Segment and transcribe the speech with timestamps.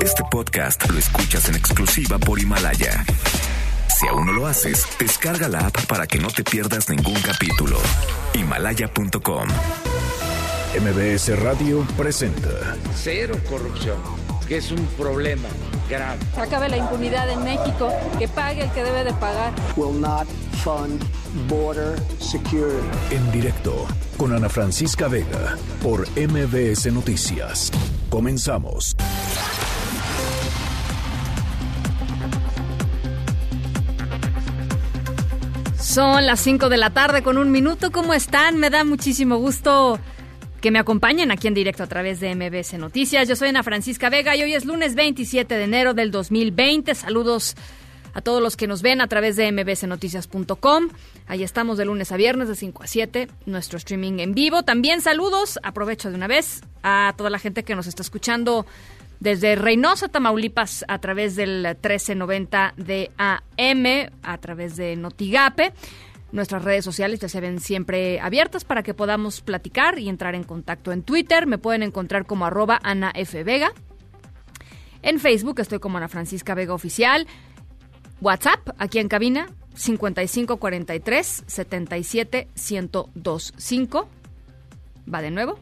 [0.00, 3.04] Este podcast lo escuchas en exclusiva por Himalaya.
[3.98, 7.78] Si aún no lo haces, descarga la app para que no te pierdas ningún capítulo.
[8.34, 9.48] Himalaya.com.
[10.80, 13.98] MBS Radio presenta Cero corrupción,
[14.46, 15.48] que es un problema
[15.88, 16.18] grave.
[16.36, 19.52] Acabe la impunidad en México, que pague el que debe de pagar.
[19.76, 20.26] will not
[20.62, 21.02] fund
[21.48, 22.86] border security.
[23.10, 27.70] en directo con Ana Francisca Vega por MBS Noticias.
[28.10, 28.96] Comenzamos.
[35.80, 37.90] Son las 5 de la tarde con un minuto.
[37.90, 38.58] ¿Cómo están?
[38.58, 39.98] Me da muchísimo gusto
[40.60, 43.28] que me acompañen aquí en directo a través de MBS Noticias.
[43.28, 46.94] Yo soy Ana Francisca Vega y hoy es lunes 27 de enero del 2020.
[46.94, 47.56] Saludos
[48.14, 50.88] a todos los que nos ven a través de mbsnoticias.com.
[51.26, 54.62] Ahí estamos de lunes a viernes de 5 a 7, nuestro streaming en vivo.
[54.64, 58.66] También saludos, aprovecho de una vez, a toda la gente que nos está escuchando
[59.20, 65.72] desde Reynosa, Tamaulipas, a través del 1390 de AM, a través de Notigape.
[66.30, 70.44] Nuestras redes sociales ya se ven siempre abiertas para que podamos platicar y entrar en
[70.44, 71.46] contacto en Twitter.
[71.46, 73.44] Me pueden encontrar como arroba Ana F.
[73.44, 73.72] Vega.
[75.02, 77.26] En Facebook estoy como Ana Francisca Vega Oficial.
[78.20, 84.08] WhatsApp, aquí en cabina, 5543 77 1025.
[85.12, 85.58] Va de nuevo.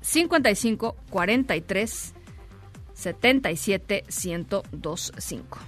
[0.00, 2.14] 5543
[2.94, 5.58] 77 1025.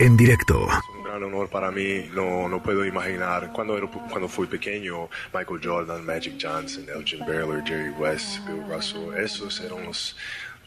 [0.00, 0.66] En directo.
[1.04, 3.52] Gran honor para mí, no, no puedo imaginar.
[3.52, 9.12] Cuando, era- cuando fui pequeño, Michael Jordan, Magic Johnson, Elgin Baylor, Jerry West, Bill Russell,
[9.16, 10.16] esos eran los,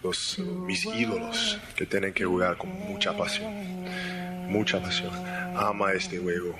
[0.03, 3.51] los, mis ídolos que tienen que jugar con mucha pasión.
[4.47, 5.11] Mucha pasión.
[5.57, 6.55] Ama este juego.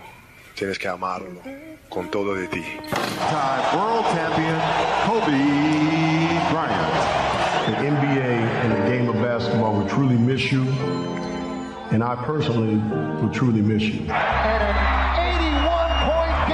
[0.56, 1.40] Tienes que amarlo
[1.88, 2.64] con todo de ti.
[3.74, 4.60] World champion
[5.06, 5.38] Kobe
[6.50, 7.28] Bryant.
[7.68, 10.64] The NBA and the game of basketball will truly miss you,
[11.92, 12.76] and I personally
[13.22, 14.02] will truly miss you.
[14.02, 14.76] And an
[15.40, 16.50] 81 point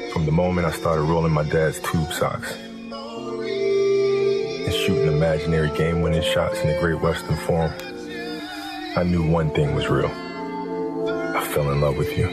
[0.00, 0.10] game.
[0.12, 2.54] From the moment I started rolling my dad's tube socks
[4.54, 7.72] and shooting imaginary game winning shots in the Great Western Forum,
[8.96, 10.10] I knew one thing was real.
[10.10, 12.28] I fell in love with you.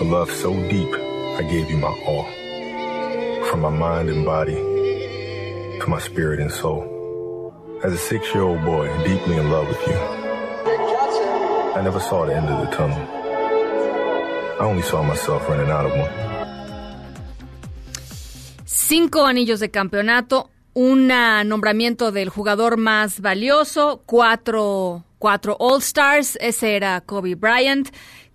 [0.00, 2.26] A love so deep, I gave you my all.
[3.46, 6.89] From my mind and body to my spirit and soul.
[7.82, 9.96] As a six year old boy, deeply in love with you,
[11.74, 13.00] I never saw the end of the tunnel.
[14.60, 16.10] I only saw myself running out of one.
[18.66, 27.00] Cinco anillos de campeonato, un nombramiento del jugador más valioso, cuatro, cuatro All-Stars, ese era
[27.00, 27.88] Kobe Bryant,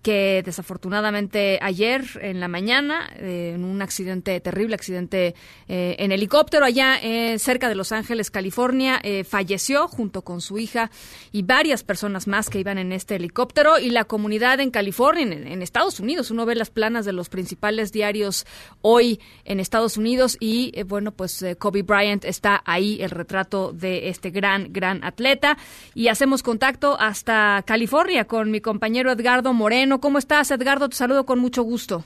[0.06, 5.34] que desafortunadamente ayer en la mañana, eh, en un accidente terrible, accidente
[5.66, 10.92] eh, en helicóptero allá eh, cerca de Los Ángeles, California, falleció junto con su hija
[11.32, 15.44] y varias personas más que iban en este helicóptero y la comunidad en California, en,
[15.44, 18.46] en Estados Unidos, uno ve las planas de los principales diarios
[18.82, 24.30] hoy en Estados Unidos y bueno, pues Kobe Bryant está ahí, el retrato de este
[24.30, 25.58] gran, gran atleta
[25.94, 29.95] y hacemos contacto hasta California con mi compañero Edgardo Moreno.
[30.00, 30.88] ¿Cómo estás, Edgardo?
[30.88, 32.04] Te saludo con mucho gusto.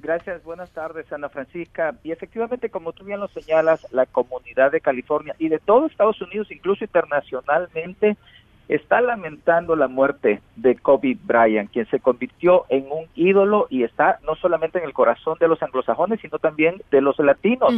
[0.00, 1.94] Gracias, buenas tardes, Ana Francisca.
[2.02, 6.20] Y efectivamente, como tú bien lo señalas, la comunidad de California y de todo Estados
[6.20, 8.16] Unidos, incluso internacionalmente,
[8.68, 14.18] está lamentando la muerte de Kobe Bryant, quien se convirtió en un ídolo y está
[14.26, 17.74] no solamente en el corazón de los anglosajones, sino también de los latinos.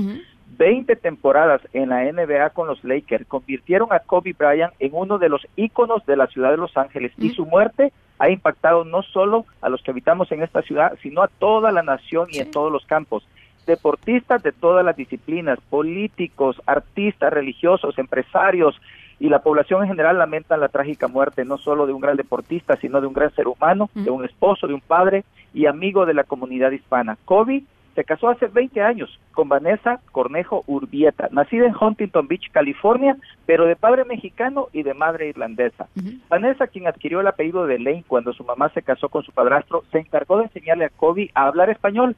[0.58, 5.28] 20 temporadas en la NBA con los Lakers convirtieron a Kobe Bryant en uno de
[5.28, 9.44] los íconos de la ciudad de Los Ángeles y su muerte ha impactado no solo
[9.60, 12.72] a los que habitamos en esta ciudad, sino a toda la nación y en todos
[12.72, 13.26] los campos.
[13.66, 18.80] Deportistas de todas las disciplinas, políticos, artistas, religiosos, empresarios
[19.18, 22.76] y la población en general lamentan la trágica muerte no solo de un gran deportista,
[22.76, 26.14] sino de un gran ser humano, de un esposo, de un padre y amigo de
[26.14, 27.16] la comunidad hispana.
[27.24, 27.64] Kobe
[27.96, 33.64] se casó hace 20 años con Vanessa Cornejo Urbieta, nacida en Huntington Beach, California, pero
[33.64, 35.88] de padre mexicano y de madre irlandesa.
[36.28, 39.82] Vanessa, quien adquirió el apellido de Lane cuando su mamá se casó con su padrastro,
[39.90, 42.14] se encargó de enseñarle a Kobe a hablar español,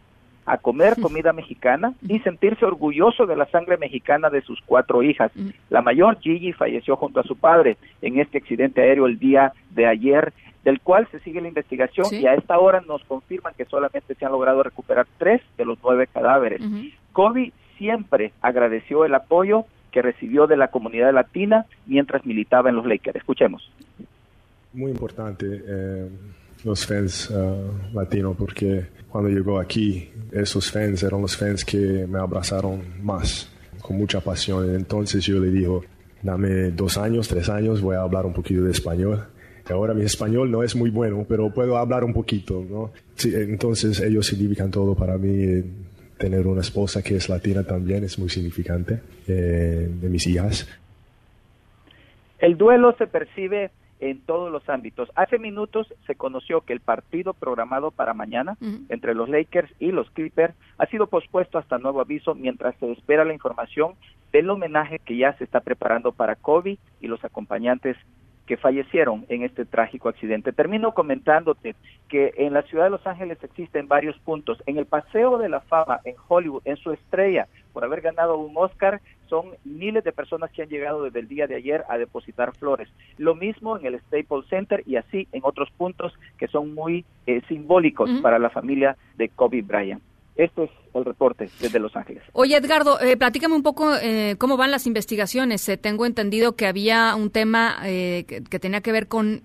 [0.46, 5.30] a comer comida mexicana y sentirse orgulloso de la sangre mexicana de sus cuatro hijas.
[5.70, 9.86] La mayor, Gigi, falleció junto a su padre en este accidente aéreo el día de
[9.86, 10.32] ayer
[10.68, 12.16] del cual se sigue la investigación Sí.
[12.20, 15.78] y a esta hora nos confirman que solamente se han logrado recuperar tres de los
[15.82, 16.60] nueve cadáveres.
[17.14, 22.84] Kobe siempre agradeció el apoyo que recibió de la comunidad latina mientras militaba en los
[22.84, 23.16] Lakers.
[23.16, 23.72] Escuchemos.
[24.74, 26.10] Muy importante eh,
[26.64, 32.18] los fans eh, latinos porque cuando llegó aquí, esos fans eran los fans que me
[32.18, 33.50] abrazaron más,
[33.80, 34.74] con mucha pasión.
[34.74, 35.82] Entonces yo le digo,
[36.22, 39.24] dame dos años, tres años, voy a hablar un poquito de español.
[39.74, 42.90] Ahora mi español no es muy bueno, pero puedo hablar un poquito, ¿no?
[43.14, 45.62] Sí, entonces ellos significan todo para mí.
[46.18, 50.68] Tener una esposa que es latina también es muy significante eh, de mis hijas.
[52.40, 53.70] El duelo se percibe
[54.00, 55.10] en todos los ámbitos.
[55.14, 58.56] Hace minutos se conoció que el partido programado para mañana
[58.88, 63.24] entre los Lakers y los Clippers ha sido pospuesto hasta nuevo aviso mientras se espera
[63.24, 63.94] la información
[64.32, 67.96] del homenaje que ya se está preparando para Kobe y los acompañantes
[68.48, 70.52] que fallecieron en este trágico accidente.
[70.52, 71.76] Termino comentándote
[72.08, 74.62] que en la ciudad de Los Ángeles existen varios puntos.
[74.64, 78.56] En el Paseo de la Fama, en Hollywood, en su estrella, por haber ganado un
[78.56, 82.56] Oscar, son miles de personas que han llegado desde el día de ayer a depositar
[82.56, 82.88] flores.
[83.18, 87.42] Lo mismo en el Staples Center y así en otros puntos que son muy eh,
[87.48, 90.02] simbólicos para la familia de Kobe Bryant.
[90.36, 92.22] Esto es el reporte desde Los Ángeles.
[92.32, 95.68] Oye, Edgardo, eh, platícame un poco eh, cómo van las investigaciones.
[95.68, 99.42] Eh, tengo entendido que había un tema eh, que, tenía que ver con,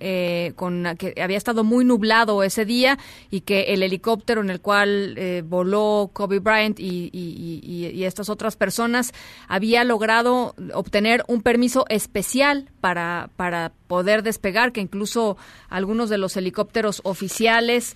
[0.56, 2.98] con que había estado muy nublado ese día
[3.30, 9.13] y que el helicóptero en el cual voló Kobe Bryant y, y, estas otras personas
[9.48, 15.38] había logrado obtener un permiso especial para, para poder despegar, que incluso
[15.69, 17.95] algunos de los helicópteros oficiales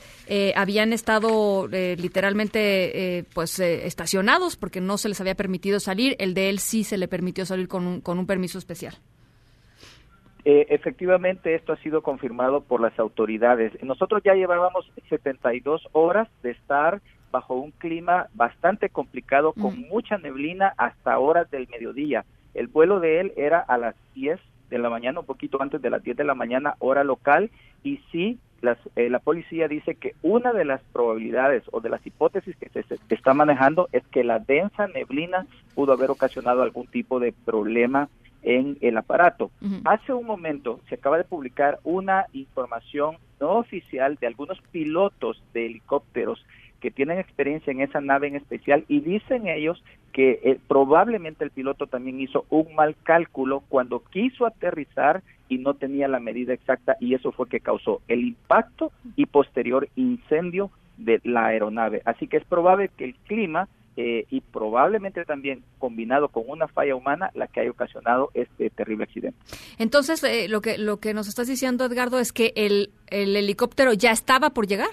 [0.56, 6.16] habían estado literalmente pues eh, estacionados porque no se les había permitido salir.
[6.18, 8.96] El de él sí se le permitió salir con un, con un permiso especial.
[10.44, 13.74] Eh, efectivamente, esto ha sido confirmado por las autoridades.
[13.84, 17.00] Nosotros ya llevábamos 72 horas de estar
[17.30, 22.26] bajo un clima bastante complicado, con mucha neblina hasta horas del mediodía.
[22.56, 24.40] El vuelo de él era a las 10
[24.72, 27.52] de la mañana, un poquito antes de las 10 de la mañana, hora local,
[27.84, 28.40] y sí
[28.96, 32.86] eh, la policía dice que una de las probabilidades o de las hipótesis que se,
[33.10, 35.46] está manejando es que la densa neblina
[35.76, 38.10] pudo haber ocasionado algún tipo de problema
[38.44, 39.52] en el aparato.
[39.86, 45.66] Hace un momento se acaba de publicar una información no oficial de algunos pilotos de
[45.66, 46.46] helicópteros
[46.80, 49.84] que tienen experiencia en esa nave en especial y dicen ellos
[50.14, 55.76] que eh, probablemente el piloto también hizo un mal cálculo cuando quiso aterrizar y no
[55.76, 61.22] tenía la medida exacta y eso fue que causó el impacto y posterior incendio de
[61.24, 62.02] la aeronave.
[62.06, 66.96] Así que es probable que el clima eh, y probablemente también combinado con una falla
[66.96, 69.40] humana la que haya ocasionado este terrible accidente.
[69.80, 73.94] Entonces, eh, lo que lo que nos estás diciendo, Edgardo, es que el, el helicóptero
[73.94, 74.90] ya estaba por llegar.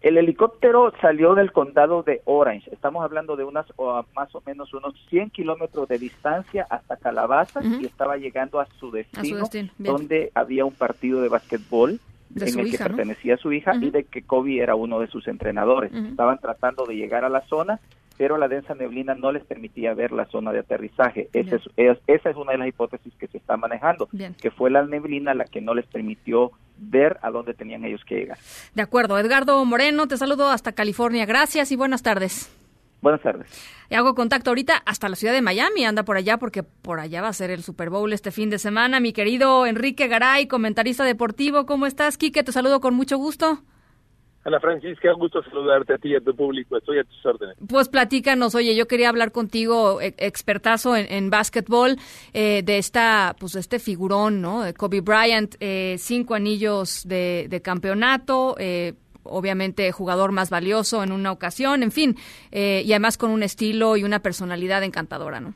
[0.00, 2.70] El helicóptero salió del condado de Orange.
[2.72, 3.66] Estamos hablando de unas
[4.14, 8.92] más o menos unos 100 kilómetros de distancia hasta Calabazas y estaba llegando a su
[8.92, 9.48] destino,
[9.78, 12.00] donde había un partido de básquetbol
[12.36, 15.26] en el que pertenecía a su hija y de que Kobe era uno de sus
[15.26, 15.92] entrenadores.
[15.92, 17.80] Estaban tratando de llegar a la zona
[18.18, 21.30] pero la densa neblina no les permitía ver la zona de aterrizaje.
[21.32, 24.08] Esa es, esa es, una de las hipótesis que se está manejando,
[24.42, 28.16] que fue la neblina la que no les permitió ver a dónde tenían ellos que
[28.16, 28.38] llegar.
[28.74, 29.18] De acuerdo.
[29.18, 31.26] Edgardo Moreno, te saludo hasta California.
[31.26, 32.52] Gracias y buenas tardes.
[33.00, 33.48] Buenas tardes.
[33.88, 37.22] Y hago contacto ahorita hasta la ciudad de Miami, anda por allá porque por allá
[37.22, 38.98] va a ser el Super Bowl este fin de semana.
[38.98, 42.18] Mi querido Enrique Garay, comentarista deportivo, ¿cómo estás?
[42.18, 43.62] Quique, te saludo con mucho gusto.
[44.44, 46.76] Ana Francisca, gusto saludarte a ti y a tu público.
[46.76, 47.56] Estoy a tus órdenes.
[47.68, 51.96] Pues platícanos, oye, yo quería hablar contigo, e, expertazo en, en básquetbol,
[52.32, 54.62] eh, de esta, pues este figurón, ¿no?
[54.62, 61.32] De Kobe Bryant, eh, cinco anillos de, campeonato, eh, obviamente jugador más valioso en una
[61.32, 62.16] ocasión, en fin,
[62.50, 65.52] y además con un estilo y una personalidad encantadora, ¿no?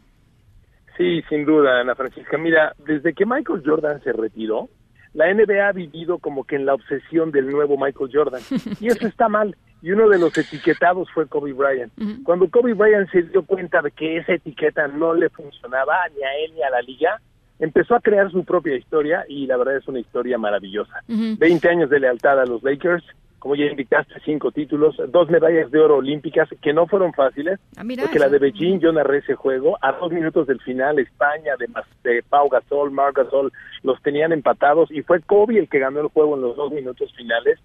[0.98, 2.36] Sí, sin duda, Ana Francisca.
[2.36, 4.68] Mira, desde que Michael Jordan se retiró,
[5.14, 8.40] la NBA ha vivido como que en la obsesión del nuevo Michael Jordan.
[8.80, 9.56] Y eso está mal.
[9.82, 11.92] Y uno de los etiquetados fue Kobe Bryant.
[12.22, 16.44] Cuando Kobe Bryant se dio cuenta de que esa etiqueta no le funcionaba ni a
[16.44, 17.20] él ni a la liga,
[17.58, 21.02] empezó a crear su propia historia y la verdad es una historia maravillosa.
[21.06, 23.04] Veinte años de lealtad a los Lakers,
[23.42, 27.82] como ya indicaste, cinco títulos, dos medallas de oro olímpicas que no fueron fáciles, ah,
[28.00, 31.66] porque la de Beijing yo narré ese juego, a dos minutos del final España de,
[32.08, 36.06] de Pau Gasol, Marc Gasol, los tenían empatados y fue Kobe el que ganó el
[36.06, 37.58] juego en los dos minutos finales,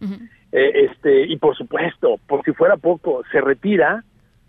[0.51, 4.03] eh, este y por supuesto, por si fuera poco, se retira,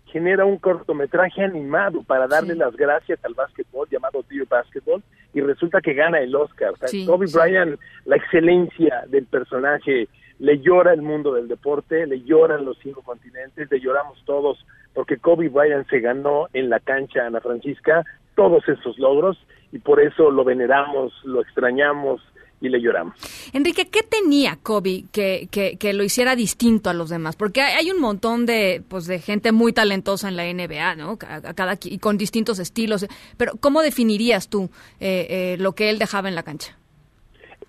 [0.05, 5.79] genera un cortometraje animado para darle las gracias al básquetbol llamado Dear Basketball y resulta
[5.79, 6.73] que gana el Oscar.
[7.05, 10.07] Kobe Bryant, la excelencia del personaje,
[10.39, 15.17] le llora el mundo del deporte, le lloran los cinco continentes, le lloramos todos, porque
[15.17, 18.05] Kobe Bryant se ganó en la cancha Ana Francisca
[18.35, 19.37] todos esos logros
[19.71, 22.21] y por eso lo veneramos, lo extrañamos
[22.61, 23.15] y le lloramos.
[23.53, 27.35] Enrique, ¿qué tenía Kobe que, que, que, lo hiciera distinto a los demás?
[27.35, 31.17] Porque hay, un montón de, pues, de gente muy talentosa en la NBA, ¿no?
[31.17, 33.05] cada, y con distintos estilos.
[33.37, 34.69] Pero, ¿cómo definirías tú
[34.99, 36.77] eh, eh, lo que él dejaba en la cancha?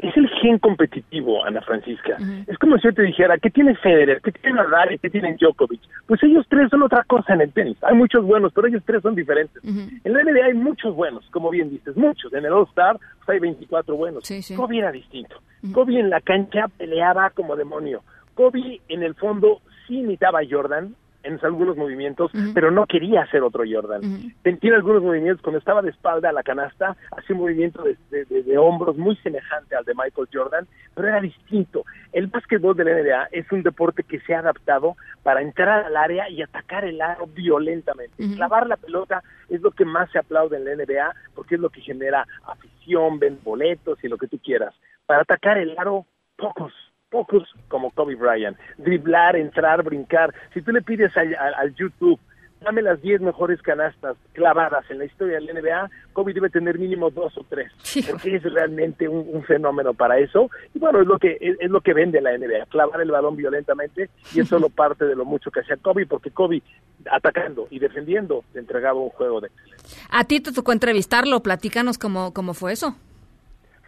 [0.03, 2.17] Es el gen competitivo, Ana Francisca.
[2.47, 4.21] Es como si yo te dijera, ¿qué tiene Federer?
[4.23, 4.99] ¿Qué tiene Nadal?
[5.01, 5.81] ¿Qué tiene Djokovic?
[6.07, 7.77] Pues ellos tres son otra cosa en el tenis.
[7.83, 9.63] Hay muchos buenos, pero ellos tres son diferentes.
[9.65, 12.33] En la NBA hay muchos buenos, como bien dices, muchos.
[12.33, 14.25] En el All-Star pues hay 24 buenos.
[14.57, 15.37] Kobe era distinto.
[15.73, 18.03] Kobe en la cancha peleaba como demonio.
[18.35, 23.43] Kobe en el fondo sí imitaba a Jordan, en algunos movimientos, pero no quería hacer
[23.43, 24.01] otro Jordan.
[24.43, 28.97] Tiene algunos movimientos, cuando estaba de espalda a la canasta, hacía un movimiento de, hombros
[28.97, 31.85] muy semejante al de Michael Jordan, pero era distinto.
[32.13, 35.97] El básquetbol de la NBA es un deporte que se ha adaptado para entrar al
[35.97, 38.15] área y atacar el aro violentamente.
[38.35, 41.71] Clavar la pelota es lo que más se aplaude en la NBA porque es lo
[41.71, 44.75] que genera afición, ven boletos y lo que tú quieras.
[45.07, 46.73] Para atacar el aro, pocos
[47.11, 48.57] pocos como Kobe Bryant.
[48.79, 50.33] Driblar, entrar, brincar.
[50.55, 52.19] Si tú le pides al, YouTube,
[52.61, 57.11] dame las 10 mejores canastas clavadas en la historia del NBA, Kobe debe tener mínimo
[57.11, 57.73] dos o tres,
[58.09, 60.51] porque es realmente un, fenómeno para eso.
[60.75, 64.11] Y bueno, es lo que es, lo que vende la NBA, clavar el balón violentamente,
[64.35, 66.63] y es solo parte de lo mucho que hacía Kobe, porque Kobe,
[67.11, 70.03] atacando y defendiendo, te entregaba un juego de excelencia.
[70.11, 72.95] A ti te tocó entrevistarlo, platícanos cómo, cómo fue eso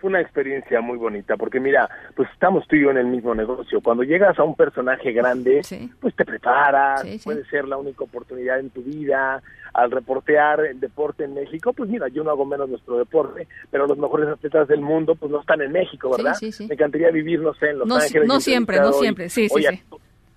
[0.02, 3.36] fue una experiencia muy bonita, porque mira, pues estamos tú y yo en el mismo
[3.36, 3.80] negocio.
[3.80, 5.62] Cuando llegas a un personaje grande,
[6.00, 9.40] pues te preparas, puede ser la única oportunidad en tu vida.
[9.72, 13.86] Al reportear el deporte en México, pues mira, yo no hago menos nuestro deporte, pero
[13.86, 16.36] los mejores atletas del mundo, pues no están en México, ¿verdad?
[16.42, 18.26] Me encantaría vivir, no sé, en Los Ángeles.
[18.26, 19.64] No siempre, no siempre, sí, sí,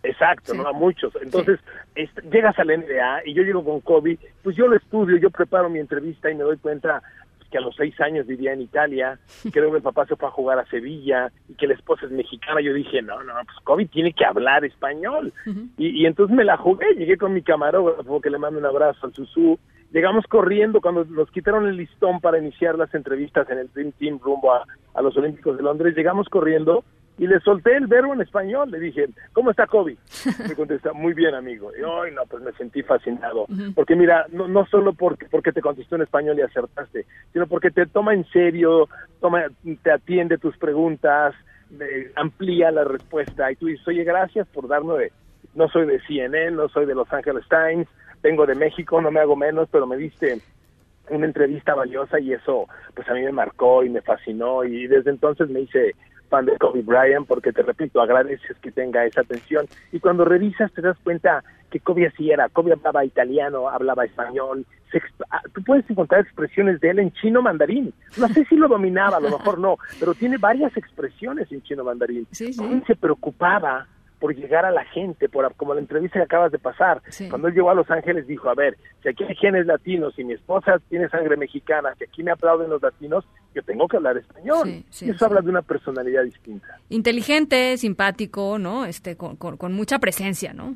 [0.03, 0.67] Exacto, ¿no?
[0.67, 1.11] A muchos.
[1.21, 1.59] Entonces,
[2.31, 5.79] llegas al NBA y yo llego con Kobe, pues yo lo estudio, yo preparo mi
[5.79, 7.01] entrevista y me doy cuenta
[7.55, 9.17] que a los seis años vivía en Italia,
[9.53, 12.11] que luego el papá se fue a jugar a Sevilla y que la esposa es
[12.11, 12.59] mexicana.
[12.59, 15.31] Yo dije, no, no, pues Kobe tiene que hablar español.
[15.77, 19.13] y, entonces me la jugué, llegué con mi camarógrafo, que le mando un abrazo al
[19.13, 19.57] Susu.
[19.93, 24.19] Llegamos corriendo cuando nos quitaron el listón para iniciar las entrevistas en el Dream Team
[24.21, 25.95] rumbo a, a los Olímpicos de Londres.
[25.95, 26.83] Llegamos corriendo
[27.17, 28.69] y le solté el verbo en español.
[28.71, 29.97] Le dije, ¿cómo está Kobe?
[30.47, 31.71] Me contesta, muy bien, amigo.
[31.77, 33.45] Y hoy no, pues me sentí fascinado.
[33.73, 37.71] Porque mira, no, no solo porque, porque te contestó en español y acertaste, sino porque
[37.71, 38.89] te toma en serio,
[39.21, 39.45] toma,
[39.83, 41.33] te atiende tus preguntas,
[42.15, 43.51] amplía la respuesta.
[43.51, 45.11] Y tú dices, oye, gracias por darme,
[45.53, 47.87] no soy de CNN, no soy de Los Angeles Times,
[48.21, 50.39] vengo de México, no me hago menos, pero me diste
[51.09, 55.11] una entrevista valiosa y eso pues a mí me marcó y me fascinó y desde
[55.11, 55.93] entonces me hice
[56.29, 59.65] fan de Kobe Bryant porque te repito, agradeces que tenga esa atención.
[59.91, 64.65] Y cuando revisas te das cuenta que Kobe así era, Kobe hablaba italiano, hablaba español,
[65.29, 69.17] ah, tú puedes encontrar expresiones de él en chino mandarín, no sé si lo dominaba,
[69.17, 73.87] a lo mejor no, pero tiene varias expresiones en chino mandarín, sí, se preocupaba
[74.19, 77.01] por llegar a la gente, por como la entrevista que acabas de pasar.
[77.29, 80.23] Cuando él llegó a Los Ángeles dijo, a ver, si aquí hay genes latinos y
[80.23, 84.17] mi esposa tiene sangre mexicana, que aquí me aplauden los latinos, yo tengo que hablar
[84.17, 84.83] español.
[85.01, 86.79] y eso habla de una personalidad distinta.
[86.89, 88.85] Inteligente, simpático, ¿no?
[88.85, 90.75] Este, con, con, mucha presencia, ¿no?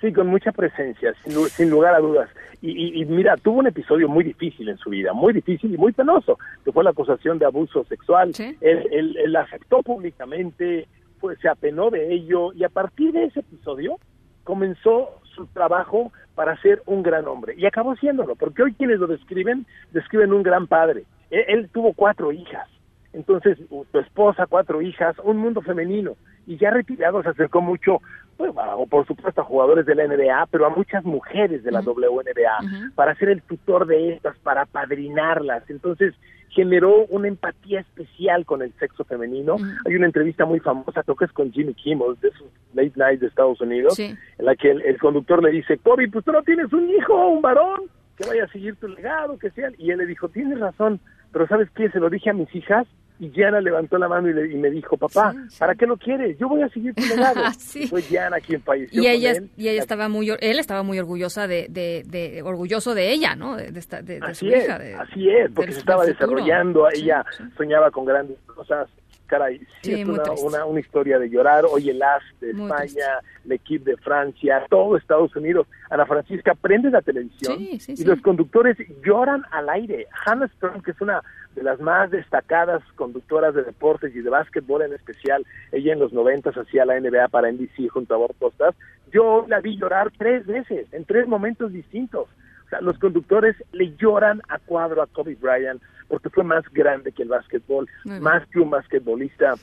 [0.00, 2.28] Sí, con mucha presencia, sin, lugar a dudas.
[2.60, 6.38] Y, mira, tuvo un episodio muy difícil en su vida, muy difícil y muy penoso,
[6.64, 8.32] que fue la acusación de abuso sexual.
[8.38, 10.86] Él, él, él aceptó públicamente,
[11.26, 13.98] pues se apenó de ello y a partir de ese episodio
[14.44, 19.08] comenzó su trabajo para ser un gran hombre y acabó siéndolo, porque hoy quienes lo
[19.08, 21.02] describen, describen un gran padre.
[21.30, 22.68] Él, él tuvo cuatro hijas,
[23.12, 26.14] entonces su esposa, cuatro hijas, un mundo femenino
[26.46, 28.00] y ya retirado se acercó mucho,
[28.36, 31.80] pues, o por supuesto a jugadores de la NBA, pero a muchas mujeres de la
[31.80, 35.68] WNBA para ser el tutor de estas, para padrinarlas.
[35.68, 36.14] Entonces
[36.56, 39.56] generó una empatía especial con el sexo femenino.
[39.84, 43.20] Hay una entrevista muy famosa, creo que es con Jimmy Kimmel, de esos late night
[43.20, 46.72] de Estados Unidos, en la que el, conductor le dice, Kobe, pues tú no tienes
[46.72, 47.82] un hijo, un varón,
[48.16, 49.70] que vaya a seguir tu legado, que sea.
[49.76, 50.98] Y él le dijo, tienes razón,
[51.30, 51.90] pero ¿sabes qué?
[51.90, 52.86] Se lo dije a mis hijas
[53.18, 56.38] y Diana levantó la mano y, me dijo, papá, ¿para qué lo quieres?
[56.38, 57.40] Yo voy a seguir tu legado.
[57.88, 61.66] Fue Diana quien falleció y ella, Y ella estaba muy, él estaba muy orgullosa de,
[61.68, 63.56] de, orgulloso de ella, ¿no?
[63.56, 64.80] De, de, así su es, hija.
[65.00, 67.24] así es, porque se estaba desarrollando, ella
[67.56, 68.88] soñaba con grandes cosas.
[69.26, 71.64] Caray, sí, es una, una, historia de llorar.
[71.70, 75.66] Hoy el AS de España, el equipo de Francia, todo Estados Unidos.
[75.90, 80.06] Ana Francisca prende la televisión y los conductores lloran al aire.
[80.24, 81.22] Hannah Strong, que es una
[81.56, 86.12] de las más destacadas conductoras de deportes y de básquetbol en especial, ella en los
[86.12, 88.74] noventas hacía la NBA para NBC junto a Bob Costas,
[89.10, 92.28] yo la vi llorar tres veces, en tres momentos distintos,
[92.66, 97.12] O sea, los conductores le lloran a cuadro a Kobe Bryant porque fue más grande
[97.12, 97.88] que el básquetbol,
[98.20, 99.54] más que un basquetbolista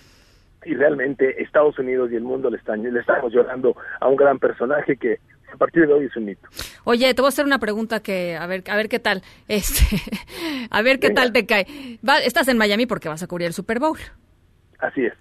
[0.66, 4.40] y realmente Estados Unidos y el mundo le están le estamos llorando a un gran
[4.40, 5.20] personaje que
[5.54, 6.48] a partir de hoy es un mito.
[6.84, 9.22] Oye, te voy a hacer una pregunta que a ver a ver qué tal.
[9.48, 9.84] Este,
[10.70, 11.68] a ver qué tal te cae.
[12.24, 13.98] estás en Miami porque vas a cubrir el Super Bowl.
[14.80, 15.14] Así es.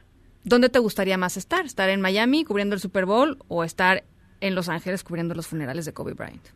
[0.45, 1.65] ¿Dónde te gustaría más estar?
[1.65, 4.05] ¿Estar en Miami cubriendo el Super Bowl o estar
[4.41, 6.49] en Los Ángeles cubriendo los funerales de Kobe Bryant?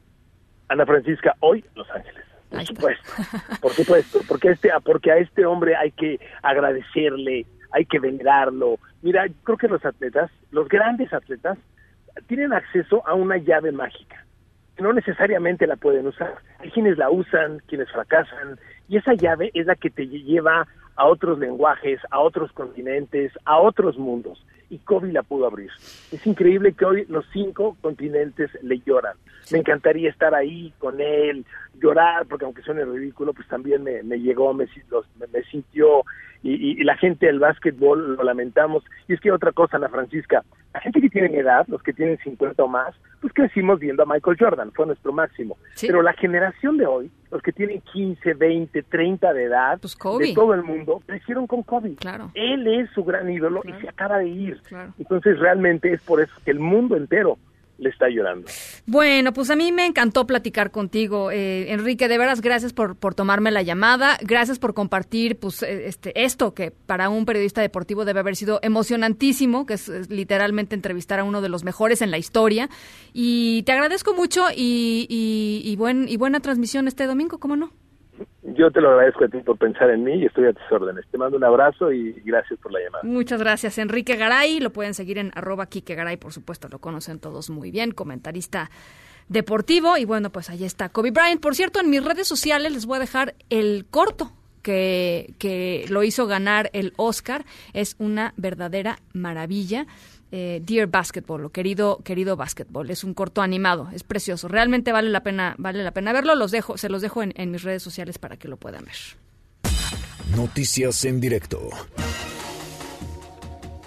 [0.69, 2.25] Ana Francisca, hoy Los Ángeles.
[2.51, 3.13] Por supuesto,
[3.61, 8.79] por supuesto, porque este, porque a este hombre hay que agradecerle, hay que venerarlo.
[9.03, 11.59] Mira, creo que los atletas, los grandes atletas,
[12.29, 14.25] tienen acceso a una llave mágica.
[14.79, 16.37] No necesariamente la pueden usar.
[16.61, 18.59] Hay quienes la usan, quienes fracasan,
[18.89, 23.59] y esa llave es la que te lleva a otros lenguajes, a otros continentes, a
[23.59, 24.45] otros mundos.
[24.69, 25.71] Y Kobe la pudo abrir.
[26.11, 29.17] Es increíble que hoy los cinco continentes le lloran.
[29.53, 31.45] Me encantaría estar ahí con él,
[31.81, 34.67] llorar, porque aunque suene ridículo, pues también me, llegó, me,
[35.33, 36.03] me sintió
[36.43, 38.85] y, la gente del básquetbol lo lamentamos.
[39.09, 40.45] Y es que otra cosa, Ana Francisca,
[40.77, 44.07] la gente que tiene edad, los que tienen 50 o más, pues crecimos viendo a
[44.07, 45.57] Michael Jordan, fue nuestro máximo.
[45.81, 50.35] Pero la generación de hoy, los que tienen 15, 20, 30 de edad, pues de
[50.35, 51.95] todo el mundo, crecieron con Kobe.
[51.95, 52.31] Claro.
[52.35, 54.61] Él es su gran ídolo y se acaba de ir.
[54.99, 57.39] Entonces realmente es por eso que el mundo entero
[57.79, 58.49] le está llorando.
[58.87, 62.09] Bueno, pues a mí me encantó platicar contigo, eh, Enrique.
[62.09, 64.17] De veras, gracias por, por tomarme la llamada.
[64.23, 68.59] Gracias por compartir pues, eh, este, esto que para un periodista deportivo debe haber sido
[68.63, 72.69] emocionantísimo, que es, literalmente entrevistar a uno de los mejores en la historia.
[73.13, 77.73] Y te agradezco mucho y, y, y, buen, y buena transmisión este domingo, ¿cómo no?
[78.57, 81.05] Yo te lo agradezco a ti por pensar en mí y estoy a tus órdenes.
[81.11, 83.05] Te mando un abrazo y gracias por la llamada.
[83.05, 84.61] Muchas gracias, Enrique Garay.
[84.61, 88.71] Lo pueden seguir en arroba Kike Garay, por supuesto, lo conocen todos muy bien, comentarista
[89.29, 89.97] deportivo.
[89.97, 91.41] Y bueno, pues ahí está Kobe Bryant.
[91.41, 94.33] Por cierto, en mis redes sociales les voy a dejar el corto
[94.63, 97.45] que, que lo hizo ganar el Oscar.
[97.73, 99.87] Es una verdadera maravilla
[100.39, 102.91] eh, Dear Basketball o querido querido Basketball.
[102.91, 104.49] Es un corto animado, es precioso.
[104.49, 106.35] Realmente vale la pena vale la pena verlo.
[106.35, 108.97] Los dejo, se los dejo en, en mis redes sociales para que lo puedan ver.
[110.37, 111.71] Noticias en directo.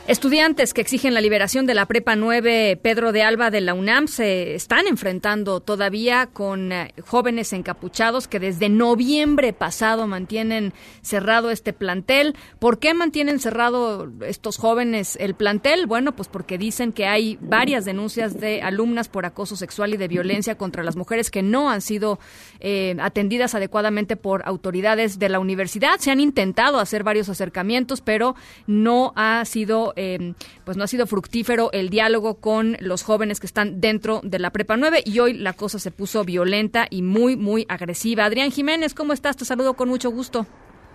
[0.10, 4.08] Estudiantes que exigen la liberación de la Prepa 9 Pedro de Alba de la UNAM
[4.08, 11.74] se están enfrentando todavía con eh, jóvenes encapuchados que desde noviembre pasado mantienen cerrado este
[11.74, 12.36] plantel.
[12.58, 15.86] ¿Por qué mantienen cerrado estos jóvenes el plantel?
[15.86, 20.08] Bueno, pues porque dicen que hay varias denuncias de alumnas por acoso sexual y de
[20.08, 22.18] violencia contra las mujeres que no han sido
[22.62, 26.00] eh, atendidas adecuadamente por autoridades de la universidad.
[26.00, 30.34] Se han intentado hacer varios acercamientos, pero no ha sido Em,
[30.64, 34.52] pues no ha sido fructífero el diálogo con los jóvenes que están dentro de la
[34.52, 38.24] Prepa 9 y hoy la cosa se puso violenta y muy, muy agresiva.
[38.24, 39.36] Adrián Jiménez, ¿cómo estás?
[39.36, 40.46] Te saludo con mucho gusto.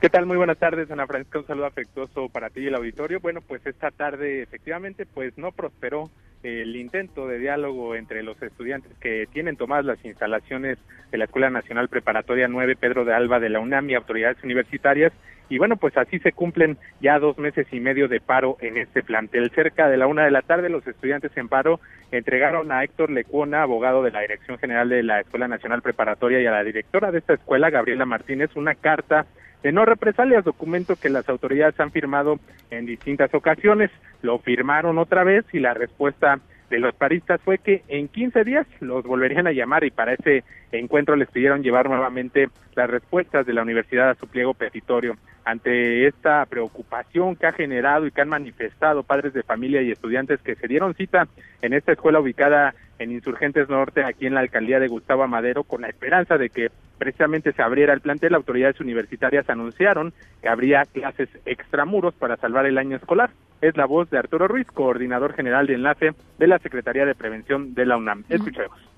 [0.01, 0.25] ¿Qué tal?
[0.25, 1.39] Muy buenas tardes, Ana Francisca.
[1.39, 3.21] Un saludo afectuoso para ti y el auditorio.
[3.21, 6.09] Bueno, pues esta tarde efectivamente pues no prosperó
[6.43, 10.79] el intento de diálogo entre los estudiantes que tienen tomadas las instalaciones
[11.11, 15.13] de la Escuela Nacional Preparatoria 9 Pedro de Alba de la UNAM y autoridades universitarias.
[15.49, 19.03] Y bueno, pues así se cumplen ya dos meses y medio de paro en este
[19.03, 19.51] plantel.
[19.51, 21.81] Cerca de la una de la tarde, los estudiantes en paro
[22.13, 26.47] entregaron a Héctor Lecuona, abogado de la Dirección General de la Escuela Nacional Preparatoria, y
[26.47, 29.27] a la directora de esta escuela, Gabriela Martínez, una carta
[29.63, 32.39] de no represalias, documento que las autoridades han firmado
[32.71, 33.91] en distintas ocasiones.
[34.23, 36.39] Lo firmaron otra vez y la respuesta
[36.71, 40.45] de los paristas fue que en 15 días los volverían a llamar y para ese
[40.73, 45.17] encuentro les pidieron llevar nuevamente las respuestas de la universidad a su pliego petitorio.
[45.45, 50.41] Ante esta preocupación que ha generado y que han manifestado padres de familia y estudiantes
[50.41, 51.29] que se dieron cita
[51.61, 55.83] en esta escuela ubicada en Insurgentes Norte, aquí en la alcaldía de Gustavo Madero, con
[55.83, 61.29] la esperanza de que precisamente se abriera el plantel, autoridades universitarias anunciaron que habría clases
[61.45, 63.31] extramuros para salvar el año escolar.
[63.61, 67.75] Es la voz de Arturo Ruiz, coordinador general de enlace de la Secretaría de Prevención
[67.75, 68.25] de la UNAM.
[68.29, 68.94] Escuchemos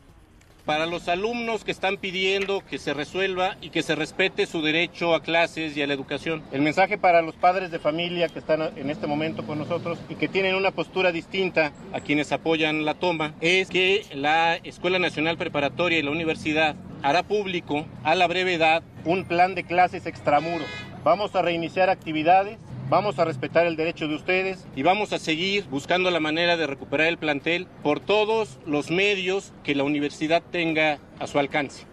[0.66, 5.14] para los alumnos que están pidiendo que se resuelva y que se respete su derecho
[5.14, 6.42] a clases y a la educación.
[6.50, 10.16] El mensaje para los padres de familia que están en este momento con nosotros y
[10.16, 15.38] que tienen una postura distinta a quienes apoyan la toma es que la Escuela Nacional
[15.38, 20.66] Preparatoria y la universidad hará público a la brevedad un plan de clases extramuros.
[21.05, 25.64] Vamos a reiniciar actividades Vamos a respetar el derecho de ustedes y vamos a seguir
[25.64, 30.99] buscando la manera de recuperar el plantel por todos los medios que la universidad tenga
[31.18, 31.85] a su alcance.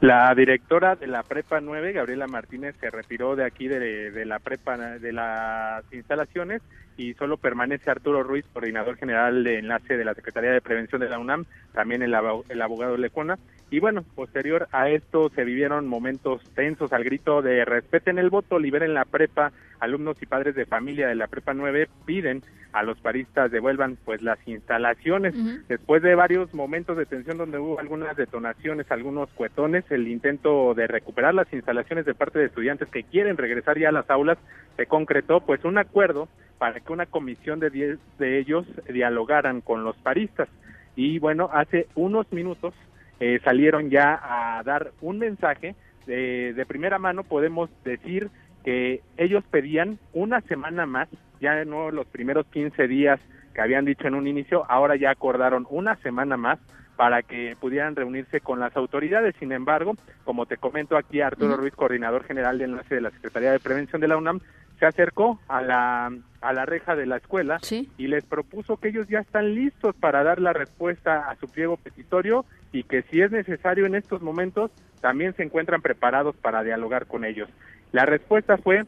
[0.00, 4.76] La directora de la Prepa 9, Gabriela Martínez, se retiró de aquí de, la Prepa
[4.76, 6.62] de las instalaciones
[6.96, 11.08] y solo permanece Arturo Ruiz, coordinador general de enlace de la Secretaría de Prevención de
[11.08, 12.14] la UNAM, también el,
[12.48, 13.36] el abogado Lecona,
[13.74, 18.60] Y bueno, posterior a esto se vivieron momentos tensos al grito de respeten el voto,
[18.60, 19.50] liberen la prepa.
[19.80, 22.40] Alumnos y padres de familia de la prepa 9 piden
[22.72, 25.34] a los paristas devuelvan pues las instalaciones.
[25.66, 30.86] Después de varios momentos de tensión donde hubo algunas detonaciones, algunos cuetones, el intento de
[30.86, 34.38] recuperar las instalaciones de parte de estudiantes que quieren regresar ya a las aulas,
[34.76, 39.82] se concretó pues un acuerdo para que una comisión de 10 de ellos dialogaran con
[39.82, 40.48] los paristas.
[40.94, 42.72] Y bueno, hace unos minutos
[43.20, 45.74] eh, salieron ya a dar un mensaje.
[46.06, 48.30] De, de primera mano podemos decir
[48.64, 51.08] que ellos pedían una semana más,
[51.40, 53.20] ya no los primeros 15 días
[53.54, 56.58] que habían dicho en un inicio, ahora ya acordaron una semana más
[56.96, 59.34] para que pudieran reunirse con las autoridades.
[59.38, 63.52] Sin embargo, como te comento aquí, Arturo Ruiz, coordinador general de enlace de la Secretaría
[63.52, 64.40] de Prevención de la UNAM,
[64.78, 66.10] se acercó a la,
[66.40, 70.22] a la reja de la escuela y les propuso que ellos ya están listos para
[70.22, 74.70] dar la respuesta a su pliego petitorio y que si es necesario en estos momentos
[75.00, 77.48] también se encuentran preparados para dialogar con ellos.
[77.92, 78.84] La respuesta fue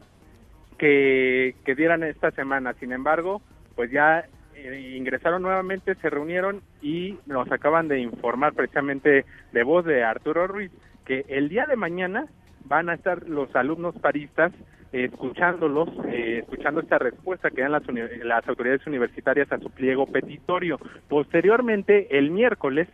[0.77, 3.41] que, que dieran esta semana, sin embargo,
[3.75, 9.85] pues ya eh, ingresaron nuevamente, se reunieron y nos acaban de informar precisamente de voz
[9.85, 10.71] de Arturo Ruiz
[11.05, 12.25] que el día de mañana
[12.65, 14.51] van a estar los alumnos paristas
[14.91, 17.83] escuchándolos, eh, escuchando esta respuesta que dan las,
[18.23, 20.79] las autoridades universitarias a su pliego petitorio.
[21.07, 22.87] Posteriormente, el miércoles,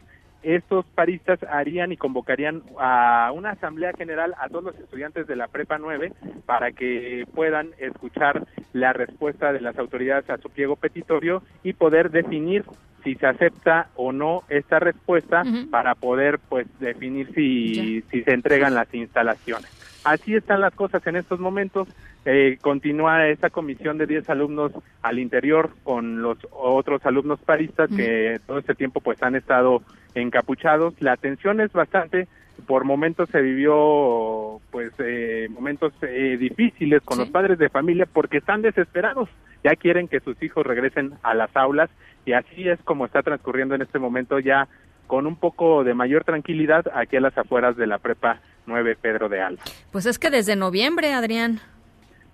[0.44, 5.48] estos paristas harían y convocarían a una asamblea general a todos los estudiantes de la
[5.48, 6.12] Prepa 9
[6.46, 12.12] para que puedan escuchar la respuesta de las autoridades a su pliego petitorio y poder
[12.12, 12.66] definir
[13.04, 18.74] si se acepta o no esta respuesta para poder pues definir si, si se entregan
[18.74, 19.83] las instalaciones.
[20.04, 21.88] Así están las cosas en estos momentos.
[22.26, 28.40] Eh, continúa esta comisión de 10 alumnos al interior con los otros alumnos paristas que
[28.46, 29.82] todo este tiempo pues han estado
[30.14, 30.94] encapuchados.
[31.00, 32.28] La atención es bastante,
[32.68, 38.38] por momentos se vivió pues eh, momentos eh, difíciles con los padres de familia porque
[38.38, 39.30] están desesperados,
[39.64, 41.90] ya quieren que sus hijos regresen a las aulas
[42.26, 44.68] y así es como está transcurriendo en este momento ya
[45.08, 49.30] con un poco de mayor tranquilidad aquí a las afueras de la prepa 9 Pedro
[49.30, 49.64] de Alba.
[49.92, 51.60] Pues es que desde noviembre, Adrián.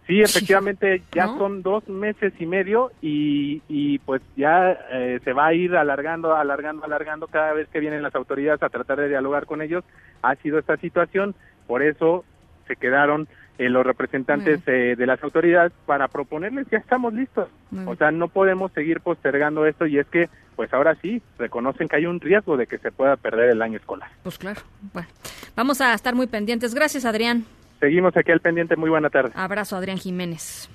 [0.09, 5.45] Sí, efectivamente, ya son dos meses y medio y, y pues ya eh, se va
[5.45, 9.45] a ir alargando, alargando, alargando cada vez que vienen las autoridades a tratar de dialogar
[9.45, 9.83] con ellos.
[10.23, 11.35] Ha sido esta situación,
[11.67, 12.25] por eso
[12.67, 13.27] se quedaron
[13.59, 17.49] eh, los representantes eh, de las autoridades para proponerles, ya estamos listos.
[17.85, 21.97] O sea, no podemos seguir postergando esto y es que, pues ahora sí, reconocen que
[21.97, 24.09] hay un riesgo de que se pueda perder el año escolar.
[24.23, 24.61] Pues claro,
[24.93, 25.09] bueno,
[25.57, 26.73] vamos a estar muy pendientes.
[26.73, 27.43] Gracias, Adrián.
[27.81, 28.77] Seguimos aquí al pendiente.
[28.77, 29.31] Muy buena tarde.
[29.35, 30.69] Abrazo, Adrián Jiménez.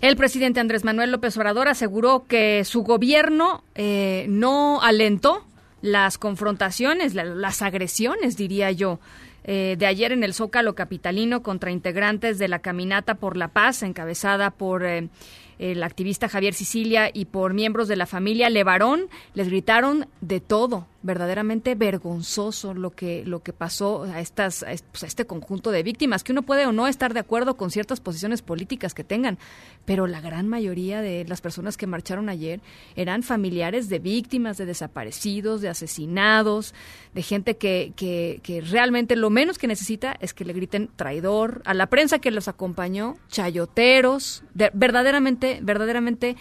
[0.00, 5.44] El presidente Andrés Manuel López Obrador aseguró que su gobierno eh, no alentó
[5.82, 9.00] las confrontaciones, las agresiones, diría yo,
[9.50, 13.82] eh, de ayer en el Zócalo Capitalino contra integrantes de la Caminata por la Paz,
[13.82, 15.08] encabezada por eh,
[15.58, 20.86] el activista Javier Sicilia y por miembros de la familia Levarón, les gritaron de todo,
[21.02, 26.24] verdaderamente vergonzoso lo que lo que pasó a estas pues, a este conjunto de víctimas
[26.24, 29.38] que uno puede o no estar de acuerdo con ciertas posiciones políticas que tengan
[29.84, 32.60] pero la gran mayoría de las personas que marcharon ayer
[32.96, 36.74] eran familiares de víctimas de desaparecidos de asesinados
[37.14, 41.62] de gente que, que, que realmente lo menos que necesita es que le griten traidor.
[41.64, 46.36] A la prensa que los acompañó chayoteros de, verdaderamente verdaderamente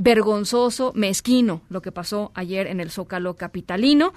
[0.00, 4.12] vergonzoso, mezquino lo que pasó ayer en el Zócalo capitalino.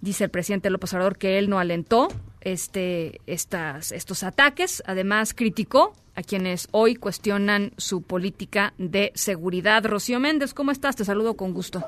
[0.00, 2.08] Dice el presidente López Obrador que él no alentó
[2.40, 4.82] este, estas, estos ataques.
[4.86, 9.84] Además, criticó a quienes hoy cuestionan su política de seguridad.
[9.84, 10.96] Rocío Méndez, ¿cómo estás?
[10.96, 11.84] Te saludo con gusto.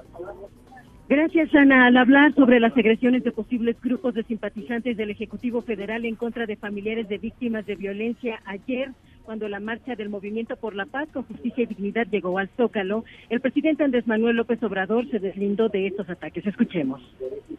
[1.09, 1.87] Gracias, Ana.
[1.87, 6.45] Al hablar sobre las agresiones de posibles grupos de simpatizantes del Ejecutivo Federal en contra
[6.45, 8.91] de familiares de víctimas de violencia ayer,
[9.23, 13.05] cuando la marcha del Movimiento por la Paz con Justicia y Dignidad llegó al Zócalo,
[13.31, 16.47] el presidente Andrés Manuel López Obrador se deslindó de estos ataques.
[16.47, 17.01] Escuchemos.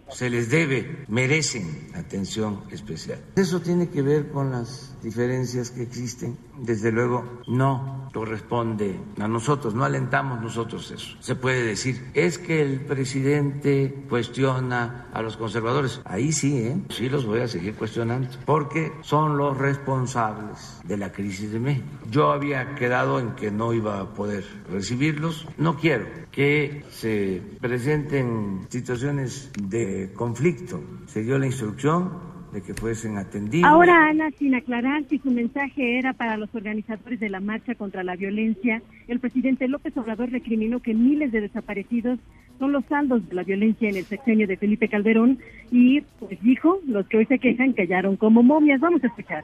[0.09, 1.63] Se les debe, merecen
[1.95, 3.19] atención especial.
[3.35, 6.37] Eso tiene que ver con las diferencias que existen.
[6.59, 11.17] Desde luego, no corresponde a nosotros, no alentamos nosotros eso.
[11.19, 16.01] Se puede decir, es que el presidente cuestiona a los conservadores.
[16.05, 16.77] Ahí sí, ¿eh?
[16.89, 21.87] sí los voy a seguir cuestionando, porque son los responsables de la crisis de México.
[22.11, 25.47] Yo había quedado en que no iba a poder recibirlos.
[25.57, 30.81] No quiero que se presenten situaciones de conflicto.
[31.07, 33.69] Se dio la instrucción de que fuesen atendidos.
[33.69, 38.03] Ahora, Ana, sin aclarar si su mensaje era para los organizadores de la marcha contra
[38.03, 42.19] la violencia, el presidente López Obrador recriminó que miles de desaparecidos
[42.59, 45.39] son los saldos de la violencia en el sexenio de Felipe Calderón
[45.71, 48.79] y pues dijo, los que hoy se quejan callaron como momias.
[48.79, 49.43] Vamos a escuchar.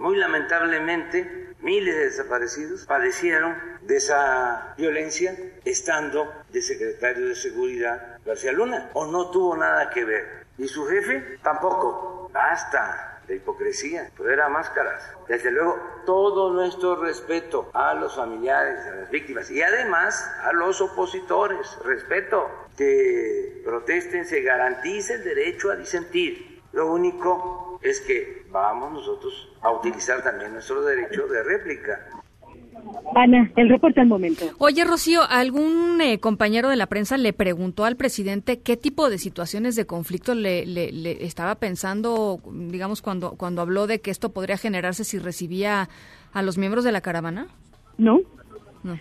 [0.00, 5.36] Muy lamentablemente, miles de desaparecidos padecieron de esa violencia
[5.66, 10.46] estando de secretario de Seguridad García Luna, o no tuvo nada que ver.
[10.56, 12.30] Y su jefe tampoco.
[12.32, 15.02] Basta de hipocresía, era máscaras.
[15.28, 20.80] Desde luego, todo nuestro respeto a los familiares, a las víctimas y además a los
[20.80, 21.78] opositores.
[21.84, 26.62] Respeto, que protesten, se garantice el derecho a disentir.
[26.72, 32.06] Lo único es que vamos nosotros a utilizar también nuestro derecho de réplica.
[33.14, 34.46] Ana, el reporte al momento.
[34.58, 39.18] Oye, Rocío, ¿algún eh, compañero de la prensa le preguntó al presidente qué tipo de
[39.18, 44.56] situaciones de conflicto le, le, estaba pensando, digamos, cuando, cuando habló de que esto podría
[44.56, 45.88] generarse si recibía
[46.32, 47.48] a los miembros de la caravana?
[47.98, 48.20] No,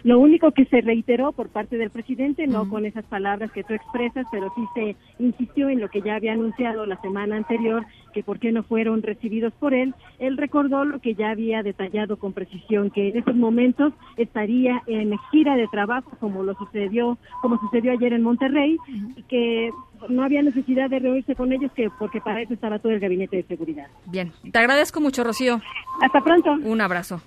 [0.03, 3.73] lo único que se reiteró por parte del presidente, no con esas palabras que tú
[3.73, 8.23] expresas, pero sí se insistió en lo que ya había anunciado la semana anterior, que
[8.23, 9.93] por qué no fueron recibidos por él.
[10.19, 15.17] Él recordó lo que ya había detallado con precisión, que en esos momentos estaría en
[15.31, 18.77] gira de trabajo, como lo sucedió, como sucedió ayer en Monterrey,
[19.15, 19.71] y que
[20.09, 23.37] no había necesidad de reunirse con ellos, que porque para eso estaba todo el gabinete
[23.37, 23.87] de seguridad.
[24.05, 25.61] Bien, te agradezco mucho, Rocío.
[26.01, 26.51] Hasta pronto.
[26.63, 27.21] Un abrazo.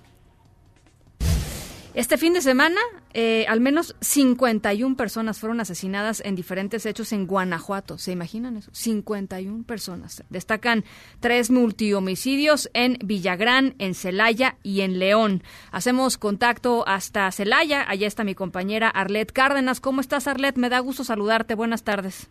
[1.94, 2.80] Este fin de semana,
[3.12, 7.98] eh, al menos 51 personas fueron asesinadas en diferentes hechos en Guanajuato.
[7.98, 8.70] ¿Se imaginan eso?
[8.72, 10.24] 51 personas.
[10.30, 10.84] Destacan
[11.20, 15.42] tres multihomicidios en Villagrán, en Celaya y en León.
[15.70, 17.84] Hacemos contacto hasta Celaya.
[17.86, 19.80] Allá está mi compañera Arlet Cárdenas.
[19.80, 20.56] ¿Cómo estás, Arlet?
[20.56, 21.54] Me da gusto saludarte.
[21.54, 22.30] Buenas tardes.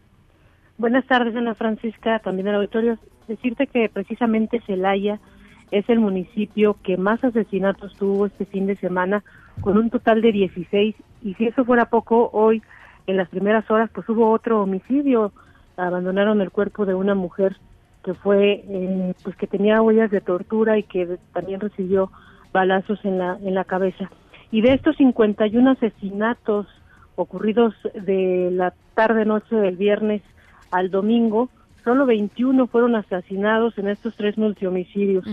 [0.80, 2.98] Buenas tardes, Ana Francisca, también el auditorio.
[3.28, 5.20] Decirte que precisamente Celaya
[5.70, 9.24] es el municipio que más asesinatos tuvo este fin de semana
[9.60, 12.62] con un total de 16 y si eso fuera poco, hoy
[13.08, 15.32] en las primeras horas pues hubo otro homicidio,
[15.78, 17.58] abandonaron el cuerpo de una mujer
[18.04, 22.12] que fue eh, pues que tenía huellas de tortura y que también recibió
[22.52, 24.10] balazos en la en la cabeza.
[24.52, 26.68] Y de estos 51 asesinatos
[27.16, 30.22] ocurridos de la tarde noche del viernes
[30.72, 31.50] al domingo,
[31.84, 35.26] solo 21 fueron asesinados en estos tres multihomicidios.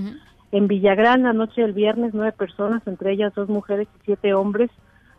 [0.51, 4.71] En Villagrán, la noche del viernes, nueve personas, entre ellas dos mujeres y siete hombres,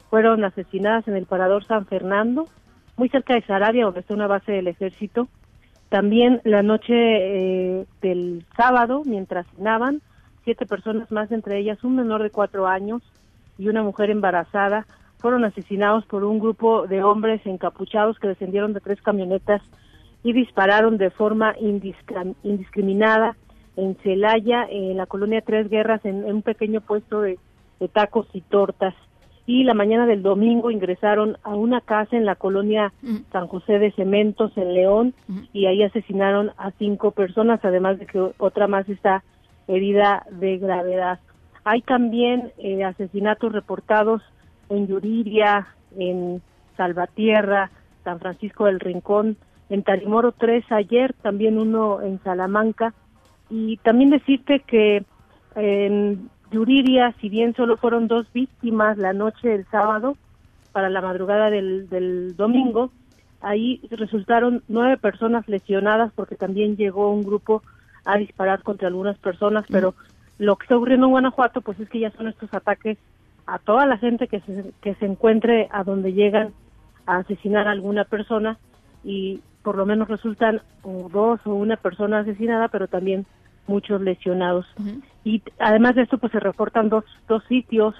[0.09, 2.47] fueron asesinadas en el parador San Fernando,
[2.97, 5.27] muy cerca de Sarabia, donde está una base del ejército.
[5.89, 10.01] También la noche eh, del sábado, mientras cenaban,
[10.43, 13.03] siete personas más, entre ellas un menor de cuatro años
[13.59, 14.87] y una mujer embarazada,
[15.19, 19.61] fueron asesinados por un grupo de hombres encapuchados que descendieron de tres camionetas
[20.23, 21.53] y dispararon de forma
[22.41, 23.35] indiscriminada
[23.79, 27.37] en Celaya, en la colonia Tres Guerras, en, un pequeño puesto de,
[27.93, 28.93] tacos y tortas.
[29.45, 32.93] Y la mañana del domingo ingresaron a una casa en la colonia
[33.31, 35.13] San José de Cementos, en León,
[35.53, 39.23] y ahí asesinaron a cinco personas, además de que otra más está
[39.67, 41.19] herida de gravedad.
[41.63, 44.21] Hay también eh, asesinatos reportados
[44.69, 46.41] en Yuriria, en
[46.77, 47.71] Salvatierra,
[48.03, 49.37] San Francisco del Rincón,
[49.69, 52.93] en Tarimoro tres ayer, también uno en Salamanca,
[53.49, 55.03] y también decirte que
[55.55, 60.15] en Yuriria, si bien solo fueron dos víctimas la noche del sábado,
[60.71, 62.91] para la madrugada del, del domingo,
[63.41, 67.63] ahí resultaron nueve personas lesionadas porque también llegó un grupo
[68.05, 69.93] a disparar contra algunas personas, pero
[70.37, 72.97] lo que está ocurriendo en Guanajuato, pues es que ya son estos ataques
[73.45, 76.53] a toda la gente que se, que se encuentre a donde llegan
[77.05, 78.57] a asesinar a alguna persona
[79.03, 83.25] y por lo menos resultan dos o una persona asesinada, pero también
[83.69, 84.65] muchos lesionados.
[85.23, 87.95] Y además de esto, pues se reportan dos, dos sitios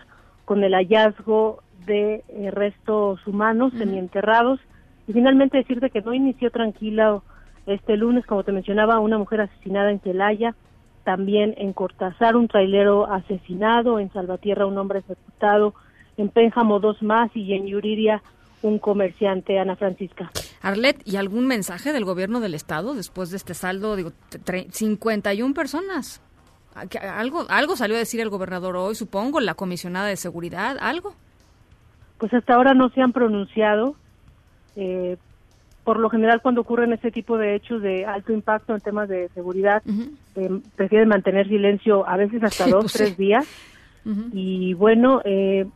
[0.46, 4.60] con el hallazgo de eh, restos humanos semienterrados.
[5.08, 7.22] Y finalmente decirte que no inició tranquila
[7.68, 10.56] este lunes, como te mencionaba, una mujer asesinada en Celaya,
[11.04, 15.74] también en Cortázar un trailero asesinado, en Salvatierra un hombre ejecutado,
[16.18, 18.22] en Pénjamo dos más y en Yuriria
[18.62, 20.32] un comerciante, Ana Francisca.
[20.62, 23.96] Arlet, ¿y algún mensaje del gobierno del estado después de este saldo?
[23.96, 24.12] Digo,
[24.72, 26.22] 51 personas.
[27.02, 31.14] ¿Algo, algo salió a decir el gobernador hoy, supongo, la comisionada de seguridad, algo.
[32.18, 33.96] Pues hasta ahora no se han pronunciado.
[34.76, 35.18] Eh,
[35.84, 39.30] por lo general, cuando ocurren este tipo de hechos de alto impacto en temas de
[39.30, 39.82] seguridad,
[40.36, 43.48] eh, prefieren mantener silencio a veces hasta dos, pues tres días.
[44.34, 45.68] Y bueno, eh,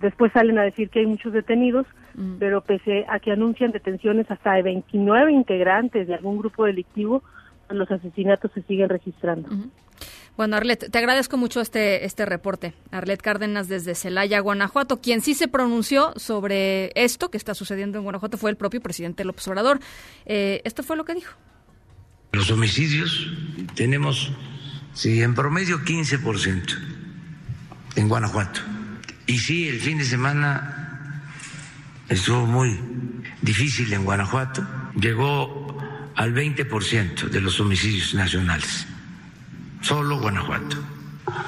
[0.00, 2.36] Después salen a decir que hay muchos detenidos, mm.
[2.38, 7.22] pero pese a que anuncian detenciones hasta de 29 integrantes de algún grupo delictivo,
[7.70, 9.48] los asesinatos se siguen registrando.
[10.36, 12.74] Bueno, Arlet, te agradezco mucho este, este reporte.
[12.90, 15.00] Arlet Cárdenas desde Celaya, Guanajuato.
[15.00, 19.24] Quien sí se pronunció sobre esto que está sucediendo en Guanajuato fue el propio presidente
[19.24, 19.80] López Obrador.
[20.26, 21.34] Eh, esto fue lo que dijo.
[22.32, 23.30] Los homicidios
[23.74, 24.30] tenemos,
[24.92, 26.76] sí, en promedio 15%
[27.96, 28.60] en Guanajuato.
[29.26, 30.75] Y sí, el fin de semana
[32.08, 32.78] estuvo muy
[33.42, 34.66] difícil en Guanajuato.
[34.94, 35.78] Llegó
[36.14, 38.86] al 20% de los homicidios nacionales
[39.86, 40.76] solo Guanajuato.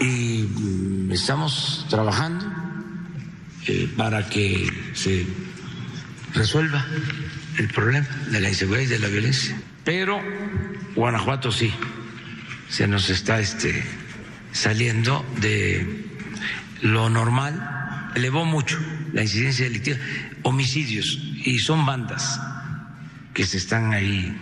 [0.00, 2.46] Y mm, estamos trabajando
[3.66, 5.26] eh, para que se
[6.34, 6.86] resuelva
[7.58, 9.60] el problema de la inseguridad y de la violencia.
[9.84, 10.20] Pero
[10.94, 11.72] Guanajuato sí,
[12.68, 13.82] se nos está este,
[14.52, 16.06] saliendo de
[16.82, 18.78] lo normal, elevó mucho
[19.12, 19.98] la incidencia delictiva,
[20.48, 22.40] homicidios, y son bandas
[23.34, 24.34] que se están ahí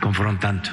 [0.00, 0.70] confrontando.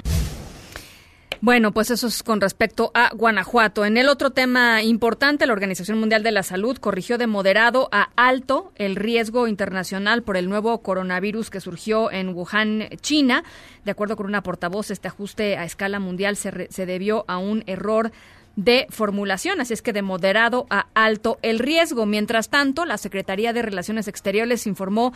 [1.41, 3.86] Bueno, pues eso es con respecto a Guanajuato.
[3.86, 8.10] En el otro tema importante, la Organización Mundial de la Salud corrigió de moderado a
[8.17, 13.45] alto el riesgo internacional por el nuevo coronavirus que surgió en Wuhan, China.
[13.86, 17.63] De acuerdo con una portavoz, este ajuste a escala mundial se, se debió a un
[17.67, 18.12] error
[18.60, 22.06] de formulación, así es que de moderado a alto el riesgo.
[22.06, 25.13] Mientras tanto, la Secretaría de Relaciones Exteriores informó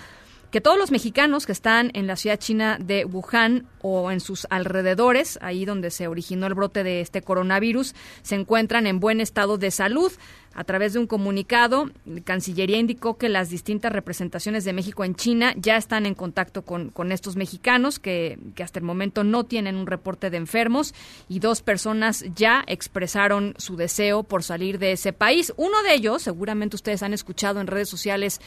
[0.53, 4.45] que todos los mexicanos que están en la ciudad china de Wuhan o en sus
[4.51, 9.57] alrededores, ahí donde se originó el brote de este coronavirus, se encuentran en buen estado
[9.57, 10.11] de salud.
[10.55, 11.89] A través de un comunicado,
[12.25, 16.89] Cancillería indicó que las distintas representaciones de México en China ya están en contacto con,
[16.89, 20.93] con estos mexicanos que, que, hasta el momento no tienen un reporte de enfermos
[21.27, 25.51] y dos personas ya expresaron su deseo por salir de ese país.
[25.57, 28.39] Uno de ellos, seguramente ustedes han escuchado en redes sociales,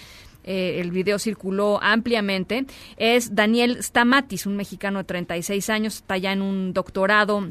[0.46, 6.32] eh, el video circuló ampliamente, es Daniel Stamatis, un mexicano de 36 años, está ya
[6.32, 7.46] en un doctorado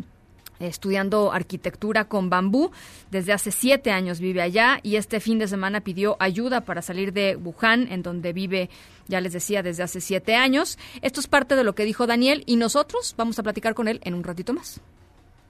[0.60, 2.72] estudiando arquitectura con bambú.
[3.12, 7.14] Desde hace siete años vive allá y este fin de semana pidió ayuda para salir
[7.14, 8.70] de Wuhan, en donde vive,
[9.08, 10.78] ya les decía, desde hace siete años.
[11.02, 14.00] Esto es parte de lo que dijo Daniel y nosotros vamos a platicar con él
[14.04, 14.82] en un ratito más.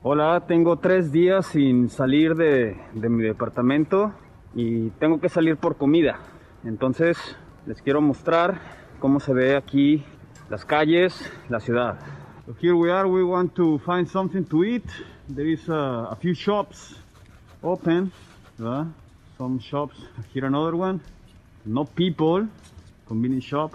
[0.01, 4.13] Hola, tengo tres días sin salir de, de mi departamento
[4.53, 6.19] y tengo que salir por comida.
[6.65, 7.17] Entonces
[7.67, 8.59] les quiero mostrar
[8.99, 10.03] cómo se ve aquí
[10.49, 11.13] las calles,
[11.47, 11.99] la ciudad.
[12.59, 14.85] Here we are, we want to find something to eat.
[15.27, 16.95] There is a, a few shops
[17.61, 18.11] open,
[18.57, 19.95] some shops,
[20.33, 21.01] here another one.
[21.65, 22.47] No people,
[23.07, 23.73] convenience shop.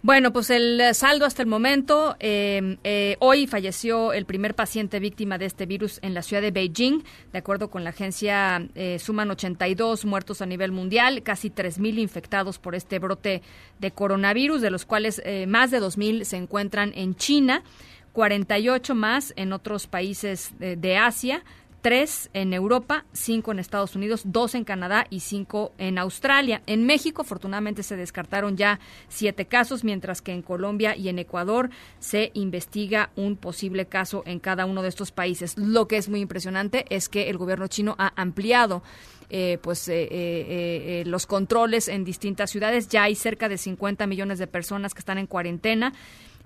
[0.00, 5.38] Bueno, pues el saldo hasta el momento, eh, eh, hoy falleció el primer paciente víctima
[5.38, 7.02] de este virus en la ciudad de Beijing.
[7.32, 12.60] De acuerdo con la agencia, eh, suman 82 muertos a nivel mundial, casi 3.000 infectados
[12.60, 13.42] por este brote
[13.80, 17.64] de coronavirus, de los cuales más de 2.000 se encuentran en China.
[18.12, 21.44] 48 más en otros países de Asia,
[21.80, 26.62] tres en Europa, cinco en Estados Unidos, dos en Canadá y cinco en Australia.
[26.66, 31.70] En México, afortunadamente, se descartaron ya siete casos, mientras que en Colombia y en Ecuador
[31.98, 35.56] se investiga un posible caso en cada uno de estos países.
[35.56, 38.82] Lo que es muy impresionante es que el gobierno chino ha ampliado
[39.30, 42.88] eh, pues eh, eh, los controles en distintas ciudades.
[42.88, 45.92] Ya hay cerca de 50 millones de personas que están en cuarentena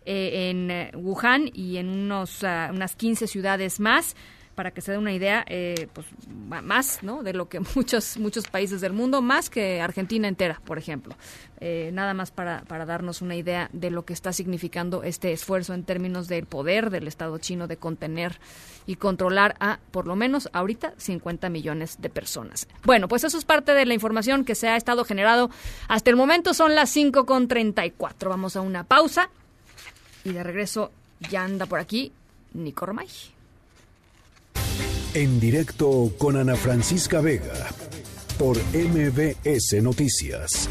[0.04, 4.16] en Wuhan y en unos, uh, unas 15 ciudades más
[4.54, 7.22] para que se dé una idea, eh, pues más, ¿no?
[7.22, 11.14] De lo que muchos muchos países del mundo, más que Argentina entera, por ejemplo.
[11.60, 15.74] Eh, nada más para, para darnos una idea de lo que está significando este esfuerzo
[15.74, 18.40] en términos del poder del Estado chino de contener
[18.86, 22.66] y controlar a, por lo menos ahorita, 50 millones de personas.
[22.84, 25.50] Bueno, pues eso es parte de la información que se ha estado generado
[25.88, 26.52] hasta el momento.
[26.52, 28.28] Son las 5.34.
[28.28, 29.30] Vamos a una pausa
[30.24, 30.90] y de regreso
[31.30, 32.12] ya anda por aquí
[32.54, 33.08] Nico Romay.
[35.14, 37.52] En directo con Ana Francisca Vega
[38.38, 40.70] por MBS Noticias.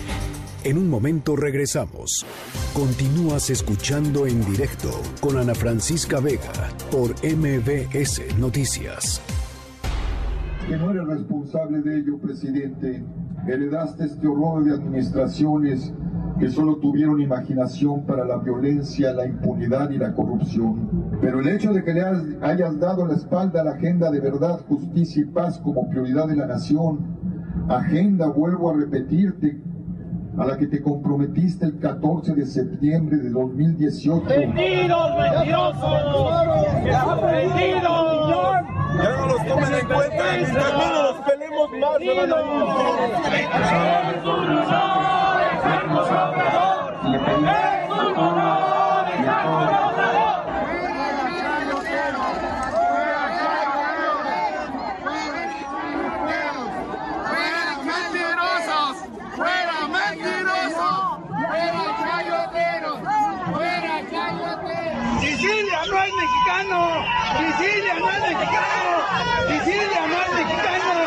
[0.63, 2.25] En un momento regresamos.
[2.73, 9.21] Continúas escuchando en directo con Ana Francisca Vega por MBS Noticias.
[10.67, 13.04] Que no eres responsable de ello, presidente.
[13.47, 15.93] Heredaste este horror de administraciones
[16.41, 21.19] que solo tuvieron imaginación para la violencia, la impunidad y la corrupción.
[21.21, 22.01] Pero el hecho de que le
[22.41, 26.36] hayas dado la espalda a la agenda de verdad, justicia y paz como prioridad de
[26.38, 26.97] la nación,
[27.69, 29.62] agenda, vuelvo a repetirte,
[30.36, 34.25] a la que te comprometiste el 14 de septiembre de 2018.
[34.27, 35.92] ¡Vendidos, mentirosos!
[37.21, 38.02] ¡Vendidos!
[38.98, 42.00] Ya no los tomen en cuenta, mientras no los pelemos más
[45.92, 49.81] nosotros le pedimos a todos y a todas.
[65.19, 67.06] Sicilia no es mexicano,
[67.37, 68.92] Sicilia no es mexicano,
[69.48, 71.00] Sicilia no es mexicano.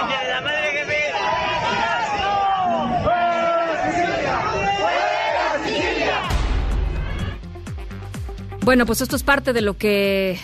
[8.64, 10.38] Bueno, pues esto es parte de lo que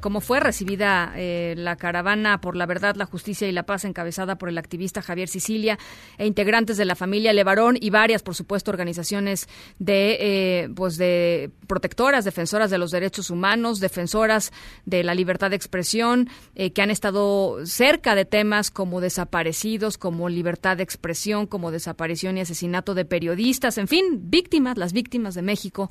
[0.00, 4.38] cómo fue recibida eh, la caravana por la verdad, la justicia y la paz encabezada
[4.38, 5.76] por el activista Javier Sicilia
[6.18, 9.48] e integrantes de la familia Levarón y varias, por supuesto, organizaciones
[9.80, 14.52] de, eh, pues de protectoras, defensoras de los derechos humanos, defensoras
[14.86, 20.28] de la libertad de expresión, eh, que han estado cerca de temas como desaparecidos, como
[20.28, 25.42] libertad de expresión, como desaparición y asesinato de periodistas, en fin, víctimas, las víctimas de
[25.42, 25.90] México,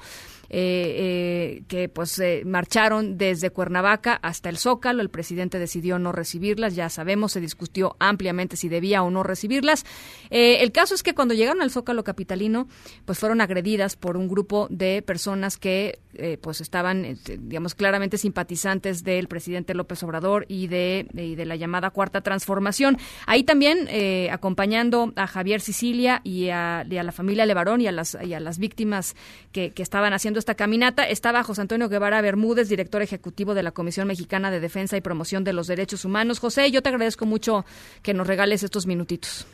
[0.50, 5.02] que pues marcharon desde Cuernavaca hasta el Zócalo.
[5.02, 6.76] El presidente decidió no recibirlas.
[6.76, 9.86] Ya sabemos, se discutió ampliamente si debía o no recibirlas.
[10.30, 12.68] Eh, el caso es que cuando llegaron al Zócalo capitalino,
[13.06, 18.18] pues fueron agredidas por un grupo de personas que eh, pues estaban, eh, digamos, claramente
[18.18, 22.98] simpatizantes del presidente López Obrador y de, y de la llamada Cuarta Transformación.
[23.26, 23.88] Ahí también
[24.32, 28.58] acompañando a Javier Sicilia y a, la familia Levarón y a las, y a las
[28.58, 29.16] víctimas
[29.52, 34.08] que estaban haciendo esta caminata, estaba José Antonio Guevara Bermúdez, director ejecutivo de la Comisión
[34.08, 36.40] Mexicana de Defensa y Promoción de los Derechos Humanos.
[36.40, 37.66] José, yo te agradezco mucho
[38.02, 39.48] que nos regales estos minutitos.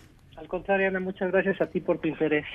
[0.43, 2.45] Al contrario, Ana, muchas gracias a ti por tu interés.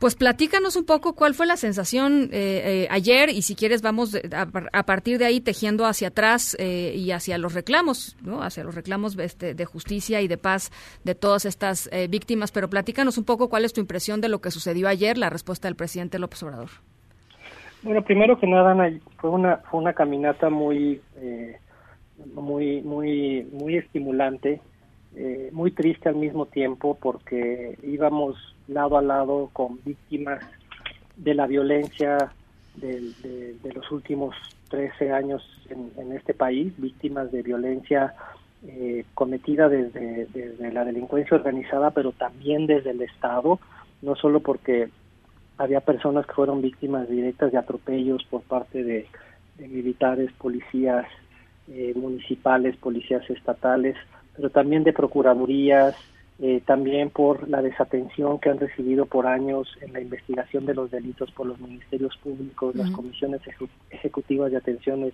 [0.00, 4.18] Pues platícanos un poco cuál fue la sensación eh, eh, ayer y si quieres vamos
[4.32, 8.42] a, partir de ahí tejiendo hacia atrás eh, y hacia los reclamos, ¿no?
[8.42, 10.72] hacia los reclamos este, de justicia y de paz
[11.04, 12.50] de todas estas víctimas.
[12.50, 15.68] Pero platícanos un poco cuál es tu impresión de lo que sucedió ayer, la respuesta
[15.68, 16.70] del presidente López Obrador.
[17.86, 18.74] Bueno, primero que nada,
[19.18, 21.56] fue una fue una caminata muy eh,
[22.34, 24.60] muy muy muy estimulante,
[25.14, 30.40] eh, muy triste al mismo tiempo porque íbamos lado a lado con víctimas
[31.16, 32.32] de la violencia
[32.74, 34.34] de, los últimos
[34.68, 38.14] 13 años en, este país, víctimas de violencia
[38.66, 43.60] eh, cometida desde, desde la delincuencia organizada, pero también desde el Estado,
[44.02, 44.88] no solo porque
[45.58, 49.06] había personas que fueron víctimas directas de atropellos por parte de,
[49.58, 51.06] militares, policías
[51.68, 53.96] eh, municipales, policías estatales,
[54.36, 55.96] pero también de procuradurías,
[56.40, 60.90] eh, también por la desatención que han recibido por años en la investigación de los
[60.90, 63.40] delitos por los ministerios públicos, las comisiones
[63.90, 65.10] ejecutivas de atención,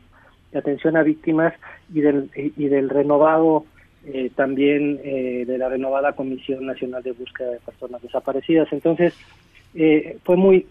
[0.50, 1.54] de atención a víctimas
[1.94, 3.64] y del, y del renovado
[4.04, 8.72] eh, también de la renovada Comisión Nacional de Búsqueda de Personas Desaparecidas.
[8.72, 9.14] Entonces,
[9.74, 10.66] eh, fue muy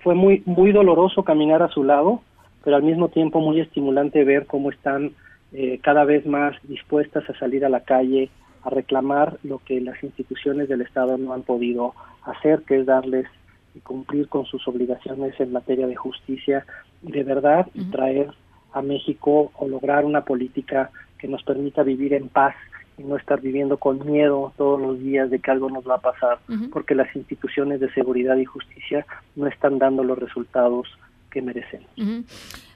[0.00, 2.22] fue muy muy doloroso caminar a su lado
[2.64, 5.12] pero al mismo tiempo muy estimulante ver cómo están
[5.52, 8.30] eh, cada vez más dispuestas a salir a la calle
[8.64, 13.26] a reclamar lo que las instituciones del Estado no han podido hacer, que es darles
[13.74, 16.64] y cumplir con sus obligaciones en materia de justicia
[17.02, 18.30] y de verdad y traer
[18.72, 22.54] a México o lograr una política que nos permita vivir en paz
[22.96, 26.00] y no estar viviendo con miedo todos los días de que algo nos va a
[26.00, 26.38] pasar,
[26.72, 29.04] porque las instituciones de seguridad y justicia
[29.36, 30.88] no están dando los resultados
[31.30, 31.82] que merecen.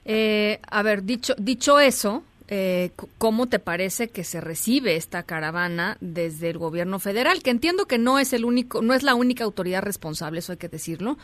[0.05, 5.97] Eh, a ver, dicho, dicho eso, eh, ¿cómo te parece que se recibe esta caravana
[6.01, 7.41] desde el gobierno federal?
[7.43, 10.57] Que entiendo que no es el único, no es la única autoridad responsable, eso hay
[10.57, 11.17] que decirlo,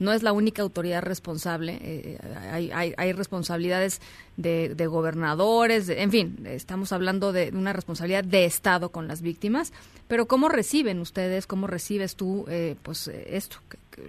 [0.00, 1.78] no es la única autoridad responsable.
[1.82, 2.18] Eh,
[2.50, 4.00] hay, hay, responsabilidades
[4.36, 9.72] de, gobernadores, en fin, estamos hablando de una responsabilidad de Estado con las víctimas.
[10.08, 13.58] Pero ¿cómo reciben ustedes, cómo recibes tú eh, pues esto,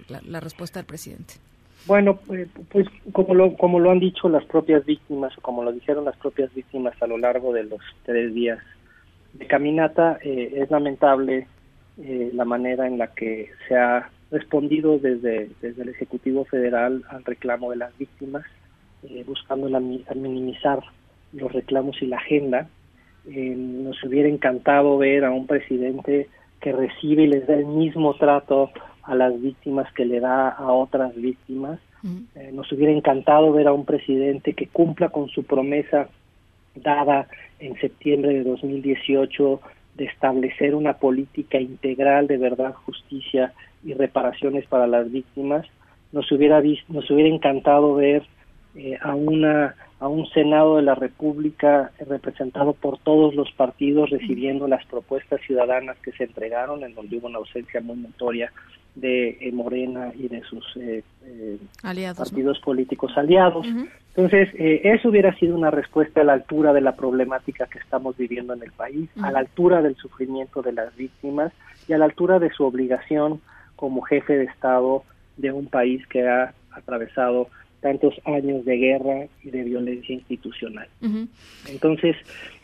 [0.08, 1.34] la, respuesta del presidente?
[1.86, 5.72] Bueno, pues, pues como lo, como lo han dicho las propias víctimas, o como lo
[5.72, 8.58] dijeron las propias víctimas a lo largo de los tres días
[9.34, 11.46] de caminata, eh, es lamentable
[11.98, 17.70] la manera en la que se ha respondido desde, desde el Ejecutivo Federal al reclamo
[17.70, 18.44] de las víctimas,
[19.04, 20.80] eh, buscando la, minimizar
[21.34, 22.68] los reclamos y la agenda.
[23.26, 26.28] Eh, nos hubiera encantado ver a un presidente
[26.60, 28.70] que recibe y les da el mismo trato
[29.02, 31.78] a las víctimas que le da a otras víctimas.
[32.34, 36.08] Eh, nos hubiera encantado ver a un presidente que cumpla con su promesa
[36.74, 37.28] dada
[37.60, 39.60] en septiembre de 2018
[39.94, 43.52] de establecer una política integral de verdad, justicia
[43.84, 45.66] y reparaciones para las víctimas.
[46.12, 48.22] Nos hubiera, nos hubiera encantado ver
[48.74, 54.66] eh, a, una, a un Senado de la República representado por todos los partidos recibiendo
[54.66, 58.50] las propuestas ciudadanas que se entregaron, en donde hubo una ausencia muy notoria
[58.94, 61.02] de eh, Morena y de sus eh,
[62.16, 63.66] partidos políticos aliados.
[64.14, 68.52] Entonces, eso hubiera sido una respuesta a la altura de la problemática que estamos viviendo
[68.52, 71.50] en el país, a la altura del sufrimiento de las víctimas
[71.88, 73.40] y a la altura de su obligación
[73.82, 75.02] como jefe de Estado
[75.36, 77.48] de un país que ha atravesado
[77.80, 80.86] tantos años de guerra y de violencia institucional.
[81.68, 82.14] Entonces,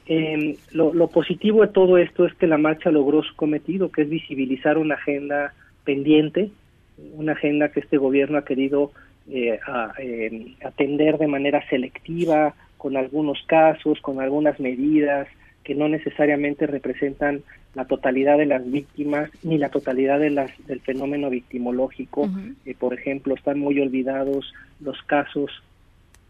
[0.07, 4.03] eh, lo, lo, positivo de todo esto es que la marcha logró su cometido, que
[4.03, 6.53] es visibilizar una agenda pendiente,
[7.15, 8.93] una agenda que este gobierno ha querido
[9.29, 15.27] eh, a, eh, atender de manera selectiva, con algunos casos, con algunas medidas
[15.65, 17.43] que no necesariamente representan
[17.79, 22.29] la totalidad de las víctimas ni la totalidad de las, del fenómeno victimológico.
[22.67, 25.63] Eh, por ejemplo, están muy olvidados los casos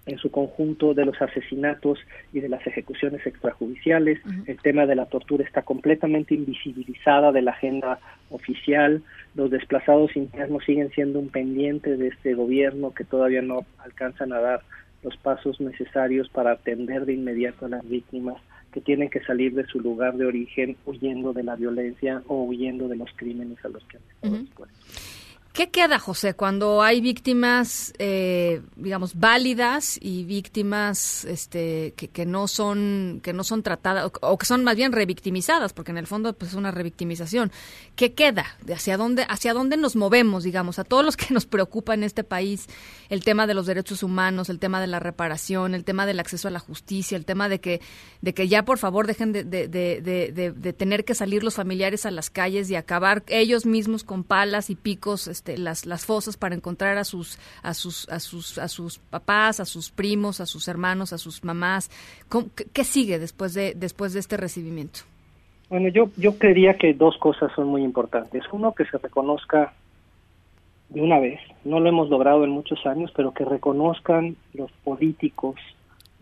[0.05, 2.01] en su conjunto de los asesinatos
[2.35, 4.21] y de las ejecuciones extrajudiciales.
[4.45, 9.03] El tema de la tortura está completamente invisibilizada de la agenda oficial.
[9.35, 14.41] Los desplazados internos siguen siendo un pendiente de este gobierno que todavía no alcanzan a
[14.41, 14.61] dar
[15.03, 18.37] los pasos necesarios para atender de inmediato a las víctimas
[18.73, 22.89] que tienen que salir de su lugar de origen huyendo de la violencia o huyendo
[22.89, 25.18] de los crímenes a los que han estado expuestos.
[25.59, 33.19] ¿Qué queda, José, cuando hay víctimas, eh, digamos, válidas y víctimas este, que, no son
[33.25, 36.53] que no son tratadas o, que son más bien revictimizadas, porque en el fondo pues,
[36.53, 37.51] es una revictimización?
[37.97, 38.47] ¿Qué queda?
[38.73, 42.23] ¿Hacia dónde, ¿Hacia dónde nos movemos, digamos, a todos los que nos preocupa en este
[42.23, 42.69] país
[43.09, 46.47] el tema de los derechos humanos, el tema de la reparación, el tema del acceso
[46.47, 47.81] a la justicia, el tema de que,
[48.21, 52.07] de que ya por favor dejen de, de, de, de tener que salir los familiares
[52.07, 55.27] a las calles y acabar ellos mismos con palas y picos?
[55.27, 58.99] Este, este, las, las fosas para encontrar a sus, a sus, a sus, a sus
[58.99, 61.91] papás, a sus primos, a sus hermanos, a sus mamás.
[62.73, 65.01] ¿Qué, sigue después de, después de este recibimiento?
[65.71, 68.43] Bueno, yo, yo creería que dos cosas son muy importantes.
[68.53, 69.73] Uno, que se reconozca
[70.89, 75.57] de una vez, no lo hemos logrado en muchos años, pero que reconozcan los políticos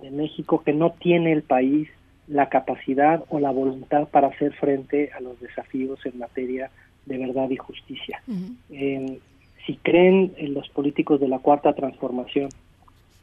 [0.00, 1.88] de México que no tiene el país
[2.26, 6.70] la capacidad o la voluntad para hacer frente a los desafíos en materia de
[7.07, 8.22] verdad y justicia.
[9.66, 12.48] si creen en los políticos de la cuarta transformación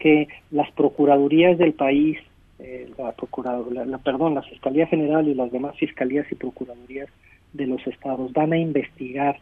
[0.04, 2.18] que las procuradurías del país,
[2.60, 7.08] eh, la, la, perdón, la Fiscalía General y las demás fiscalías y procuradurías
[7.54, 9.40] de los estados van a investigar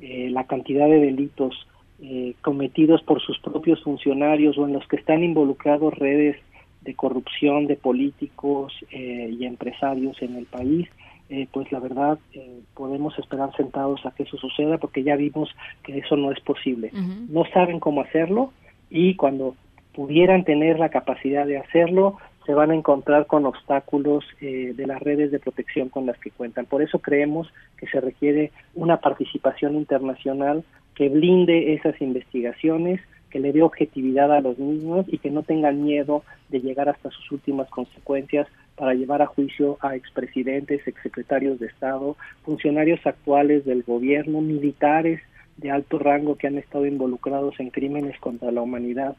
[0.00, 1.66] eh, la cantidad de delitos
[2.02, 6.36] eh, cometidos por sus propios funcionarios o en los que están involucrados redes
[6.82, 10.88] de corrupción de políticos y empresarios en el país
[11.32, 15.48] eh, pues la verdad eh, podemos esperar sentados a que eso suceda porque ya vimos
[15.82, 16.90] que eso no es posible.
[16.92, 18.52] No saben cómo hacerlo
[18.90, 19.56] y cuando
[19.94, 25.00] pudieran tener la capacidad de hacerlo, se van a encontrar con obstáculos eh, de las
[25.00, 26.66] redes de protección con las que cuentan.
[26.66, 30.64] Por eso creemos que se requiere una participación internacional
[30.94, 35.82] que blinde esas investigaciones, que le dé objetividad a los mismos y que no tengan
[35.82, 41.66] miedo de llegar hasta sus últimas consecuencias para llevar a juicio a expresidentes, exsecretarios de
[41.66, 45.20] Estado, funcionarios actuales del gobierno, militares
[45.56, 49.16] de alto rango que han estado involucrados en crímenes contra la humanidad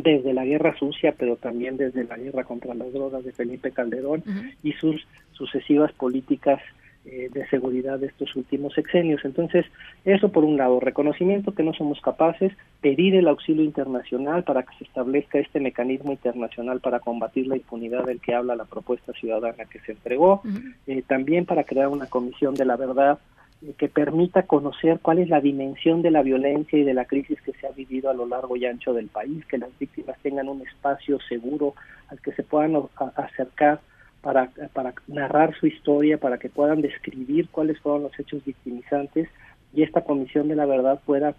[0.00, 4.24] desde la guerra sucia, pero también desde la guerra contra las drogas de Felipe Calderón
[4.62, 6.62] y sus sucesivas políticas
[7.04, 9.24] eh, de seguridad de estos últimos sexenios.
[9.24, 9.66] Entonces,
[10.04, 14.76] eso por un lado, reconocimiento que no somos capaces, pedir el auxilio internacional para que
[14.78, 19.64] se establezca este mecanismo internacional para combatir la impunidad del que habla la propuesta ciudadana
[19.64, 20.42] que se entregó,
[20.86, 23.18] eh, también para crear una comisión de la verdad
[23.62, 27.40] eh, que permita conocer cuál es la dimensión de la violencia y de la crisis
[27.42, 30.48] que se ha vivido a lo largo y ancho del país, que las víctimas tengan
[30.48, 31.74] un espacio seguro
[32.08, 32.76] al que se puedan
[33.16, 33.80] acercar
[34.22, 39.28] para, para narrar su historia, para que puedan describir cuáles fueron los hechos victimizantes
[39.74, 41.34] y esta comisión de la verdad pueda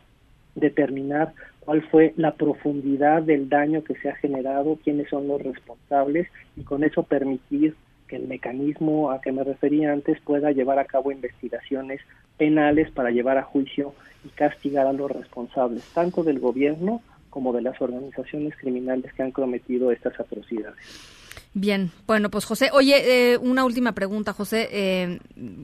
[0.56, 6.28] determinar cuál fue la profundidad del daño que se ha generado, quiénes son los responsables
[6.56, 7.76] y con eso permitir
[8.08, 12.02] que el mecanismo a que me refería antes pueda llevar a cabo investigaciones
[12.38, 13.94] penales para llevar a juicio
[14.26, 19.32] y castigar a los responsables, tanto del gobierno como de las organizaciones criminales que han
[19.32, 21.23] cometido estas atrocidades.
[21.56, 24.70] Bien, bueno, pues José, oye, eh, una última pregunta, José.
[24.72, 25.20] Eh,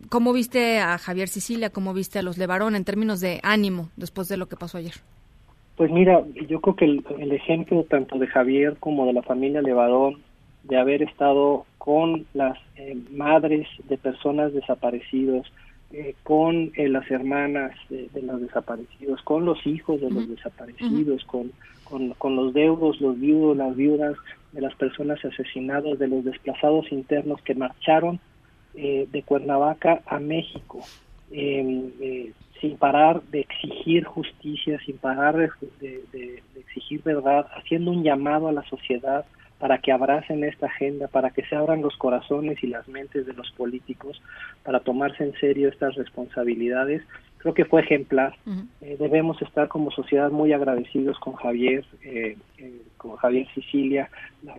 [0.09, 1.71] ¿Cómo viste a Javier Sicilia?
[1.71, 4.93] ¿Cómo viste a los Levarón en términos de ánimo después de lo que pasó ayer?
[5.77, 10.17] Pues mira, yo creo que el, ejemplo tanto de Javier como de la familia Levarón
[10.63, 15.51] de haber estado con las eh, madres de personas desaparecidos,
[16.21, 21.51] con las hermanas de, los desaparecidos, con los hijos de los desaparecidos, con,
[21.83, 24.15] con, con los deudos, los viudos, las viudas,
[24.51, 28.19] de las personas asesinadas, de los desplazados internos que marcharon
[28.75, 30.79] eh, de Cuernavaca a México,
[31.31, 32.31] em, eh,
[32.61, 35.35] sin parar de exigir justicia, sin parar
[35.79, 39.25] de, exigir verdad, haciendo un llamado a la sociedad
[39.59, 43.33] para que abracen esta agenda, para que se abran los corazones y las mentes de
[43.33, 44.21] los políticos,
[44.63, 47.01] para tomarse en serio estas responsabilidades.
[47.39, 48.35] Creo que fue ejemplar.
[48.81, 54.09] Eh, debemos estar como sociedad muy agradecidos con Javier, eh, eh, con Javier Sicilia,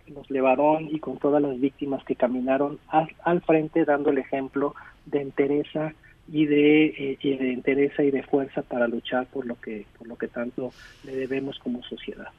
[0.07, 4.73] los Levarón y con todas las víctimas que caminaron al, al frente dando el ejemplo
[5.05, 5.93] de entereza
[6.31, 10.07] y de, eh, y de entereza y de fuerza para luchar por lo que por
[10.07, 10.71] lo que tanto
[11.03, 12.29] le debemos como sociedad.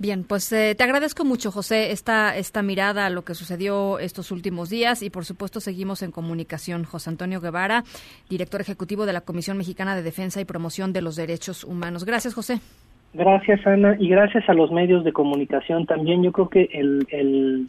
[0.00, 4.32] Bien, pues eh, te agradezco mucho, José, esta, esta mirada a lo que sucedió estos
[4.32, 6.84] últimos días y por supuesto seguimos en comunicación.
[6.84, 7.84] José Antonio Guevara,
[8.30, 12.06] director ejecutivo de la Comisión Mexicana de Defensa y Promoción de los Derechos Humanos.
[12.06, 12.60] Gracias, José.
[13.12, 16.22] Gracias, Ana, y gracias a los medios de comunicación también.
[16.22, 17.68] Yo creo que el, el,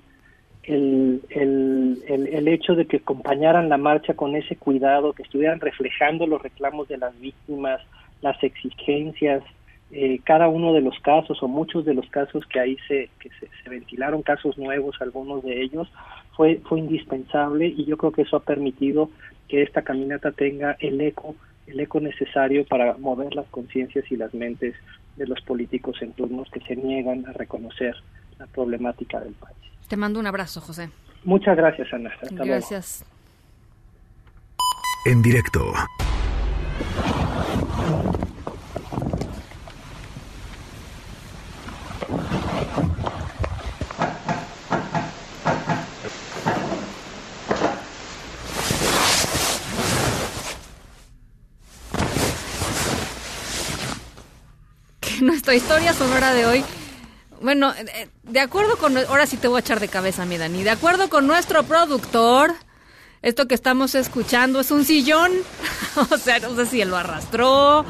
[0.63, 6.25] el, el, el, hecho de que acompañaran la marcha con ese cuidado, que estuvieran reflejando
[6.27, 7.81] los reclamos de las víctimas,
[8.21, 9.43] las exigencias,
[9.91, 13.29] eh, cada uno de los casos o muchos de los casos que ahí se, que
[13.39, 15.91] se, se, ventilaron, casos nuevos, algunos de ellos,
[16.35, 19.09] fue, fue indispensable y yo creo que eso ha permitido
[19.49, 21.35] que esta caminata tenga el eco,
[21.67, 24.75] el eco necesario para mover las conciencias y las mentes
[25.17, 27.95] de los políticos en turnos que se niegan a reconocer
[28.39, 29.57] la problemática del país.
[29.89, 30.89] Te mando un abrazo, José.
[31.25, 32.11] Muchas gracias, Ana.
[32.21, 33.03] Hasta gracias.
[33.03, 33.11] Luego.
[35.05, 35.73] En directo.
[55.25, 56.63] nuestra historia sonora de hoy.
[57.41, 57.73] Bueno,
[58.23, 58.97] de acuerdo con...
[58.97, 60.63] Ahora sí te voy a echar de cabeza, mi Dani.
[60.63, 62.53] De acuerdo con nuestro productor,
[63.21, 65.31] esto que estamos escuchando es un sillón.
[66.11, 67.85] o sea, no sé si él lo arrastró,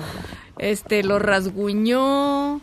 [0.57, 2.61] este, lo rasguñó,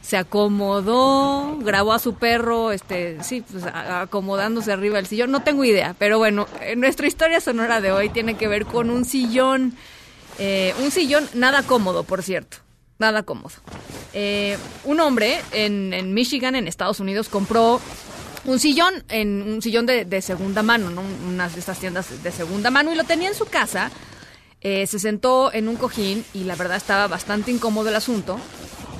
[0.00, 5.30] se acomodó, grabó a su perro, este, sí, pues acomodándose arriba del sillón.
[5.30, 9.04] No tengo idea, pero bueno, nuestra historia sonora de hoy tiene que ver con un
[9.04, 9.74] sillón.
[10.38, 12.58] Eh, un sillón nada cómodo, por cierto
[13.02, 13.54] nada cómodo.
[14.14, 17.80] Eh, un hombre en, Michigan, en Estados Unidos, compró
[18.44, 21.02] un sillón, en un sillón de, segunda mano, ¿no?
[21.28, 23.90] unas de estas tiendas de segunda mano, y lo tenía en su casa.
[24.60, 28.38] Eh, se sentó en un cojín y la verdad estaba bastante incómodo el asunto.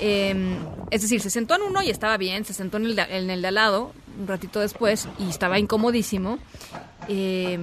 [0.01, 0.35] Eh,
[0.91, 3.31] es decir, se sentó en uno y estaba bien, se sentó en el de, en
[3.31, 6.39] el de al lado un ratito después y estaba incomodísimo.
[7.09, 7.59] Eh,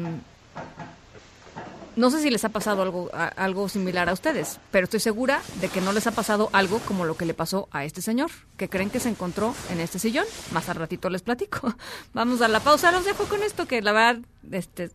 [1.99, 5.67] no sé si les ha pasado algo, algo similar a ustedes, pero estoy segura de
[5.67, 8.69] que no les ha pasado algo como lo que le pasó a este señor, que
[8.69, 10.25] creen que se encontró en este sillón.
[10.53, 11.75] Más al ratito les platico.
[12.13, 14.91] Vamos a la pausa, los dejo con esto que la verdad, este,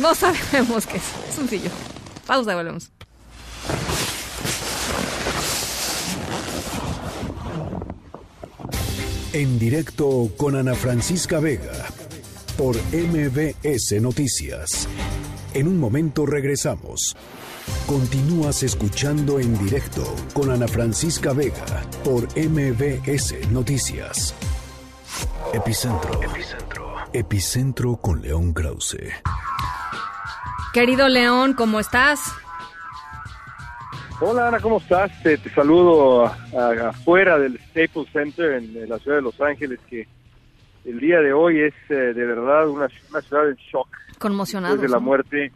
[0.00, 1.04] no sabemos qué es.
[1.28, 1.72] Es un sillón.
[2.26, 2.90] Pausa, volvemos.
[9.34, 11.88] En directo con Ana Francisca Vega
[12.58, 14.88] por MBS Noticias.
[15.54, 17.16] En un momento regresamos.
[17.86, 20.02] Continúas escuchando en directo
[20.34, 24.34] con Ana Francisca Vega por MBS Noticias.
[25.54, 26.20] Epicentro.
[26.20, 26.94] Epicentro.
[27.12, 28.98] Epicentro con León Krause.
[30.74, 32.20] Querido León, ¿cómo estás?
[34.20, 35.12] Hola Ana, ¿cómo estás?
[35.22, 40.08] Te, te saludo afuera del Staples Center en, en la ciudad de Los Ángeles que
[40.88, 43.88] el día de hoy es eh, de verdad una, una, ciudad en shock.
[44.18, 44.74] Conmocionado.
[44.74, 45.52] Después de la muerte,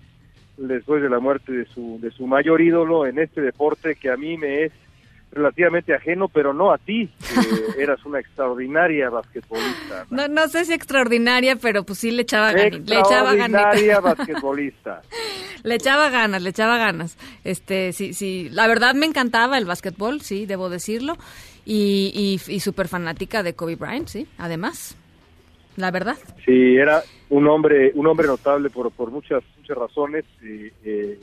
[0.59, 4.17] después de la muerte de su, de su mayor ídolo en este deporte que a
[4.17, 4.73] mí me es
[5.31, 7.11] relativamente ajeno, pero no a ti,
[7.77, 10.07] que eras una extraordinaria basquetbolista.
[10.11, 10.29] ¿no?
[10.29, 12.81] no, no sé si extraordinaria, pero pues sí le echaba ganas.
[12.81, 15.01] Le echaba Extraordinaria basquetbolista.
[15.63, 17.17] le echaba ganas, le echaba ganas.
[17.43, 21.17] Este, sí, sí, la verdad me encantaba el basquetbol, sí, debo decirlo.
[21.65, 24.97] Y, y, y súper fanática de Kobe Bryant, sí, además
[25.77, 26.17] la verdad.
[26.45, 30.25] Sí, era un hombre, un hombre notable por, por muchas, muchas razones.
[30.43, 31.19] Eh,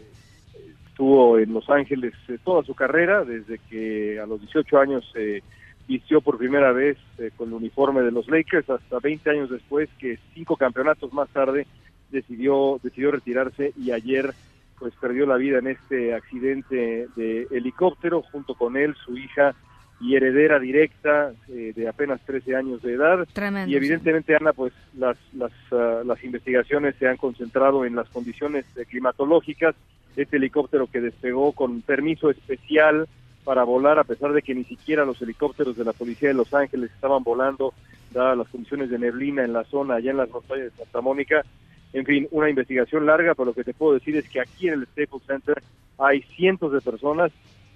[0.87, 5.43] estuvo en Los Ángeles eh, toda su carrera, desde que a los 18 años se
[5.87, 9.89] vistió por primera vez eh, con el uniforme de los Lakers, hasta 20 años después,
[9.97, 11.65] que cinco campeonatos más tarde
[12.11, 14.33] decidió, decidió retirarse y ayer
[14.77, 19.55] pues perdió la vida en este accidente de helicóptero, junto con él, su hija
[20.01, 23.27] y heredera directa eh, de apenas 13 años de edad.
[23.33, 28.07] Tremendo, y evidentemente, Ana, pues las, las, uh, las investigaciones se han concentrado en las
[28.09, 29.75] condiciones eh, climatológicas.
[30.15, 33.07] Este helicóptero que despegó con permiso especial
[33.43, 36.53] para volar, a pesar de que ni siquiera los helicópteros de la Policía de Los
[36.53, 37.73] Ángeles estaban volando,
[38.11, 41.43] dadas las condiciones de neblina en la zona, allá en las montañas de Santa Mónica.
[41.91, 44.75] En fin, una investigación larga, pero lo que te puedo decir es que aquí en
[44.75, 45.63] el Staples Center
[45.97, 47.31] hay cientos de personas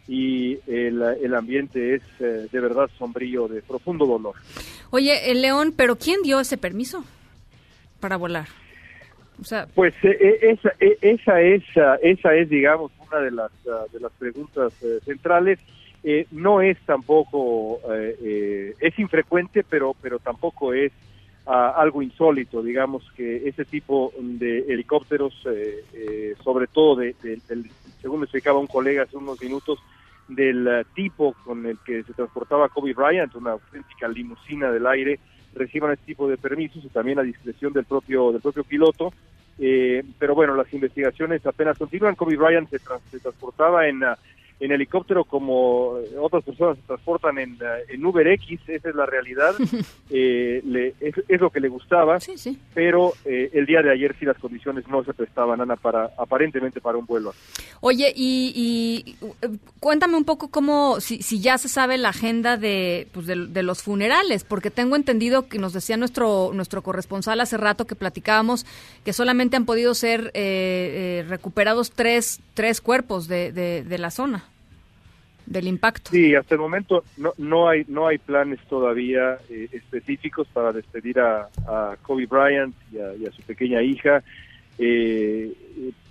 [0.08, 4.36] y el, el ambiente es eh, de verdad sombrío, de profundo dolor.
[4.90, 7.06] Oye, el León, pero ¿quién dio ese permiso
[8.00, 8.48] para volar?
[9.42, 13.32] O sea, Pues eh, eh, esa, eh, esa es ah, esa es digamos una de
[13.32, 15.60] las ah, de las preguntas eh, centrales.
[16.04, 20.92] Eh, no es tampoco eh, eh, es infrecuente, pero pero tampoco es
[21.46, 27.42] ah, algo insólito, digamos que ese tipo de helicópteros, eh, eh, sobre todo de, de-
[27.48, 27.72] del-
[28.02, 29.80] según me explicaba un colega hace unos minutos,
[30.28, 35.20] del ah, tipo con el que se transportaba Kobe Bryant, una auténtica limusina del aire,
[35.54, 39.12] reciban este tipo de permisos y también a discreción del propio del propio piloto.
[39.60, 42.16] Eh, pero bueno, las investigaciones apenas continúan.
[42.16, 42.80] Kobe Bryant se,
[43.12, 44.18] se transportaba en, ah,
[44.60, 48.96] en helicóptero como eh, otras personas se transportan en, ah, en Uber X, esa es
[48.96, 49.54] la realidad.
[50.16, 52.20] Eh, le- es, es lo que le gustaba,
[52.76, 56.82] pero eh, el día de ayer sí las condiciones no se prestaban, Ana, para aparentemente
[56.82, 57.34] para un vuelo.
[57.82, 58.54] Oye, y,
[59.04, 59.50] y, eh,
[59.80, 63.64] cuéntame un poco cómo, si, si ya se sabe la agenda de, pues de, de
[63.64, 68.68] los funerales, porque tengo entendido que nos decía nuestro nuestro corresponsal hace rato que platicábamos
[69.04, 74.12] que solamente han podido ser eh, eh, recuperados tres, tres cuerpos de, de, de la
[74.12, 74.44] zona
[75.46, 76.12] del impacto.
[76.12, 81.20] Sí, hasta el momento no, no hay no hay planes todavía eh, específicos para despedir
[81.20, 84.24] a, a Kobe Bryant y a, y a su pequeña hija,
[84.78, 85.54] eh,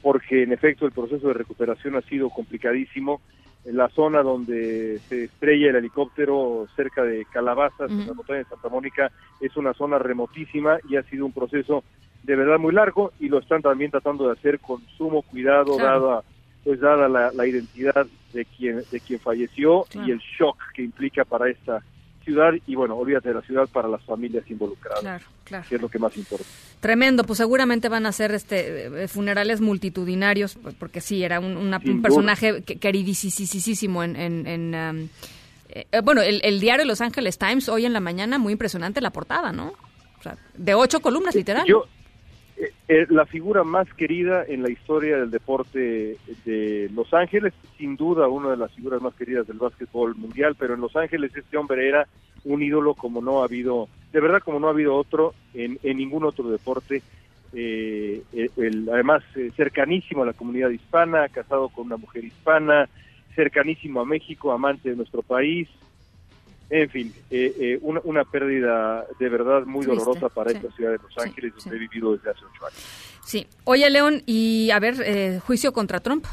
[0.02, 3.20] porque en efecto el proceso de recuperación ha sido complicadísimo.
[3.64, 8.44] En la zona donde se estrella el helicóptero, cerca de Calabazas, en la montaña de
[8.46, 11.84] Santa Mónica, es una zona remotísima y ha sido un proceso
[12.24, 16.00] de verdad muy largo y lo están también tratando de hacer con sumo cuidado, Claro.
[16.00, 16.22] dada
[16.64, 20.08] pues dada la, la identidad de quien de quien falleció Claro.
[20.08, 21.82] y el shock que implica para esta
[22.24, 25.64] ciudad y bueno, olvídate de la ciudad para las familias involucradas, Claro, claro.
[25.68, 26.44] que es lo que más importa.
[26.78, 31.56] Tremendo, pues seguramente van a ser este eh, funerales multitudinarios, pues, porque sí, era un,
[31.56, 34.14] una- un personaje que- queridísimo en...
[34.16, 35.08] en, en, um,
[35.68, 39.00] eh, eh, bueno, el, el diario Los Angeles Times hoy en la mañana, muy impresionante
[39.00, 39.72] la portada, ¿no?
[40.18, 41.66] O sea, de ocho columnas, literal.
[41.66, 41.86] Yo
[43.08, 48.50] la figura más querida en la historia del deporte de Los Ángeles, sin duda una
[48.50, 52.06] de las figuras más queridas del básquetbol mundial, pero en Los Ángeles este hombre era
[52.44, 56.24] un ídolo como no ha habido, de verdad como no ha habido otro en, ningún
[56.24, 57.02] otro deporte.
[57.54, 62.88] Eh, eh, el- además, eh, cercanísimo a la comunidad hispana, casado con una mujer hispana,
[63.34, 65.68] cercanísimo a México, amante de nuestro país.
[66.74, 70.56] En fin, eh, eh, una, una pérdida de verdad muy Triste, dolorosa para sí.
[70.56, 73.18] esta ciudad de Los Ángeles, donde he vivido desde hace ocho años.
[73.26, 73.46] Sí.
[73.64, 76.24] Oye, León, y a ver, eh, juicio contra Trump.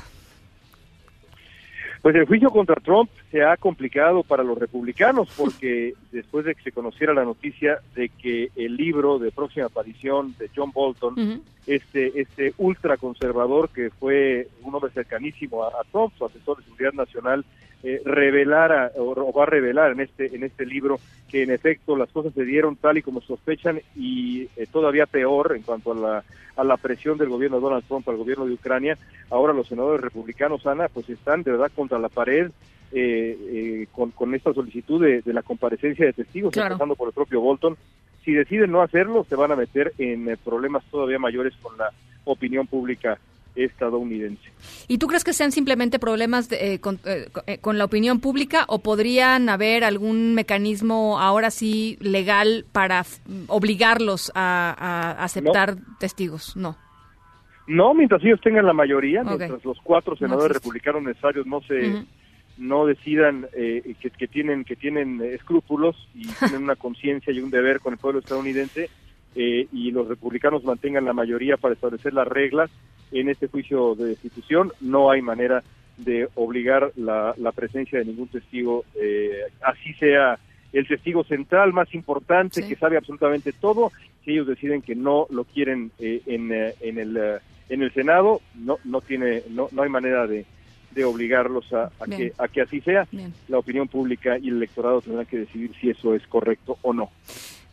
[2.01, 6.63] Pues el juicio contra Trump se ha complicado para los republicanos porque después de que
[6.63, 12.21] se conociera la noticia de que el libro de próxima aparición de John Bolton, este
[12.21, 17.43] este ultraconservador que fue un hombre cercanísimo a, a Trump, su asesor de seguridad nacional,
[17.83, 20.99] eh, revelara o, o va a revelar en este en este libro
[21.29, 25.53] que en efecto las cosas se dieron tal y como sospechan y eh, todavía peor
[25.55, 26.23] en cuanto a la
[26.57, 28.97] a la presión del gobierno de Donald Trump al gobierno de Ucrania.
[29.29, 32.51] Ahora los senadores republicanos, Ana, pues están de verdad contra la pared
[32.91, 36.73] eh, eh, con, con esta solicitud de, de la comparecencia de testigos, Claro.
[36.73, 37.77] empezando por el propio Bolton.
[38.25, 41.91] Si deciden no hacerlo, se van a meter en eh, problemas todavía mayores con la
[42.25, 43.17] opinión pública
[43.65, 44.41] estadounidense.
[44.87, 47.85] ¿Y tú crees que sean simplemente problemas de, eh, con, eh, con- eh, con la
[47.85, 53.05] opinión pública o podrían haber algún mecanismo ahora sí legal para
[53.47, 54.75] obligarlos a,
[55.17, 56.55] a aceptar testigos?
[56.55, 56.77] No.
[57.67, 62.03] No, mientras ellos tengan la mayoría, mientras los cuatro senadores republicanos necesarios no se
[62.57, 67.49] no decidan eh, que, que tienen que tienen escrúpulos y tienen una conciencia y un
[67.51, 68.89] deber con el pueblo estadounidense
[69.35, 72.69] eh, y los republicanos mantengan la mayoría para establecer las reglas
[73.11, 75.63] en este juicio de destitución, no hay manera
[75.97, 80.39] de obligar la, la presencia de ningún testigo, eh, así sea
[80.71, 83.91] el testigo central más importante que sabe absolutamente todo,
[84.23, 87.91] si ellos deciden que no lo quieren eh, en, eh, en el eh, en el
[87.93, 90.45] Senado, no no tiene no, no hay manera de,
[90.91, 93.07] de obligarlos a, a que a que así sea.
[93.11, 93.33] Bien.
[93.47, 97.09] La opinión pública y el electorado tendrán que decidir si eso es correcto o no.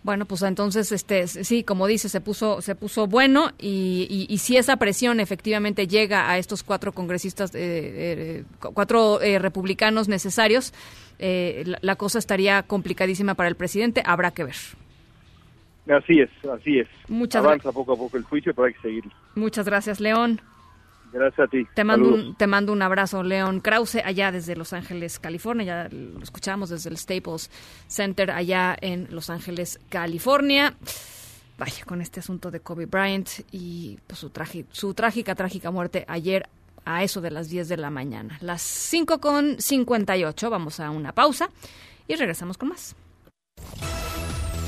[0.07, 4.38] Bueno, pues entonces, este, sí, como dice, se puso, se puso bueno y, y, y
[4.38, 10.07] si esa presión efectivamente llega a estos cuatro congresistas, eh, eh, cu- cuatro eh, republicanos
[10.07, 10.72] necesarios,
[11.18, 14.00] eh, la, la cosa estaría complicadísima para el presidente.
[14.07, 14.54] Habrá que ver.
[15.88, 16.88] Así es, así es.
[17.09, 19.11] Muchas Avanza poco a poco el juicio, pero hay que seguirlo.
[19.34, 20.40] Muchas gracias, León.
[21.16, 21.66] Gracias a ti.
[21.74, 22.26] Te mando, Saludos.
[22.26, 25.64] un, te mando un abrazo, León Krause, allá desde Los Ángeles, California.
[25.64, 27.50] Ya lo escuchamos desde el Staples
[27.86, 30.74] Center, allá en Los Ángeles, California.
[31.58, 34.30] Vaya, con este asunto de Kobe Bryant y pues, su,
[34.72, 36.46] su trágica, trágica muerte ayer
[36.84, 38.36] a eso de las 10 de la mañana.
[38.42, 41.48] Las 5 con 58, vamos a una pausa
[42.06, 42.94] y regresamos con más.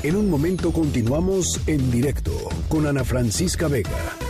[0.01, 2.31] En un momento continuamos en directo
[2.69, 4.28] con Ana Francisca Vega.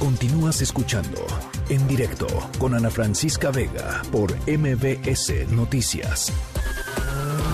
[0.00, 1.26] Continúas escuchando
[1.68, 2.26] en directo
[2.58, 6.32] con Ana Francisca Vega por MBS Noticias.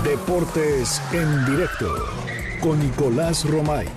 [0.05, 1.93] Deportes en directo
[2.61, 3.89] con Nicolás Romay.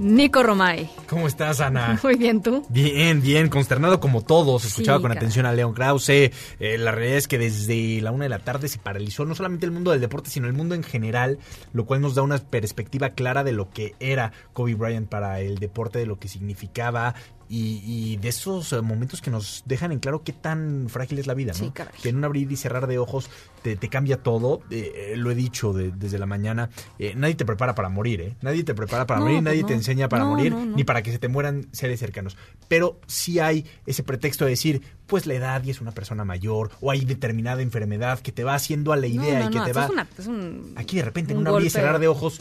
[0.00, 0.88] Nico Romay.
[1.08, 2.00] ¿Cómo estás, Ana?
[2.02, 2.64] Muy bien, ¿tú?
[2.70, 4.64] Bien, bien, consternado como todos.
[4.64, 6.08] Escuchaba Sí, con atención a León Krause.
[6.08, 6.32] Eh,
[6.78, 9.72] la realidad es que desde la una de la tarde se paralizó no solamente el
[9.72, 11.38] mundo del deporte, sino el mundo en general,
[11.74, 15.58] lo cual nos da una perspectiva clara de lo que era Kobe Bryant para el
[15.58, 17.14] deporte, de lo que significaba.
[17.52, 21.26] Y, y de esos eh, momentos que nos dejan en claro qué tan frágil es
[21.26, 21.58] la vida, ¿no?
[21.58, 21.92] Sí, caray.
[22.00, 23.28] que en un abrir y cerrar de ojos
[23.64, 24.60] te, te cambia todo.
[24.70, 26.70] Eh, eh, lo he dicho de- desde la mañana.
[27.00, 28.36] Eh, nadie te prepara para morir, ¿eh?
[28.40, 29.66] Nadie te prepara para No, morir, pues nadie no.
[29.66, 32.36] te enseña para No, morir, ni para que se te mueran seres cercanos.
[32.68, 36.70] Pero sí hay ese pretexto de decir, pues la edad y es una persona mayor,
[36.80, 39.86] o hay determinada enfermedad que te va haciendo a la idea y que te va...
[39.86, 42.40] es una- es un- Aquí de repente en un abrir y cerrar de ojos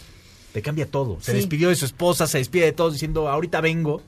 [0.53, 1.17] te cambia todo.
[1.19, 1.37] Se Sí.
[1.37, 4.03] despidió de su esposa, se despide de todos diciendo, ahorita vengo.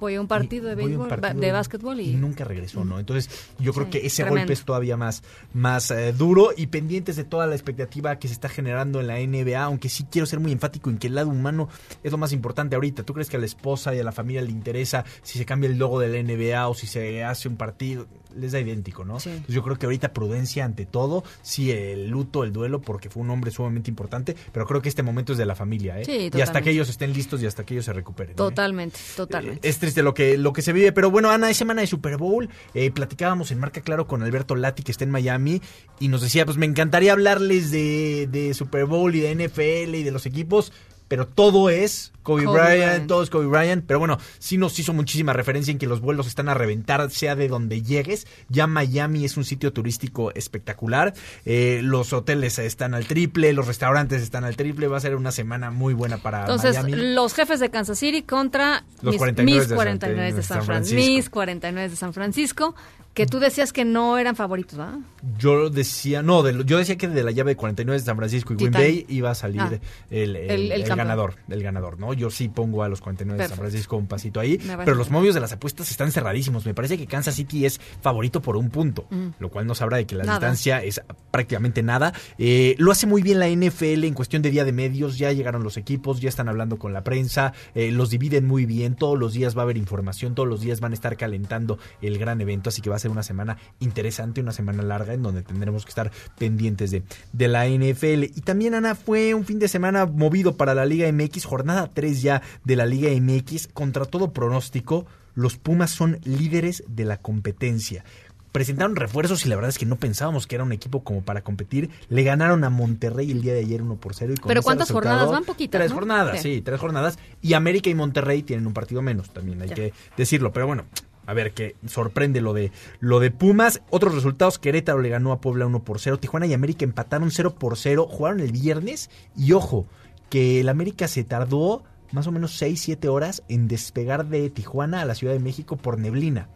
[0.00, 2.14] Voy a un partido de béisbol, partido básquetbol y...
[2.14, 2.98] nunca regresó, ¿no?
[3.00, 3.28] Entonces,
[3.58, 4.40] yo creo Sí, que ese tremendo.
[4.42, 5.22] golpe es todavía más,
[5.52, 9.18] más eh, duro y pendientes de toda la expectativa que se está generando en la
[9.18, 11.68] NBA, aunque sí quiero ser muy enfático en que el lado humano
[12.02, 13.02] es lo más importante ahorita.
[13.02, 15.68] ¿Tú crees que a la esposa y a la familia le interesa si se cambia
[15.68, 18.06] el logo de la NBA o si se hace un partido?
[18.36, 19.18] Les da idéntico, ¿no?
[19.18, 19.30] Sí.
[19.30, 23.22] Entonces, yo creo que ahorita prudencia ante todo, sí, el luto, el duelo, porque fue
[23.22, 26.04] un hombre sumamente importante, pero creo que este momento es de la familia, ¿eh?
[26.04, 28.32] Sí, y hasta que ellos estén listos y hasta que ellos se recuperen.
[28.32, 28.36] ¿eh?
[28.36, 29.66] Totalmente, totalmente.
[29.88, 32.50] Triste lo que, lo que se vive, pero bueno, Ana, es semana de Super Bowl.
[32.74, 35.62] Eh, platicábamos en Marca Claro con Alberto Lati, que está en Miami,
[35.98, 40.02] y nos decía, pues me encantaría hablarles de, de Super Bowl y de NFL y
[40.02, 40.74] de los equipos,
[41.08, 43.06] pero todo es Kobe, Kobe Bryant, Bryant.
[43.08, 43.84] todo es Kobe Bryant.
[43.86, 47.34] Pero bueno, sí nos hizo muchísima referencia en que los vuelos están a reventar, sea
[47.36, 48.26] de donde llegues.
[48.50, 51.14] Ya Miami es un sitio turístico espectacular.
[51.46, 54.88] Eh, los hoteles están al triple, los restaurantes están al triple.
[54.88, 57.14] Va a ser una semana muy buena para Entonces, Miami.
[57.14, 60.42] los jefes de Kansas City contra Los mis, 49 mis de San- 49 de de
[60.42, 60.96] San, San Francisco.
[61.00, 62.74] Mis 49 de San Francisco,
[63.14, 64.98] que tú decías que no eran favoritos, ¿verdad?
[65.38, 68.16] Yo decía, no, de lo- yo decía que de la llave de 49 de San
[68.16, 68.72] Francisco y Green.
[68.72, 69.70] Bay iba a salir Ah.
[70.10, 70.98] el, el- El- el el campeón.
[70.98, 72.12] ganador, el ganador, ¿no?
[72.18, 73.70] Yo sí pongo a los 49 de San Perfecto.
[73.70, 75.12] Francisco un pasito ahí, pero los bien.
[75.20, 76.66] movios de las apuestas están cerradísimos.
[76.66, 79.28] Me parece que Kansas City es favorito por un punto, Mm.
[79.38, 80.38] lo cual nos habla de que la Nada.
[80.38, 81.00] distancia es
[81.30, 82.12] prácticamente nada.
[82.38, 85.62] Eh, lo hace muy bien la NFL en cuestión de día de medios, ya llegaron
[85.62, 89.32] los equipos, ya están hablando con la prensa, eh, los dividen muy bien, todos los
[89.32, 92.70] días va a haber información, todos los días van a estar calentando el gran evento,
[92.70, 95.90] así que va a ser una semana interesante, una semana larga en donde tendremos que
[95.90, 97.02] estar pendientes de,
[97.32, 98.24] de la NFL.
[98.24, 102.07] Y también, Ana, fue un fin de semana movido para la Liga MX, jornada 3
[102.14, 108.04] ya de la Liga MX, contra todo pronóstico, los Pumas son líderes de la competencia
[108.50, 111.42] presentaron refuerzos y la verdad es que no pensábamos que era un equipo como para
[111.42, 111.90] competir.
[112.08, 114.32] Le ganaron a Monterrey el día de ayer 1 por 0.
[114.32, 115.30] Y con Pero ¿cuántas jornadas?
[115.30, 115.96] Van poquitas, Tres ¿no?
[115.96, 116.54] jornadas, Sí.
[116.56, 116.62] sí.
[116.62, 117.18] tres jornadas.
[117.42, 119.74] Y América y Monterrey tienen un partido menos, también hay Ya.
[119.74, 120.50] que decirlo.
[120.52, 120.86] Pero bueno,
[121.26, 123.82] a ver, que sorprende lo de, lo de Pumas.
[123.90, 126.18] Otros resultados, Querétaro le ganó a Puebla 1 por 0.
[126.18, 128.08] Tijuana y América empataron 0 por 0.
[128.10, 129.86] Jugaron el viernes y ojo,
[130.30, 135.02] que el América se tardó más o menos 6, 7 horas en despegar de Tijuana
[135.02, 136.48] a la Ciudad de México por neblina.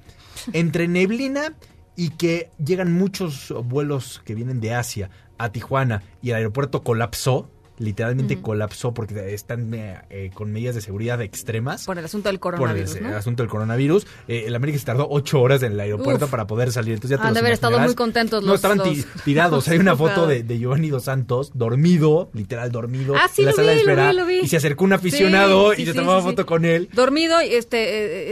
[0.52, 1.54] Entre neblina
[1.96, 7.50] y que llegan muchos vuelos que vienen de Asia a Tijuana y el aeropuerto colapsó,
[7.78, 11.84] literalmente colapsó porque están eh, eh, con medidas de seguridad extremas.
[11.86, 13.16] Por el asunto del Por el, coronavirus, el ¿no?
[13.16, 14.06] asunto del coronavirus.
[14.28, 16.30] Eh, el América se tardó ocho horas en el aeropuerto Uf.
[16.30, 16.94] para poder salir.
[16.94, 19.66] Entonces ya te Han de haber estado muy contentos No, los- estaban los- ti- tirados.
[19.68, 23.50] Hay una foto de, de Giovanni Dos Santos, dormido, literal dormido, Ah, sí, en la
[23.52, 24.40] lo sala de vi, lo vi, lo vi.
[24.40, 26.88] Y se acercó un aficionado Sí, sí, y se tomaba foto con él.
[26.92, 27.78] Dormido y este,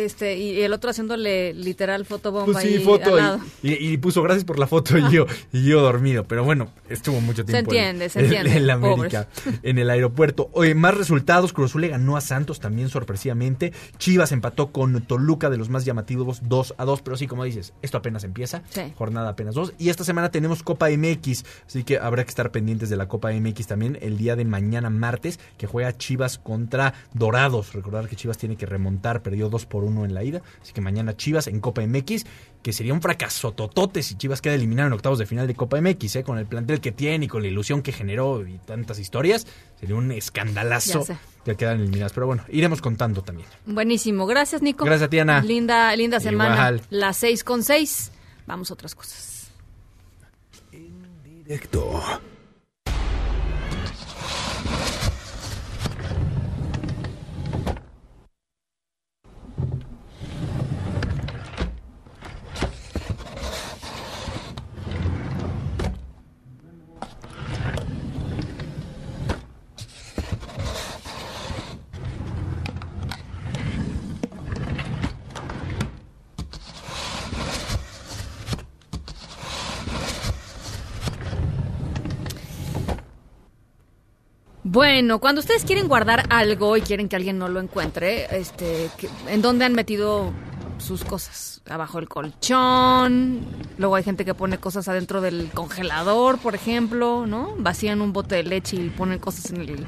[0.01, 3.11] eh, este, y el otro haciéndole literal fotobomba Pues sí, ahí foto.
[3.11, 3.41] al lado.
[3.63, 6.25] Y, y- y puso gracias por la foto y yo, y yo dormido.
[6.25, 7.73] Pero bueno, estuvo mucho Se tiempo.
[7.73, 9.29] en- entiende, se en- entiende, En, la América,
[9.63, 10.51] en el aeropuerto.
[10.53, 11.53] Oye, más resultados.
[11.53, 13.73] Cruz Azul le ganó a Santos también sorpresivamente.
[13.99, 17.03] Chivas empató con Toluca de los más llamativos 2 a 2.
[17.03, 18.63] Pero sí, como dices, esto apenas empieza.
[18.71, 18.93] Sí.
[18.97, 19.75] Jornada apenas 2.
[19.79, 21.45] Y esta semana tenemos Copa MX.
[21.67, 24.91] Así que habrá que estar pendientes de la Copa MX también el día de mañana
[24.91, 27.73] martes que juega Chivas contra Dorados.
[27.73, 29.23] Recordar que Chivas tiene que remontar.
[29.23, 30.43] Perdió 2 por 1 en la ida.
[30.63, 32.25] Así que mañana Chivas en Copa MX
[32.63, 35.81] que sería un fracaso totote si Chivas queda eliminado en octavos de final de Copa
[35.81, 36.25] MX, ¿eh?
[36.25, 39.20] con el plantel que tiene y con la ilusión que generó y tantas historias,
[39.79, 41.07] sería un escandalazo
[41.45, 42.13] que quedan eliminadas.
[42.13, 43.49] Pero bueno, iremos contando también.
[43.67, 44.27] Buenísimo.
[44.27, 44.85] Gracias, Nico.
[44.85, 45.41] Gracias a ti, Ana.
[45.43, 46.55] Linda, linda semana.
[46.55, 46.83] Igual.
[46.91, 48.13] Las seis con seis.
[48.47, 49.51] Vamos a otras cosas.
[51.25, 52.03] Directo.
[84.81, 88.89] Bueno, cuando ustedes quieren guardar algo y quieren que alguien no lo encuentre, este,
[89.29, 90.33] ¿en dónde han metido
[90.79, 91.61] sus cosas?
[91.69, 93.41] Abajo del colchón.
[93.77, 97.55] Luego hay gente que pone cosas adentro del congelador, por ejemplo, ¿no?
[97.59, 99.87] Vacían un bote de leche y ponen cosas en el,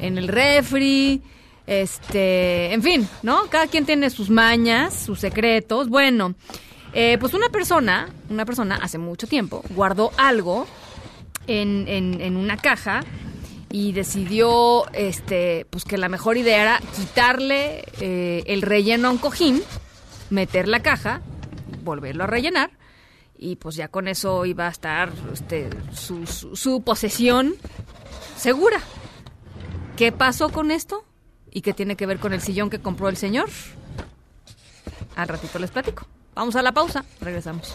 [0.00, 1.20] en el refri.
[1.66, 3.42] Este, en fin, ¿no?
[3.50, 5.90] Cada quien tiene sus mañas, sus secretos.
[5.90, 6.34] Bueno,
[6.94, 10.66] eh, pues una persona, una persona hace mucho tiempo guardó algo
[11.46, 13.02] en, en- en una caja
[13.70, 19.18] y decidió este pues que la mejor idea era quitarle eh, el relleno a un
[19.18, 19.62] cojín,
[20.28, 21.20] meter la caja,
[21.82, 22.70] volverlo a rellenar
[23.38, 27.54] y pues ya con eso iba a estar este, su, su- su posesión
[28.36, 28.80] segura.
[29.96, 31.04] ¿Qué pasó con esto?
[31.50, 33.48] ¿Y qué tiene que ver con el sillón que compró el señor?
[35.16, 36.06] Al ratito les platico.
[36.34, 37.74] Vamos a la pausa, regresamos.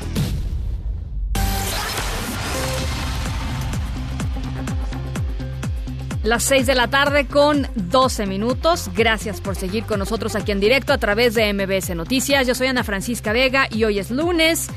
[6.23, 8.91] Las 6 de la tarde con 12 minutos.
[8.95, 12.45] Gracias por seguir con nosotros aquí en directo a través de MBS Noticias.
[12.45, 14.69] Yo soy Ana Francisca Vega y hoy es lunes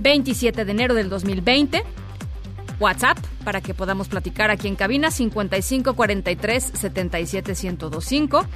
[0.00, 1.84] 27 de enero del 2020.
[2.80, 8.46] WhatsApp para que podamos platicar aquí en cabina 55 43 77 1025.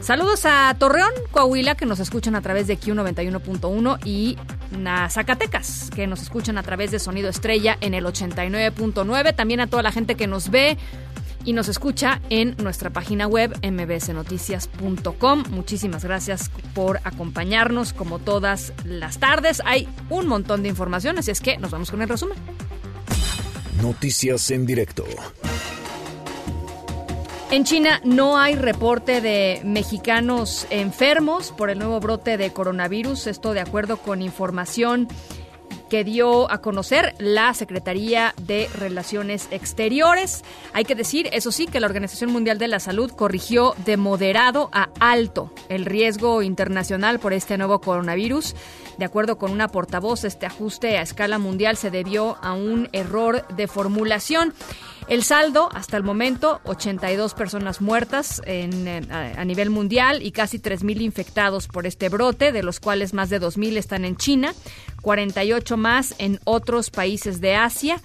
[0.00, 4.36] Saludos a Torreón, Coahuila, que nos escuchan a través de Q91.1 y
[4.86, 9.34] a Zacatecas, que nos escuchan a través de Sonido Estrella en el 89.9.
[9.34, 10.78] También a toda la gente que nos ve
[11.46, 15.44] y nos escucha en nuestra página web mbsnoticias.com.
[15.50, 19.62] Muchísimas gracias por acompañarnos como todas las tardes.
[19.64, 22.36] Hay un montón de información, así es que nos vamos con el resumen.
[23.80, 25.04] Noticias en directo.
[27.48, 33.54] En China no hay reporte de mexicanos enfermos por el nuevo brote de coronavirus, esto
[33.54, 35.06] de acuerdo con información
[35.88, 40.44] que dio a conocer la Secretaría de Relaciones Exteriores.
[40.72, 44.68] Hay que decir, eso sí, que la Organización Mundial de la Salud corrigió de moderado
[44.72, 48.54] a alto el riesgo internacional por este nuevo coronavirus.
[48.98, 53.46] De acuerdo con una portavoz, este ajuste a escala mundial se debió a un error
[53.48, 54.54] de formulación.
[55.08, 60.58] El saldo, hasta el momento, 82 personas muertas eh, a a nivel mundial y casi
[60.58, 64.54] 3.000 infectados por este brote, de los cuales más de 2.000 están en China,
[65.02, 68.00] 48 más en otros países de Asia.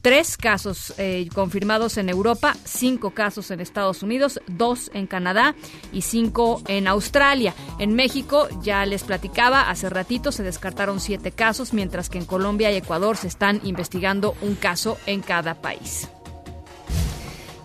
[0.00, 5.56] Tres casos eh, confirmados en Europa, cinco casos en Estados Unidos, dos en Canadá
[5.92, 7.54] y cinco en Australia.
[7.80, 12.70] En México, ya les platicaba, hace ratito se descartaron siete casos, mientras que en Colombia
[12.70, 16.08] y Ecuador se están investigando un caso en cada país.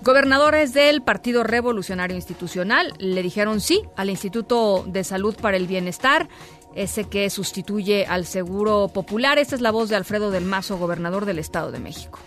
[0.03, 6.27] Gobernadores del Partido Revolucionario Institucional le dijeron sí al Instituto de Salud para el Bienestar,
[6.75, 9.37] ese que sustituye al Seguro Popular.
[9.37, 12.17] Esta es la voz de Alfredo del Mazo, gobernador del Estado de México.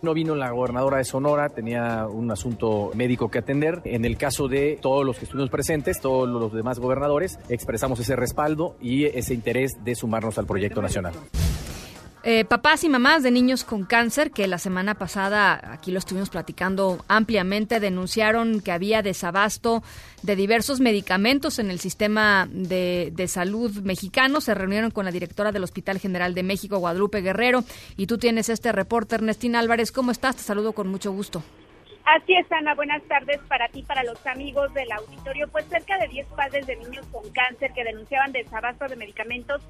[0.00, 3.82] No vino la gobernadora de Sonora, tenía un asunto médico que atender.
[3.84, 8.16] En el caso de todos los que estuvimos presentes, todos los demás gobernadores, expresamos ese
[8.16, 11.12] respaldo y ese interés de sumarnos al proyecto nacional.
[12.24, 16.30] Eh, papás y mamás de niños con cáncer, que la semana pasada, aquí lo estuvimos
[16.30, 19.84] platicando ampliamente, denunciaron que había desabasto
[20.22, 24.40] de diversos medicamentos en el sistema de, de salud mexicano.
[24.40, 27.62] Se reunieron con la directora del Hospital General de México, Guadalupe Guerrero,
[27.96, 29.92] y tú tienes este reporte, Ernestina Álvarez.
[29.92, 30.36] ¿Cómo estás?
[30.36, 31.42] Te saludo con mucho gusto.
[32.08, 32.74] Así es, Ana.
[32.74, 35.46] Buenas tardes para ti, para los amigos del auditorio.
[35.48, 39.60] Pues cerca de 10 padres de niños con cáncer que denunciaban desabasto de medicamentos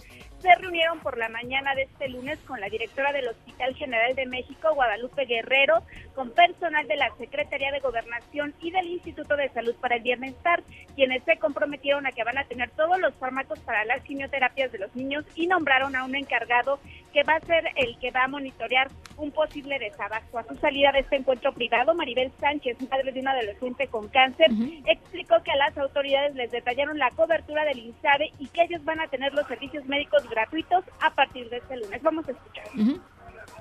[0.40, 4.26] se reunieron por la mañana de este lunes con la directora del Hospital General de
[4.26, 5.82] México, Guadalupe Guerrero,
[6.14, 10.62] con personal de la Secretaría de Gobernación y del Instituto de Salud para el Bienestar,
[10.94, 14.78] quienes se comprometieron a que van a tener todos los fármacos para las quimioterapias de
[14.78, 16.78] los niños y nombraron a un encargado
[17.12, 20.38] que va a ser el que va a monitorear un posible desabasto.
[20.38, 24.48] A su salida de este encuentro privado, Maribel Sánchez, madre de un adolescente con cáncer,
[24.86, 29.00] explicó que a las autoridades les detallaron la cobertura del INSABE y que ellos van
[29.00, 32.02] a tener los servicios médicos gratuitos a partir de este lunes.
[32.02, 32.66] Vamos a escuchar.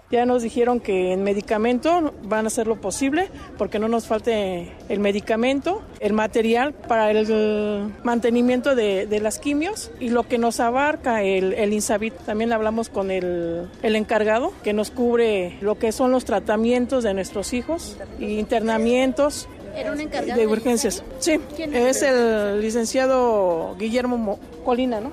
[0.10, 4.72] Ya nos dijeron que en medicamento van a hacer lo posible porque no nos falte
[4.88, 10.62] el medicamento, el material para el mantenimiento de, de las quimios y lo que nos
[10.62, 12.14] abarca el, el INSABIT.
[12.26, 17.14] También hablamos con el, el encargado que nos cubre lo que son los tratamientos de
[17.14, 21.04] nuestros hijos y internamientos Era un encargado de urgencias.
[21.20, 25.12] Sí, es el licenciado Guillermo Colina, ¿no?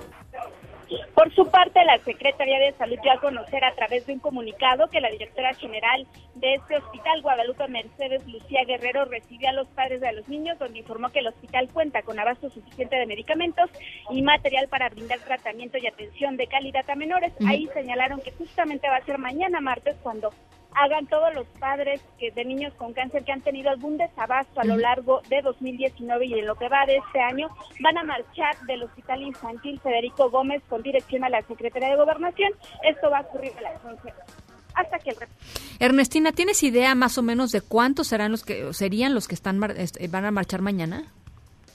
[1.15, 4.89] Por su parte, la Secretaría de Salud dio a conocer a través de un comunicado
[4.89, 10.01] que la directora general de este hospital, Guadalupe Mercedes Lucía Guerrero, recibió a los padres
[10.01, 13.71] de los niños, donde informó que el hospital cuenta con abasto suficiente de medicamentos
[14.11, 17.33] y material para brindar tratamiento y atención de calidad a menores.
[17.47, 20.31] Ahí señalaron que justamente va a ser mañana martes cuando
[20.75, 24.65] hagan todos los padres que de niños con cáncer que han tenido algún desabasto a
[24.65, 27.49] lo largo de 2019 y en lo que va de este año,
[27.81, 32.53] van a marchar del Hospital Infantil Federico Gómez con dirección a la Secretaría de Gobernación.
[32.83, 34.13] Esto va a ocurrir a las 11
[34.75, 35.17] hasta que el
[35.79, 39.63] Ernestina, ¿tienes idea más o menos de cuántos serán los que serían los que están
[39.77, 41.13] este, van a marchar mañana?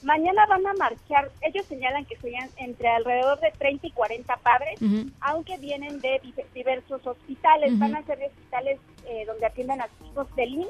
[0.02, 4.80] Mañana van a marchar, ellos señalan que serían entre alrededor de 30 y 40 padres,
[5.20, 6.20] aunque vienen de
[6.54, 10.68] diversos hospitales, van a ser hospitales eh, donde atienden a sus hijos del INS,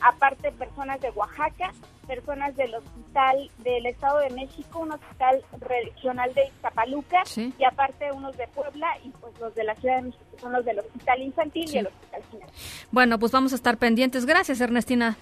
[0.00, 1.72] aparte personas de Oaxaca,
[2.06, 8.36] personas del hospital del Estado de México, un hospital regional de Iztapaluca y aparte unos
[8.36, 11.70] de Puebla y pues los de la Ciudad de México son los del hospital infantil
[11.72, 12.48] y el hospital final.
[12.90, 14.26] Bueno, pues vamos a estar pendientes.
[14.26, 15.16] Gracias, Ernestina.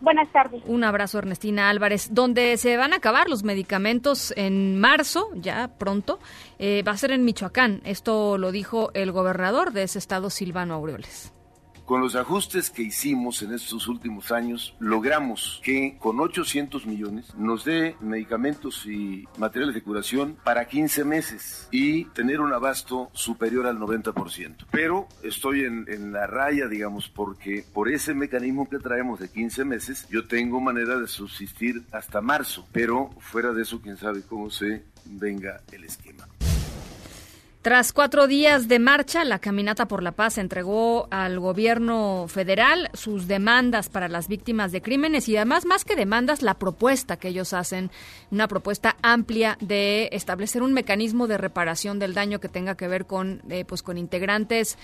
[0.00, 0.62] Buenas tardes.
[0.66, 2.08] Un abrazo, Ernestina Álvarez.
[2.12, 6.18] Donde se van a acabar los medicamentos en marzo, ya pronto,
[6.58, 7.80] eh, va a ser en Michoacán.
[7.84, 11.32] Esto lo dijo el gobernador de ese estado, Silvano Aureoles.
[11.86, 17.64] Con los ajustes que hicimos en estos últimos años, logramos que con 800 millones nos
[17.64, 23.78] dé medicamentos y materiales de curación para 15 meses y tener un abasto superior al
[23.78, 24.66] 90%.
[24.72, 30.08] Pero estoy en, la raya, digamos, porque por ese mecanismo que traemos de 15 meses,
[30.10, 32.66] yo tengo manera de subsistir hasta marzo.
[32.72, 36.26] Pero fuera de eso, quién sabe cómo se venga el esquema.
[37.66, 43.26] Tras cuatro días de marcha, la Caminata por la Paz entregó al gobierno federal sus
[43.26, 47.52] demandas para las víctimas de crímenes y además, más que demandas, la propuesta que ellos
[47.52, 47.90] hacen,
[48.30, 53.04] una propuesta amplia de establecer un mecanismo de reparación del daño que tenga que ver
[53.04, 54.78] con, eh, pues, con integrantes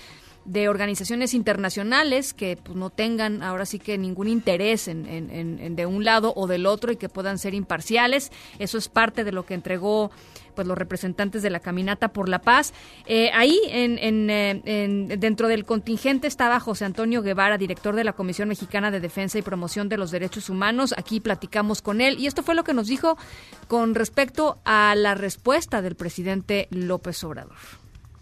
[0.45, 5.85] de organizaciones internacionales que pues, no tengan ahora sí que ningún interés en, en, de
[5.85, 8.29] un lado o del otro y que puedan ser imparciales.
[8.59, 10.11] Eso es parte de lo que entregó
[10.53, 12.73] pues los representantes de la caminata por la paz.
[13.05, 18.13] Eh, ahí en, eh, en, dentro del contingente estaba José Antonio Guevara, director de la
[18.13, 20.93] Comisión Mexicana de Defensa y Promoción de los Derechos Humanos.
[20.97, 23.17] Aquí platicamos con él y esto fue lo que nos dijo
[23.67, 27.57] con respecto a la respuesta del presidente López Obrador.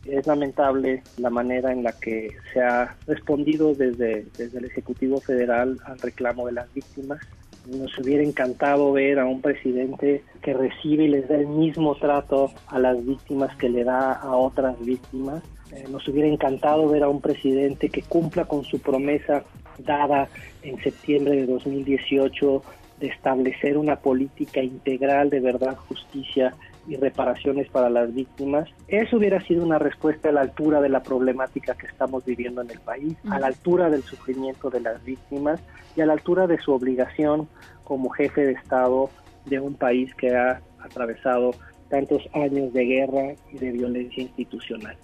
[0.05, 5.79] Es lamentable la manera en la que se ha respondido desde, desde el Ejecutivo Federal
[5.85, 7.19] al reclamo de las víctimas.
[7.67, 12.51] Nos hubiera encantado ver a un presidente que recibe y les da el mismo trato
[12.67, 15.43] a las víctimas que le da a otras víctimas.
[15.71, 19.43] Eh, nos hubiera encantado ver a un presidente que cumpla con su promesa
[19.77, 20.27] dada
[20.63, 22.63] en septiembre de 2018
[22.99, 26.53] de establecer una política integral de verdad, justicia
[26.87, 28.69] y reparaciones para las víctimas.
[28.87, 32.71] Eso hubiera sido una respuesta a la altura de la problemática que estamos viviendo en
[32.71, 35.61] el país, a la altura del sufrimiento de las víctimas
[35.95, 37.47] y a la altura de su obligación
[37.83, 39.09] como jefe de Estado
[39.45, 41.51] de un país que ha atravesado
[41.89, 44.97] tantos años de guerra y de violencia institucional.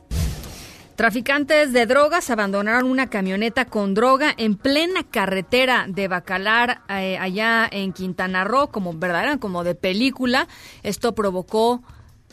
[0.97, 7.69] Traficantes de drogas abandonaron una camioneta con droga en plena carretera de Bacalar, eh, allá
[7.71, 10.47] en Quintana Roo, como verdad, como de película.
[10.81, 11.83] Esto provocó,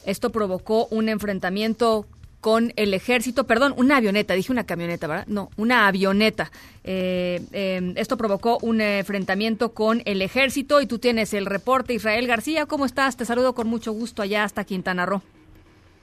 [0.06, 2.06] esto provocó un enfrentamiento
[2.40, 5.26] con el ejército, perdón, una avioneta, dije una camioneta, ¿verdad?
[5.26, 6.50] No, una avioneta.
[6.84, 11.92] Eh, em, esto provocó un enfrentamiento con el ejército y tú tienes el reporte.
[11.92, 13.18] Israel García, ¿cómo estás?
[13.18, 15.20] Te saludo con mucho gusto allá hasta Quintana Roo.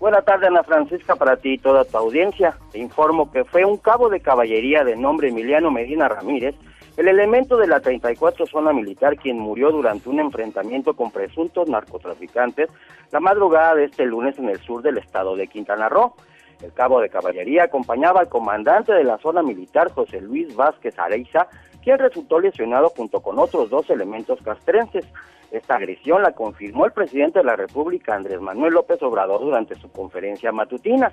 [0.02, 2.58] Buenas tardes, Ana Francisca, para ti y toda tu audiencia.
[2.72, 6.56] Te informo que fue un cabo de caballería de nombre Emiliano Medina Ramírez,
[6.98, 12.72] el elemento de la 34 zona militar quien murió durante un enfrentamiento con presuntos narcotraficantes
[13.12, 16.16] la madrugada de este lunes en el sur del estado de Quintana Roo.
[16.64, 21.48] El cabo de caballería acompañaba al comandante de la zona militar, José Luis Vázquez Areiza,
[21.84, 25.06] quien resultó lesionado junto con otros dos elementos castrenses.
[25.52, 29.92] Esta agresión la confirmó el presidente de la República, Andrés Manuel López Obrador, durante su
[29.92, 31.12] conferencia matutina.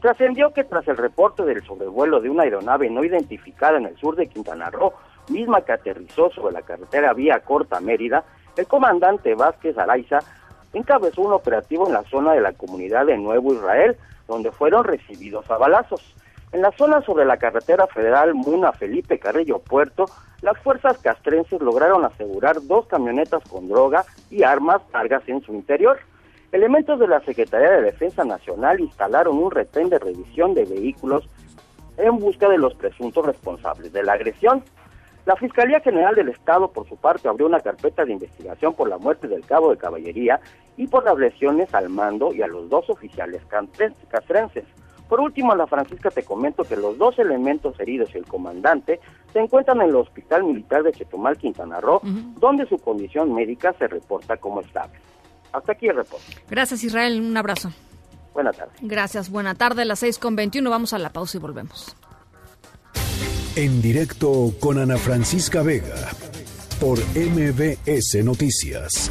[0.00, 4.16] Trascendió que tras el reporte del sobrevuelo de una aeronave no identificada en el sur
[4.16, 4.92] de Quintana Roo,
[5.28, 8.24] misma que aterrizó sobre la carretera vía Corta Mérida,
[8.56, 10.18] el comandante Vázquez Araiza
[10.72, 13.96] encabezó un operativo en la zona de la comunidad de Nuevo Israel,
[14.28, 16.14] donde fueron recibidos a balazos.
[16.56, 20.06] En la zona sobre la carretera federal Muna Felipe Carrillo Puerto,
[20.40, 25.98] las fuerzas castrenses lograron asegurar dos camionetas con droga y armas cargas en su interior.
[26.52, 31.28] Elementos de la Secretaría de Defensa Nacional instalaron un retén de revisión de vehículos
[31.98, 34.62] en busca de los presuntos responsables de la agresión.
[35.26, 38.96] La Fiscalía General del Estado, por su parte, abrió una carpeta de investigación por la
[38.96, 40.40] muerte del cabo de caballería
[40.78, 43.42] y por las lesiones al mando y a los dos oficiales
[44.08, 44.64] castrenses.
[45.08, 49.00] Por último, Ana Francisca, te comento que los dos elementos heridos y el comandante
[49.32, 52.00] se encuentran en el Hospital Militar de Chetumal, Quintana Roo,
[52.38, 54.98] donde su condición médica se reporta como estable.
[55.52, 56.26] Hasta aquí el reporte.
[56.50, 57.20] Gracias, Israel.
[57.20, 57.70] Un abrazo.
[58.34, 58.76] Buenas tardes.
[58.82, 59.30] Gracias.
[59.30, 59.82] Buena tarde.
[59.82, 60.68] A las 6 con 21.
[60.68, 61.96] Vamos a la pausa y volvemos.
[63.54, 66.10] En directo con Ana Francisca Vega
[66.78, 69.10] por MBS Noticias.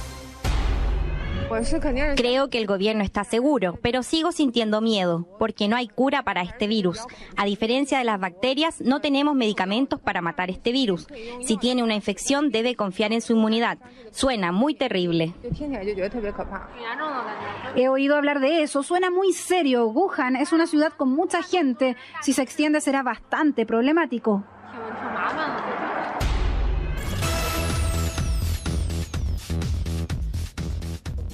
[2.15, 6.41] Creo que el gobierno está seguro, pero sigo sintiendo miedo, porque no hay cura para
[6.41, 6.99] este virus.
[7.35, 11.07] A diferencia de las bacterias, no tenemos medicamentos para matar este virus.
[11.41, 13.77] Si tiene una infección, debe confiar en su inmunidad.
[14.11, 15.33] Suena muy terrible.
[17.75, 19.87] He oído hablar de eso, suena muy serio.
[19.87, 21.95] Wuhan es una ciudad con mucha gente.
[22.21, 24.43] Si se extiende será bastante problemático.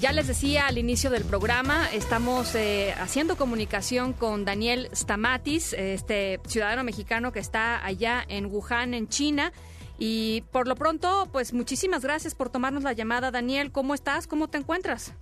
[0.00, 6.38] Ya les decía al inicio del programa, estamos eh, haciendo comunicación con Daniel Stamatis, este
[6.46, 9.50] ciudadano mexicano que está allá en Wuhan, en China.
[9.98, 13.32] Y por lo pronto, pues muchísimas gracias por tomarnos la llamada.
[13.32, 14.28] Daniel, ¿cómo estás?
[14.28, 15.12] ¿Cómo te encuentras?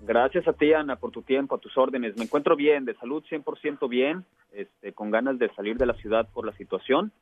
[0.00, 2.16] Gracias a ti, Ana, por tu tiempo, a tus órdenes.
[2.16, 6.28] Me encuentro bien, de salud 100% bien, este, con ganas de salir de la ciudad
[6.32, 7.12] por la situación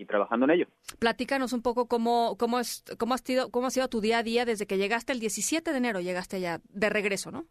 [0.00, 0.66] y trabajando en ello.
[0.98, 4.22] Platícanos un poco cómo, cómo, es, cómo, has sido, cómo ha sido tu día a
[4.22, 7.44] día desde que llegaste el 17 de enero, llegaste allá de regreso, ¿no?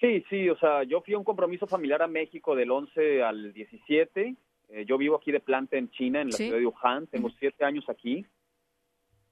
[0.00, 3.52] Sí, sí, o sea, yo fui a un compromiso familiar a México del 11 al
[3.52, 4.34] 17.
[4.70, 7.06] Eh, yo vivo aquí de planta en China, en la ciudad de Wuhan.
[7.06, 8.24] Tengo siete años aquí.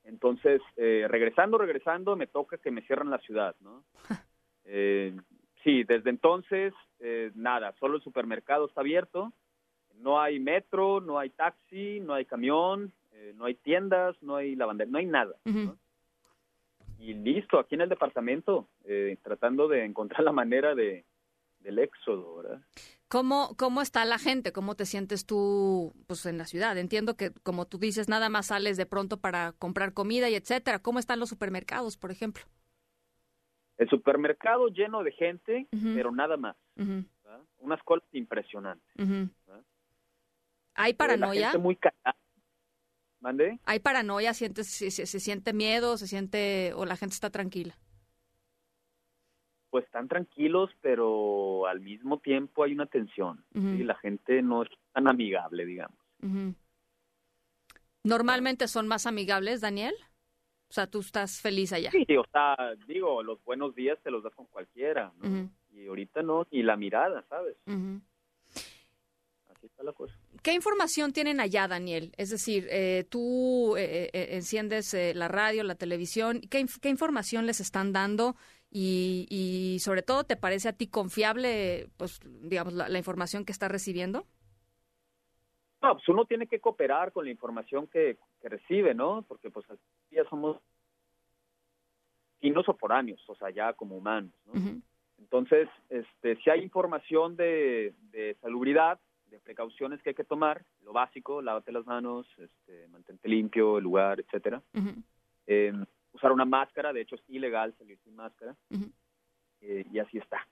[0.05, 3.85] Entonces, eh, regresando, regresando, me toca que me cierran la ciudad, ¿no?
[4.70, 5.16] Eh,
[5.64, 6.74] sí, desde entonces,
[7.35, 9.32] nada, solo el supermercado está abierto
[9.99, 14.55] no hay metro, no hay taxi, no hay camión, eh, no hay tiendas, no hay
[14.55, 15.35] lavandería, no hay nada.
[16.99, 21.05] Y listo, aquí en el departamento, eh, tratando de encontrar la manera de,
[21.61, 22.61] del éxodo, ¿verdad?
[23.09, 24.53] ¿Cómo, ¿Cómo está la gente?
[24.53, 26.77] ¿Cómo te sientes tú pues, en la ciudad?
[26.77, 30.81] Entiendo que, como tú dices, nada más sales de pronto para comprar comida y etcétera.
[30.81, 32.45] ¿Cómo están los supermercados, por ejemplo?
[33.79, 36.57] El supermercado lleno de gente, pero nada más.
[37.61, 38.93] Unas colas impresionantes.
[40.79, 41.59] ¿Hay paranoia?
[41.59, 41.77] muy
[43.21, 43.59] ¿Mande?
[43.65, 44.33] ¿Hay paranoia?
[44.33, 45.99] ¿Siente, se, se, siente miedo?
[45.99, 47.77] ¿Se siente o la gente está tranquila?
[49.71, 53.45] Pues están tranquilos, pero al mismo tiempo hay una tensión.
[53.53, 55.99] Y la gente no es tan amigable, digamos.
[58.05, 59.95] ¿Normalmente son más amigables, Daniel?
[60.71, 61.91] O sea, tú estás feliz allá.
[61.91, 62.57] Sí, o sea,
[62.87, 65.51] digo, los buenos días te los das con cualquiera, ¿no?
[65.73, 67.57] Y ahorita no, y la mirada, ¿sabes?
[69.59, 70.14] Así está la cosa.
[70.43, 72.12] ¿Qué información tienen allá, Daniel?
[72.16, 76.40] Es decir, eh, tú eh, eh, enciendes la radio, la televisión.
[76.48, 78.36] ¿Qué, información les están dando?
[78.70, 84.26] Y, sobre todo, ¿te parece a ti confiable, pues, digamos, la, información que está recibiendo?
[85.82, 89.22] No, pues uno tiene que cooperar con la información que, recibe, ¿no?
[89.22, 89.66] Porque, pues,
[90.12, 90.59] ya somos
[92.40, 94.80] o foráneos, o sea, ya como humanos, ¿no?
[95.18, 99.01] Entonces, este, si hay información de, de salubridad,
[99.31, 103.85] de precauciones que hay que tomar, lo básico, lávate las manos, este, mantente limpio el
[103.85, 104.63] lugar, etcétera.
[105.47, 105.73] Eh,
[106.13, 108.57] usar una máscara, de hecho es ilegal salir sin máscara,
[109.61, 110.47] eh, y así está.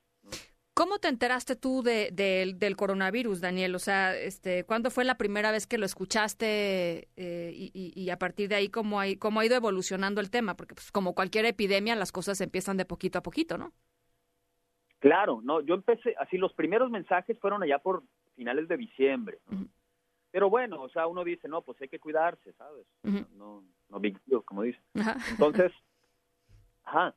[0.77, 3.75] ¿Cómo te enteraste tú de, del coronavirus, Daniel?
[3.75, 8.51] O sea, este, ¿cuándo fue la primera vez que lo escuchaste eh, y, a partir
[8.51, 10.55] de ahí cómo, hay, cómo ha ido evolucionando el tema?
[10.55, 13.73] Porque pues, como cualquier epidemia, las cosas empiezan de poquito a poquito, ¿no?
[14.99, 18.03] Claro, no, yo empecé, así los primeros mensajes fueron allá por
[18.37, 19.39] finales de diciembre.
[20.31, 22.87] Pero bueno, o sea, uno dice, no, pues hay que cuidarse, ¿sabes?
[23.37, 24.79] No, no big deal, como dice.
[25.31, 25.73] Entonces,
[26.85, 27.15] ajá.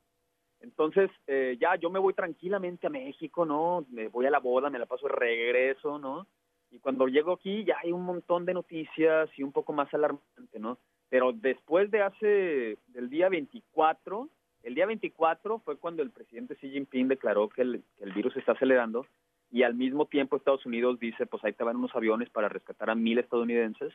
[0.62, 3.86] Entonces, eh, ya yo me voy tranquilamente a México, ¿no?
[3.90, 6.28] Me voy a la boda, me la paso de regreso, ¿no?
[6.72, 10.60] Y cuando llego aquí ya hay un montón de noticias y un poco más alarmante,
[10.60, 10.78] ¿no?
[11.10, 14.30] Pero después de hace, del día 24,
[14.64, 18.36] el día 24 fue cuando el presidente Xi Jinping declaró que el, que el virus
[18.38, 19.06] está acelerando
[19.52, 22.90] y al mismo tiempo Estados Unidos dice, pues ahí te van unos aviones para rescatar
[22.90, 23.94] a mil estadounidenses.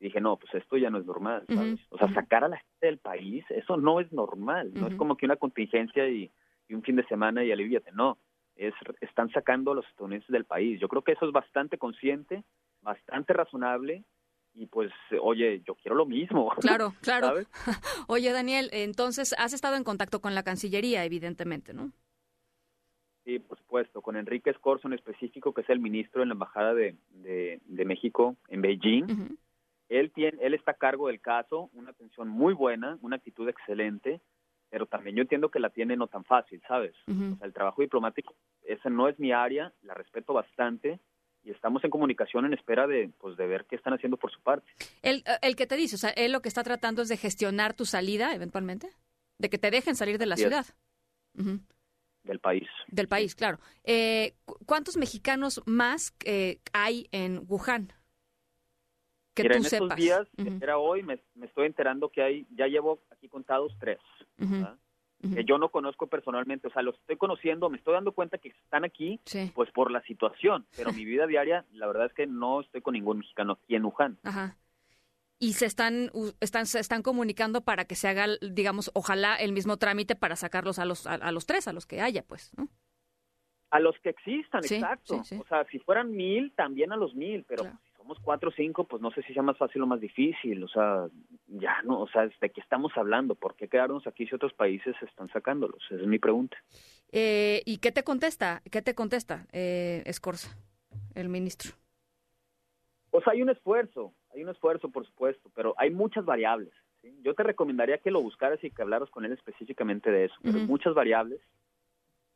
[0.00, 1.80] Y dije, no, pues esto ya no es normal, ¿sabes?
[1.88, 5.16] O sea, sacar a la gente del país, eso no es normal, no es como
[5.16, 6.30] que una contingencia y,
[6.68, 8.18] un fin de semana y aliviate, no,
[8.56, 10.80] es, están sacando a los estadounidenses del país.
[10.80, 12.44] Yo creo que eso es bastante consciente,
[12.82, 14.04] bastante razonable
[14.52, 14.90] y pues,
[15.22, 16.50] oye, yo quiero lo mismo.
[16.60, 17.34] Claro, claro.
[18.08, 21.92] Oye, Daniel, entonces has estado en contacto con la Cancillería, evidentemente, ¿no?
[23.24, 26.72] Sí, por supuesto, con Enrique Escorzo en específico, que es el ministro en la Embajada
[26.74, 29.36] de, de, México en Beijing.
[29.88, 34.20] Él, tiene, él está a cargo del caso, una atención muy buena, una actitud excelente,
[34.70, 36.94] pero también yo entiendo que la tiene no tan fácil, ¿sabes?
[37.06, 38.34] O sea, el trabajo diplomático,
[38.64, 40.98] ese no es mi área, la respeto bastante,
[41.44, 44.40] y estamos en comunicación en espera de pues de ver qué están haciendo por su
[44.40, 44.68] parte.
[45.02, 47.74] El, el que te dice, o sea, él lo que está tratando es de gestionar
[47.74, 48.90] tu salida eventualmente,
[49.38, 50.66] de que te dejen salir de la ciudad.
[52.26, 52.68] Del país.
[52.88, 53.58] Del país, claro.
[53.84, 54.34] Eh,
[54.66, 57.92] ¿Cuántos mexicanos más eh, hay en Wuhan?
[59.34, 60.26] Que tú en estos días,
[60.60, 63.98] era hoy, me, estoy enterando que hay, ya llevo aquí contados tres
[65.34, 68.48] que yo no conozco personalmente, o sea, los estoy conociendo, me estoy dando cuenta que
[68.48, 69.20] están aquí,
[69.54, 72.94] pues por la situación, pero mi vida diaria, la verdad es que no estoy con
[72.94, 74.18] ningún mexicano aquí en Wuhan.
[74.22, 74.56] Ajá.
[75.38, 76.10] Y se están,
[76.40, 80.78] están, se están comunicando para que se haga, digamos, ojalá el mismo trámite para sacarlos
[80.78, 82.68] a los, a, los tres, a los que haya, pues, ¿no?
[83.70, 85.16] A los que existan, exacto.
[85.16, 87.64] O sea, si fueran mil, también a los mil, pero
[87.96, 90.62] somos cuatro o cinco, pues no sé si sea más fácil o más difícil.
[90.62, 91.08] O sea,
[91.48, 93.34] ya no, o sea, ¿de qué estamos hablando?
[93.34, 95.84] ¿Por qué quedarnos aquí si otros países están sacándolos?
[95.90, 96.56] Esa es mi pregunta.
[97.10, 98.62] Eh, ¿Y qué te contesta?
[98.70, 100.56] ¿Qué te contesta eh, Escorza,
[101.14, 101.72] el ministro?
[103.10, 106.72] Pues hay un esfuerzo, hay un esfuerzo, por supuesto, pero hay muchas variables.
[107.22, 110.58] Yo te recomendaría que lo buscaras y que hablaras con él específicamente de eso, pero
[110.58, 111.40] hay muchas variables.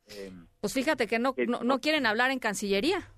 [0.07, 3.09] Eh, pues fíjate que no, no, no quieren hablar en Cancillería.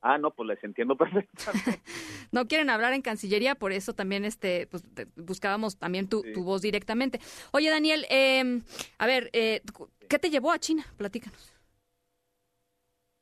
[0.00, 1.80] Ah, no, pues les entiendo perfectamente.
[2.32, 4.84] no quieren hablar en Cancillería, por eso también este, pues,
[5.16, 7.20] buscábamos también tu, voz directamente.
[7.52, 8.60] Oye, Daniel, eh,
[8.98, 9.62] a ver, eh,
[10.08, 10.84] ¿qué te llevó a China?
[10.96, 11.57] Platícanos.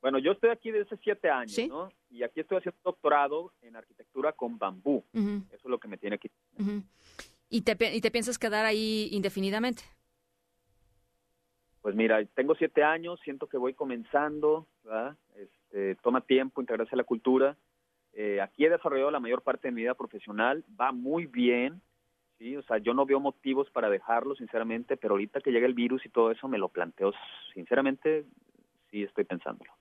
[0.06, 1.88] Bueno, yo estoy aquí desde hace siete años, ¿no?
[2.12, 5.02] Y aquí estoy haciendo doctorado en arquitectura con bambú.
[5.12, 6.30] Eso es lo que me tiene aquí.
[7.48, 9.82] ¿Y, te, ¿Y te piensas quedar ahí indefinidamente?
[11.82, 15.16] Pues mira, tengo siete años, siento que voy comenzando, ¿verdad?
[15.34, 17.56] Este, toma tiempo integrarse a la cultura.
[18.12, 21.82] Eh, aquí he desarrollado la mayor parte de mi vida profesional, va muy bien,
[22.38, 25.74] sí, o sea, yo no veo motivos para dejarlo, sinceramente, pero ahorita que llega el
[25.74, 27.12] virus y todo eso me lo planteo,
[27.54, 28.24] sinceramente,
[28.92, 29.75] sí estoy pensándolo.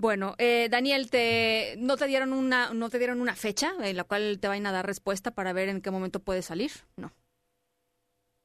[0.00, 4.04] Bueno, eh, Daniel, te, ¿no te dieron una, no te dieron una fecha en la
[4.04, 6.70] cual te vayan a dar respuesta para ver en qué momento puede salir?
[6.96, 7.10] No.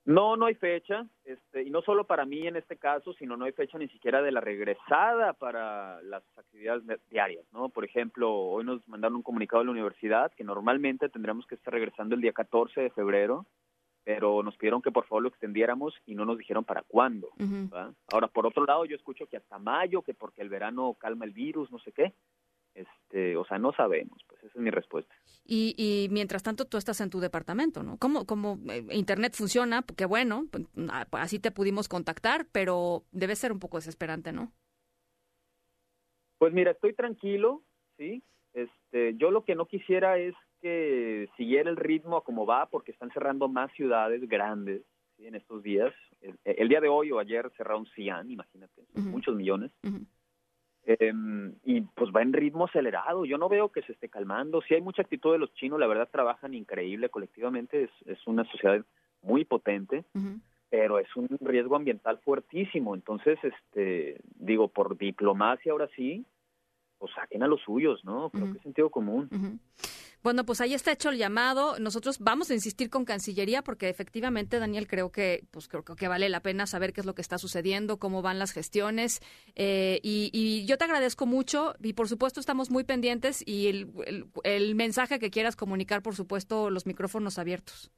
[0.05, 3.45] No, no hay fecha, este, y no solo para mí en este caso, sino no
[3.45, 7.69] hay fecha ni siquiera de la regresada para las actividades diarias, ¿no?
[7.69, 11.71] Por ejemplo, hoy nos mandaron un comunicado de la universidad que normalmente tendríamos que estar
[11.71, 13.45] regresando el día 14 de febrero,
[14.03, 17.29] pero nos pidieron que por favor lo extendiéramos y no nos dijeron para cuándo.
[18.11, 21.31] Ahora, por otro lado, yo escucho que hasta mayo, que porque el verano calma el
[21.31, 22.13] virus, no sé qué.
[22.75, 25.13] Este, o sea, no sabemos, pues esa es mi respuesta.
[25.45, 27.97] Y, y mientras tanto tú estás en tu departamento, ¿no?
[27.97, 29.83] ¿Cómo, cómo eh, Internet funciona?
[29.95, 34.31] Qué bueno, pues, ah, pues, así te pudimos contactar, pero debe ser un poco desesperante,
[34.31, 34.51] ¿no?
[36.39, 37.61] Pues mira, estoy tranquilo,
[37.97, 38.23] ¿sí?
[38.53, 40.33] Este, yo lo que no quisiera es
[40.63, 44.81] que siguiera el ritmo a como va, porque están cerrando más ciudades grandes
[45.19, 45.93] en estos días.
[46.45, 49.71] El, día de hoy o ayer cerraron Xi'an, imagínate, muchos millones.
[50.85, 53.25] Em, y pues va en ritmo acelerado.
[53.25, 54.61] Yo no veo que se esté calmando.
[54.61, 57.83] Sí hay mucha actitud de los chinos, la verdad trabajan increíble colectivamente.
[57.83, 58.83] Es, es una sociedad
[59.21, 60.05] muy potente,
[60.69, 62.95] pero es un riesgo ambiental fuertísimo.
[62.95, 66.25] Entonces, este, digo, por diplomacia ahora sí,
[66.99, 68.29] pues saquen a los suyos, ¿no?
[68.29, 69.29] Creo que es sentido común.
[70.23, 71.77] Bueno, pues ahí está hecho el llamado.
[71.79, 76.29] Nosotros vamos a insistir con Cancillería porque efectivamente, Daniel, creo que, pues creo, que vale
[76.29, 79.19] la pena saber qué es lo que está sucediendo, cómo van las gestiones.
[79.55, 84.75] Eh, y, yo te agradezco mucho y por supuesto estamos muy pendientes y el, el,
[84.75, 87.91] mensaje que quieras comunicar, por supuesto, los micrófonos abiertos.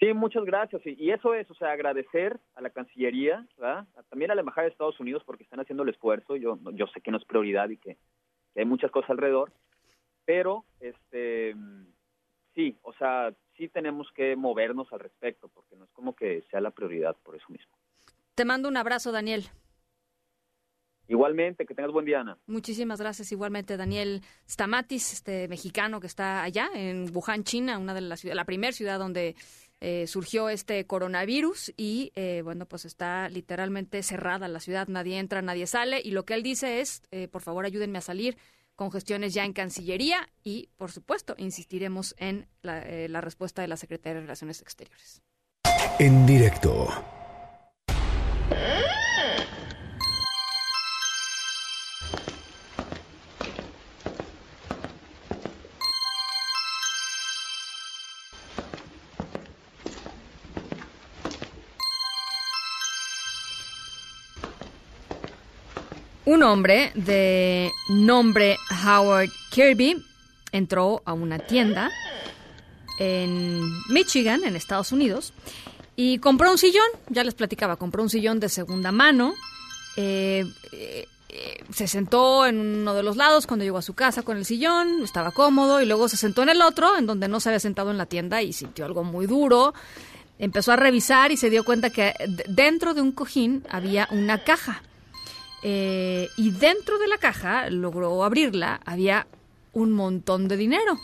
[0.00, 0.82] Sí, muchas gracias.
[0.84, 3.86] Y, eso es, o sea, agradecer a la Cancillería, ¿verdad?
[4.10, 6.34] también a la Embajada de Estados Unidos porque están haciendo el esfuerzo.
[6.34, 7.96] Yo, yo sé que no es prioridad y que
[8.56, 9.52] hay muchas cosas alrededor
[10.24, 11.54] pero, este,
[12.54, 16.60] sí, o sea, sí tenemos que movernos al respecto, porque no es como que sea
[16.60, 17.72] la prioridad por eso mismo.
[18.34, 19.44] Te mando un abrazo, Daniel.
[21.06, 22.38] Igualmente, que tengas buen día, Ana.
[22.46, 23.30] Muchísimas gracias.
[23.30, 28.44] Igualmente, Daniel Stamatis, este mexicano que está allá en Wuhan, China, una de las la
[28.44, 29.36] primera ciudad donde
[29.80, 34.88] eh, surgió este coronavirus y, eh, bueno, pues está literalmente cerrada la ciudad.
[34.88, 36.00] Nadie entra, nadie sale.
[36.02, 38.38] Y lo que él dice es, eh, por favor, ayúdenme a salir
[38.76, 43.68] con gestiones ya en Cancillería y, por supuesto, insistiremos en la, eh, la respuesta de
[43.68, 45.22] la Secretaría de Relaciones Exteriores.
[45.98, 46.88] En directo.
[66.34, 70.04] Un hombre de nombre Howard Kirby
[70.50, 71.92] entró a una tienda
[72.98, 75.32] en Michigan, en Estados Unidos,
[75.94, 79.32] y compró un sillón, ya les platicaba, compró un sillón de segunda mano.
[79.94, 81.06] Eh, eh,
[81.72, 85.04] se sentó en uno de los lados cuando llegó a su casa con el sillón,
[85.04, 87.92] estaba cómodo, y luego se sentó en el otro, en donde no se había sentado
[87.92, 89.72] en la tienda, y sintió algo muy duro.
[90.40, 92.12] Empezó a revisar y se dio cuenta que
[92.48, 94.82] dentro de un cojín había una caja.
[95.66, 99.26] Y dentro de la caja, logró abrirla, había
[99.72, 100.98] un montón de dinero.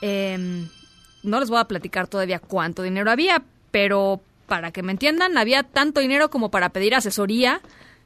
[0.00, 0.68] Em,
[1.22, 5.62] no les voy a platicar todavía cuánto dinero había, pero para que me entiendan, había
[5.62, 7.60] tanto dinero como para pedir asesoría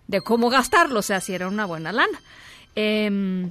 [0.07, 2.21] de cómo gastarlo, o sea, si era una buena lana.
[2.75, 3.51] Em,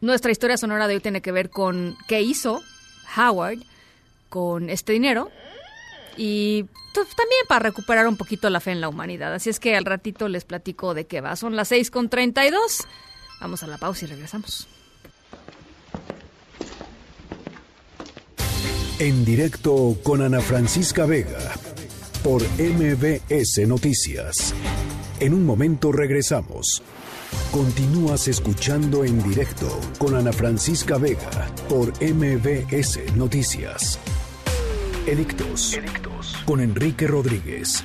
[0.00, 2.62] nuestra historia sonora de hoy tiene que ver con qué hizo
[3.16, 3.58] Howard
[4.28, 5.30] con este dinero
[6.16, 9.34] y también para recuperar un poquito la fe en la humanidad.
[9.34, 11.36] Así es que al ratito les platico de qué va.
[11.36, 12.86] Son las 6 con 32.
[13.40, 14.68] Vamos a la pausa y regresamos.
[18.98, 21.52] En directo con Ana Francisca Vega
[22.22, 24.54] por MBS Noticias.
[25.18, 26.82] En un momento regresamos.
[27.50, 33.98] Continúas escuchando en directo con Ana Francisca Vega por MBS Noticias.
[35.06, 35.76] Edictos.
[36.44, 37.84] Con Enrique Rodríguez.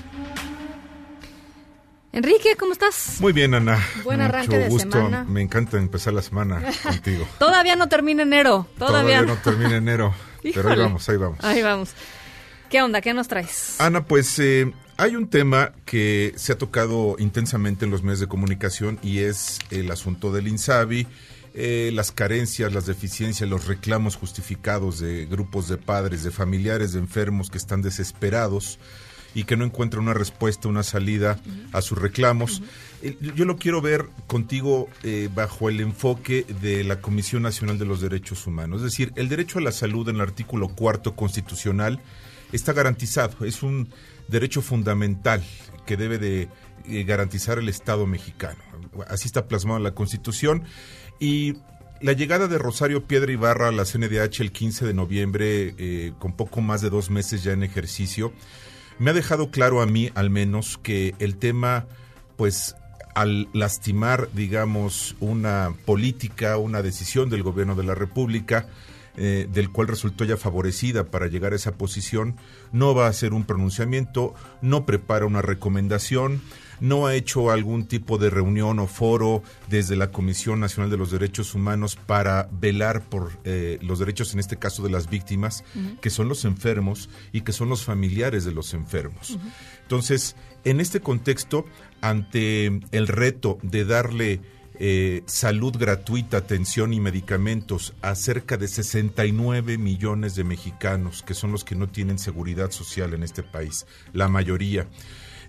[2.12, 3.18] Enrique, ¿cómo estás?
[3.20, 3.80] Muy bien, Ana.
[4.04, 5.24] Buen arranque de semana.
[5.26, 7.28] Me encanta empezar la semana contigo.
[7.38, 8.68] Todavía no termina enero.
[8.80, 10.16] Todavía, no termina enero.
[10.56, 11.44] pero ahí vamos, ahí vamos.
[11.44, 11.94] Ahí vamos.
[12.72, 13.02] ¿Qué onda?
[13.02, 13.80] ¿Qué nos traes?
[13.80, 18.28] Ana, pues eh, hay un tema que se ha tocado intensamente en los medios de
[18.28, 21.06] comunicación y es el asunto del INSABI.
[21.60, 27.00] Eh, las carencias, las deficiencias, los reclamos justificados de grupos de padres, de familiares de
[27.00, 28.78] enfermos que están desesperados
[29.34, 31.40] y que no encuentran una respuesta, una salida
[31.74, 32.62] a sus reclamos.
[33.02, 37.86] Eh, yo lo quiero ver contigo eh, bajo el enfoque de la Comisión Nacional de
[37.86, 38.82] los Derechos Humanos.
[38.82, 42.00] Es decir, el derecho a la salud en el artículo cuarto constitucional
[42.52, 43.46] está garantizado.
[43.46, 43.90] Es un
[44.28, 45.44] derecho fundamental
[45.88, 46.50] que debe de
[46.88, 48.60] eh, garantizar el Estado mexicano.
[49.08, 50.64] Así está plasmado en la Constitución.
[51.20, 51.56] Y
[52.02, 56.62] la llegada de Rosario Piedra Ibarra a la CNDH el 15 de noviembre, con poco
[56.62, 58.34] más de dos meses ya en ejercicio,
[59.00, 61.86] me ha dejado claro a mí al menos que el tema,
[62.36, 62.76] pues
[63.18, 68.68] al lastimar, digamos, una política, una decisión del gobierno de la República,
[69.16, 72.36] eh, del cual resultó ya favorecida para llegar a esa posición,
[72.72, 76.42] no va a hacer un pronunciamiento, no prepara una recomendación,
[76.80, 81.12] no ha hecho algún tipo de reunión o foro desde la Comisión Nacional de los
[81.12, 85.64] Derechos Humanos para velar por eh, los derechos, en este caso de las víctimas,
[86.02, 89.38] que son los enfermos y que son los familiares de los enfermos.
[89.84, 91.66] Entonces, en este contexto,
[92.02, 94.42] ante el reto de darle
[94.80, 101.52] eh, salud gratuita, atención y medicamentos a cerca de 69 millones de mexicanos, que son
[101.52, 104.88] los que no tienen seguridad social en este país, la mayoría.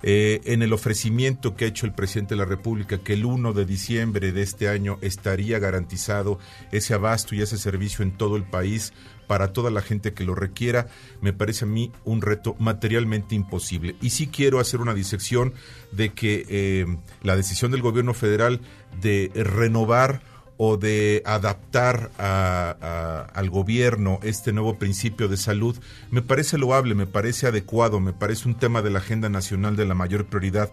[0.02, 3.52] Eh, en el ofrecimiento que ha hecho el presidente de la República, que el 1
[3.52, 6.38] de diciembre de este año estaría garantizado
[6.70, 8.92] ese abasto y ese servicio en todo el país
[9.26, 10.88] para toda la gente que lo requiera,
[11.20, 13.94] me parece a mí un reto materialmente imposible.
[14.00, 15.52] Y sí quiero hacer una disección
[15.92, 16.86] de que eh,
[17.22, 18.60] la decisión del gobierno federal
[19.00, 20.22] de renovar
[20.58, 25.76] o de adaptar al gobierno este nuevo principio de salud,
[26.10, 29.86] me parece loable, me parece adecuado, me parece un tema de la agenda nacional de
[29.86, 30.70] la mayor prioridad,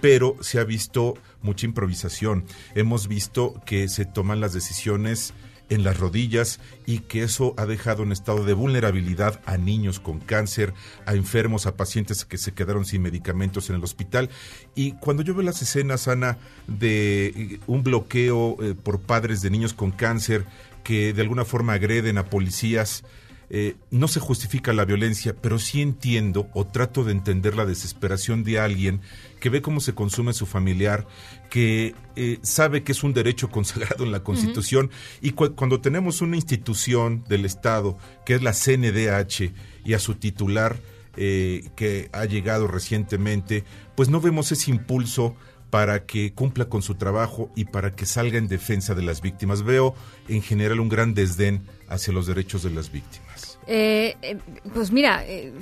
[0.00, 2.44] pero se ha visto mucha improvisación.
[2.74, 5.32] Hemos visto que se toman las decisiones
[5.68, 10.20] en las rodillas y que eso ha dejado en estado de vulnerabilidad a niños con
[10.20, 10.74] cáncer,
[11.06, 14.30] a enfermos, a pacientes que se quedaron sin medicamentos en el hospital.
[14.74, 19.50] Y cuando yo veo las escenas, Ana, de eh, un bloqueo eh, por padres de
[19.50, 20.44] niños con cáncer
[20.84, 23.04] que de alguna forma agreden a policías,
[23.50, 28.44] eh, no se justifica la violencia, pero sí entiendo o trato de entender la desesperación
[28.44, 29.00] de alguien
[29.40, 31.06] que ve cómo se consume su familiar,
[31.48, 34.90] que eh, sabe que es un derecho consagrado en la Constitución
[35.22, 37.96] y cuando tenemos una institución del Estado
[38.26, 39.52] que es la CNDH
[39.84, 40.76] y a su titular
[41.16, 43.64] eh, que ha llegado recientemente,
[43.96, 45.34] pues no vemos ese impulso
[45.70, 49.62] para que cumpla con su trabajo y para que salga en defensa de las víctimas.
[49.62, 49.94] Veo
[50.28, 53.27] en general un gran desdén hacia los derechos de las víctimas.
[53.70, 54.38] Eh, eh,
[54.72, 55.52] pues mira, eh,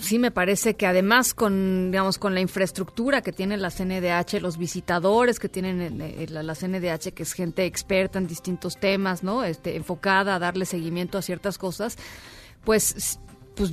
[0.00, 4.58] sí me parece que además con, digamos, con la infraestructura que tiene la CNDH, los
[4.58, 5.98] visitadores que tienen
[6.28, 9.44] la, la, CNDH, que es gente experta en distintos temas, ¿no?
[9.44, 11.96] Este, enfocada a darle seguimiento a ciertas cosas,
[12.64, 13.18] pues,
[13.56, 13.72] pues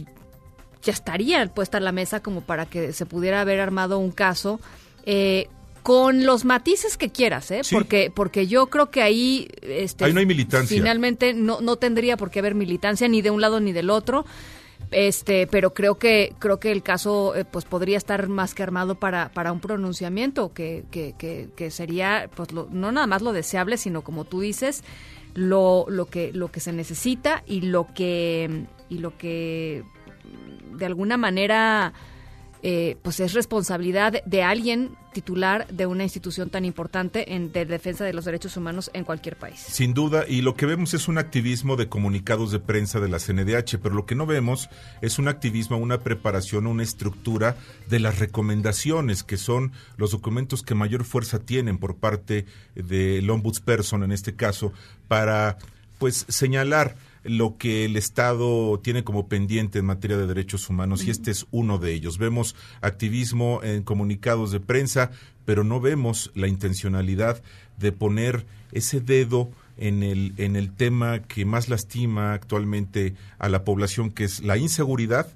[0.81, 4.61] ya estaría puesta en la mesa como para que se pudiera haber armado un caso
[5.05, 5.49] eh,
[5.89, 7.61] con los matices que quieras, ¿eh?
[7.71, 10.77] Porque, porque yo creo que ahí, este, ahí no hay militancia.
[10.77, 14.23] Finalmente no, no tendría por qué haber militancia ni de un lado ni del otro.
[14.91, 18.99] Este, pero creo que creo que el caso eh, pues podría estar más que armado
[18.99, 21.15] para, para un pronunciamiento que, que,
[21.55, 24.83] que, sería pues no nada más lo deseable, sino como tú dices,
[25.33, 29.83] lo, lo que lo que se necesita y lo que y lo que
[30.73, 31.93] de alguna manera
[32.61, 38.03] eh, pues es responsabilidad de alguien titular de una institución tan importante en, de defensa
[38.03, 39.59] de los derechos humanos en cualquier país.
[39.59, 43.19] Sin duda, y lo que vemos es un activismo de comunicados de prensa de la
[43.19, 44.69] CNDH, pero lo que no vemos
[45.01, 47.55] es un activismo, una preparación, una estructura
[47.87, 52.45] de las recomendaciones, que son los documentos que mayor fuerza tienen por parte
[52.75, 54.73] del ombudsperson, en este caso,
[55.07, 55.57] para
[55.97, 56.95] pues señalar
[57.29, 61.45] lo que el Estado tiene como pendiente en materia de derechos humanos y este es
[61.51, 62.17] uno de ellos.
[62.17, 65.11] Vemos activismo en comunicados de prensa,
[65.45, 67.43] pero no vemos la intencionalidad
[67.77, 73.63] de poner ese dedo en el, en el tema que más lastima actualmente a la
[73.63, 75.27] población, que es la inseguridad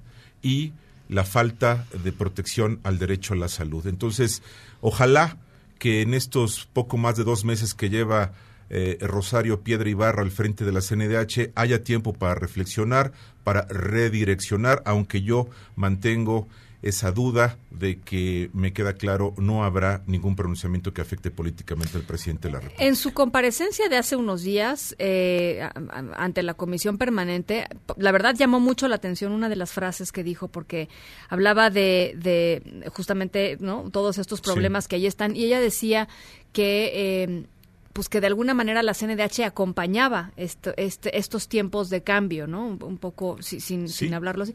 [0.42, 0.72] y
[1.08, 3.86] la falta de protección al derecho a la salud.
[3.86, 4.42] Entonces,
[4.80, 5.38] ojalá
[5.78, 8.32] que en estos poco más de dos meses que lleva
[8.70, 13.12] eh, Rosario Piedra Ibarra al frente de la CNDH haya tiempo para reflexionar,
[13.44, 16.48] para redireccionar, aunque yo mantengo
[16.84, 22.04] esa duda de que me queda claro no habrá ningún pronunciamiento que afecte políticamente al
[22.04, 22.84] presidente de la República.
[22.84, 25.66] En su comparecencia de hace unos días eh,
[26.14, 27.66] ante la comisión permanente,
[27.96, 30.90] la verdad llamó mucho la atención una de las frases que dijo porque
[31.30, 32.62] hablaba de,
[32.92, 36.06] justamente no todos estos problemas que ahí están y ella decía
[36.52, 37.46] que eh,
[37.94, 42.66] pues que de alguna manera la CNDH acompañaba este, estos tiempos de cambio, ¿no?
[42.66, 44.52] Un, poco sin, sin hablarlo así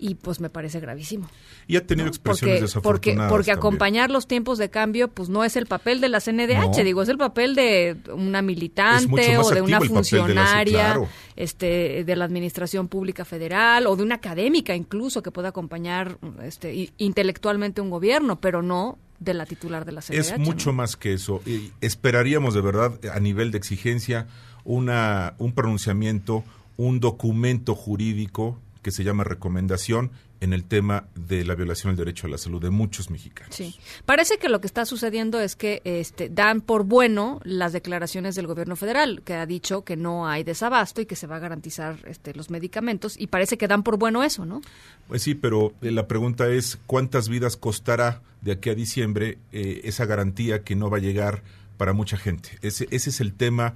[0.00, 1.28] y pues me parece gravísimo.
[1.68, 3.30] Y ha tenido expresiones porque, desafortunadas.
[3.30, 7.02] Porque, acompañar los tiempos de cambio, pues no es el papel de la CNDH, digo,
[7.02, 12.88] es el papel de una militante o de una funcionaria, de este, de la administración
[12.88, 18.62] pública federal o de una académica incluso que pueda acompañar, este, intelectualmente un gobierno, pero
[18.62, 20.18] no de la titular de la CNDH.
[20.18, 21.42] Es mucho más que eso.
[21.46, 24.26] Y esperaríamos de verdad a nivel de exigencia
[24.64, 26.44] una un pronunciamiento,
[26.76, 30.10] un documento jurídico que se llama recomendación
[30.40, 33.54] en el tema de la violación del derecho a la salud de muchos mexicanos.
[33.54, 38.34] Sí, parece que lo que está sucediendo es que este, dan por bueno las declaraciones
[38.34, 41.40] del gobierno federal, que ha dicho que no hay desabasto y que se va a
[41.40, 44.62] garantizar este, los medicamentos, y parece que dan por bueno eso, ¿no?
[45.08, 49.82] Pues sí, pero eh, la pregunta es cuántas vidas costará de aquí a diciembre eh,
[49.84, 51.42] esa garantía que no va a llegar
[51.76, 52.58] para mucha gente.
[52.62, 53.74] Ese, ese es el tema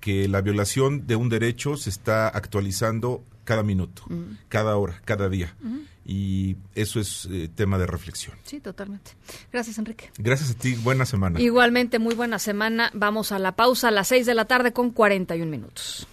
[0.00, 4.04] que la violación de un derecho se está actualizando cada minuto,
[4.48, 5.54] cada hora, cada día.
[6.04, 8.36] Y eso es eh, tema de reflexión.
[8.44, 9.12] Sí, totalmente.
[9.52, 10.10] Gracias, Enrique.
[10.18, 10.74] Gracias a ti.
[10.74, 11.40] Buena semana.
[11.40, 12.90] Igualmente, muy buena semana.
[12.92, 16.08] Vamos a la pausa a las 6 de la tarde con 41 minutos.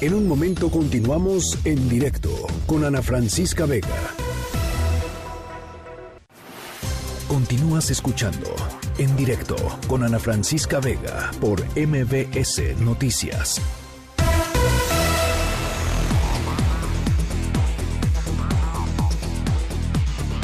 [0.00, 2.30] En un momento continuamos en directo
[2.66, 3.88] con Ana Francisca Vega.
[7.28, 8.54] Continúas escuchando
[8.98, 9.56] en directo
[9.88, 13.60] con Ana Francisca Vega por MBS Noticias.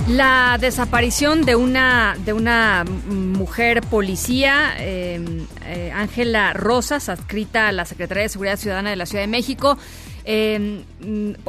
[0.09, 7.85] La desaparición de una de una mujer policía, em, eh, Ángela Rosas, adscrita a la
[7.85, 9.77] Secretaría de Seguridad Ciudadana de la Ciudad de México,
[10.25, 10.83] eh,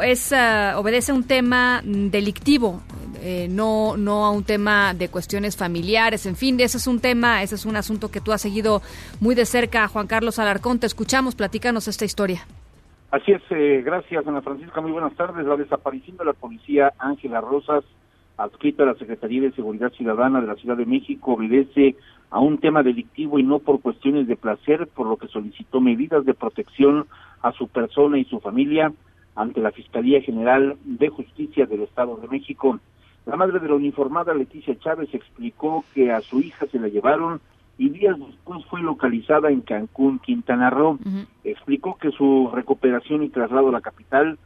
[0.03, 2.81] es, ah, obedece a un tema delictivo,
[3.21, 7.41] eh, no, no a un tema de cuestiones familiares, en fin, ese es un tema,
[7.41, 8.81] ese es un asunto que tú has seguido
[9.21, 12.45] muy de cerca, Juan Carlos Alarcón, te escuchamos, platícanos esta historia.
[13.11, 15.45] Así es, eh, gracias Ana Francisca, muy buenas tardes.
[15.45, 17.83] La desaparición de la policía Ángela Rosas
[18.39, 21.95] adscrita a la Secretaría de Seguridad Ciudadana de la Ciudad de México, obedece
[22.31, 26.25] a un tema delictivo y no por cuestiones de placer, por lo que solicitó medidas
[26.25, 27.05] de protección
[27.41, 28.93] a su persona y su familia
[29.35, 32.79] ante la Fiscalía General de Justicia del Estado de México.
[33.25, 37.41] La madre de la uniformada Leticia Chávez explicó que a su hija se la llevaron
[37.77, 40.97] y días después fue localizada en Cancún, Quintana Roo.
[41.43, 44.37] Explicó que su recuperación y traslado a la capital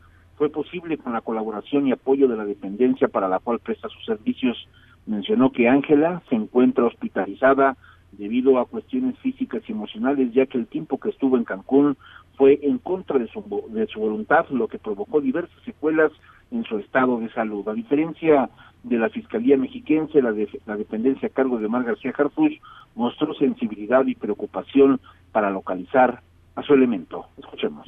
[0.43, 4.03] fue posible con la colaboración y apoyo de la dependencia para la cual presta sus
[4.03, 4.67] servicios.
[5.05, 7.77] Mencionó que Ángela se encuentra hospitalizada
[8.11, 11.95] debido a cuestiones físicas y emocionales, ya que el tiempo que estuvo en Cancún
[12.35, 16.11] fue en contra de su, de su voluntad, lo que provocó diversas secuelas
[16.51, 17.65] en su estado de salud.
[17.69, 18.49] A diferencia
[18.83, 22.59] de la Fiscalía Mexiquense, la, de, la dependencia a cargo de Mar García Harfuch
[22.95, 24.99] mostró sensibilidad y preocupación
[25.31, 26.19] para localizar
[26.55, 27.27] a su elemento.
[27.37, 27.87] Escuchemos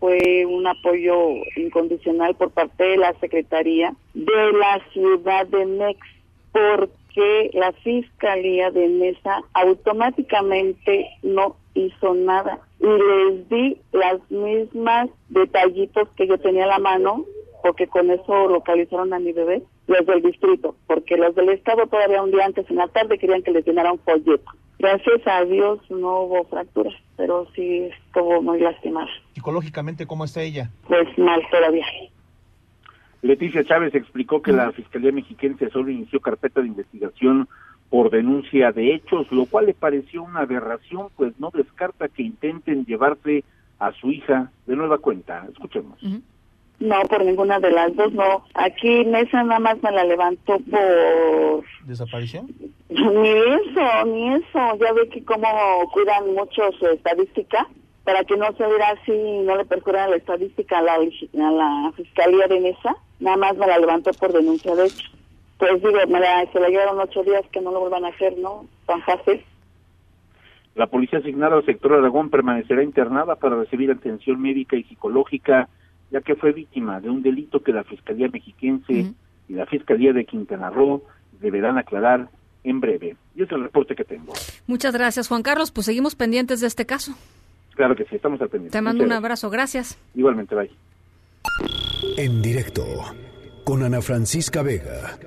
[0.00, 6.00] fue un apoyo incondicional por parte de la Secretaría de la Ciudad de Mex,
[6.52, 12.60] porque que la Fiscalía de Mesa automáticamente no hizo nada.
[12.78, 17.24] Y les di las mismas detallitos que yo tenía a la mano
[17.62, 22.22] porque con eso localizaron a mi bebé, los del distrito, porque los del estado todavía
[22.22, 24.44] un día antes en la tarde querían que les llenara un folleto.
[24.78, 29.08] Gracias a Dios no hubo fracturas, pero sí estuvo muy lastimada.
[29.34, 30.70] Psicológicamente, ¿cómo está ella?
[30.86, 31.84] Pues mal todavía.
[33.22, 37.48] Leticia Chávez explicó que la Fiscalía Mexiquense solo inició carpeta de investigación
[37.90, 42.86] por denuncia de hechos, lo cual le pareció una aberración, pues no descarta que intenten
[42.86, 43.44] llevarse
[43.80, 45.46] a su hija de nueva cuenta.
[45.52, 46.00] Escuchemos.
[46.80, 48.44] No, por ninguna de las dos, no.
[48.54, 51.62] Aquí Mesa nada más me la levantó por...
[51.84, 52.48] ¿Desaparición?
[52.88, 54.76] Ni eso, ni eso.
[54.80, 55.46] Ya ve que como
[55.92, 57.68] cuidan mucho su estadística,
[58.04, 61.50] para que no se viera así y no le perjuran la estadística a la, a
[61.52, 65.06] la Fiscalía de Mesa, nada más me la levantó por denuncia de hecho.
[65.58, 68.38] Pues digo, me la, se la llevaron ocho días que no lo vuelvan a hacer,
[68.38, 68.64] ¿no?
[68.86, 69.44] Tan fácil.
[70.74, 75.68] La policía asignada al sector Aragón permanecerá internada para recibir atención médica y psicológica,
[76.10, 79.12] ya que fue víctima de un delito que la Fiscalía Mexiquense
[79.48, 81.02] y la Fiscalía de Quintana Roo
[81.40, 82.28] deberán aclarar
[82.64, 83.16] en breve.
[83.34, 84.32] Y ese es el reporte que tengo.
[84.66, 85.70] Muchas gracias, Juan Carlos.
[85.70, 87.14] Pues seguimos pendientes de este caso.
[87.74, 88.76] Claro que sí, estamos al pendiente.
[88.76, 89.50] Te mando Muchas un abrazo.
[89.50, 89.98] Gracias.
[90.14, 90.70] Igualmente, bye.
[92.16, 92.84] En directo
[93.64, 95.18] con Ana Francisca Vega.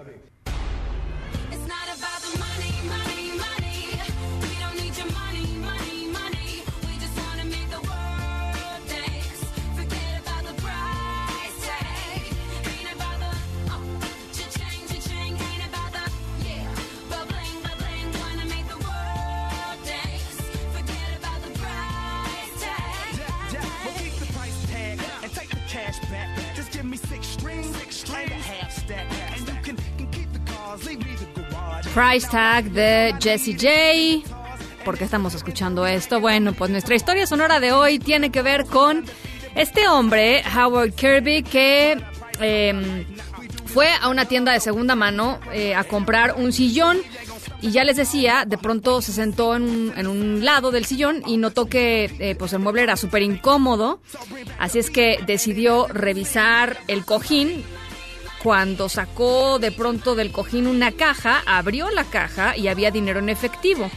[31.94, 34.28] Price Tag de Jessie J.
[34.84, 36.20] ¿Por qué estamos escuchando esto?
[36.20, 39.06] Bueno, pues nuestra historia sonora de hoy tiene que ver con
[39.54, 42.02] este hombre, Howard Kirby, que
[42.40, 43.06] eh,
[43.66, 46.98] fue a una tienda de segunda mano eh, a comprar un sillón.
[47.62, 51.22] Y ya les decía, de pronto se sentó en un, en un lado del sillón
[51.28, 54.02] y notó que eh, pues el mueble era súper incómodo.
[54.58, 57.64] Así es que decidió revisar el cojín
[58.44, 63.30] cuando sacó de pronto del cojín una caja, abrió la caja y había dinero en
[63.30, 63.90] efectivo.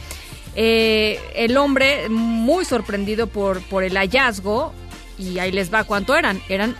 [0.55, 4.73] Eh, el hombre, muy sorprendido por, por el hallazgo,
[5.19, 6.77] y ahí les va cuánto eran, eran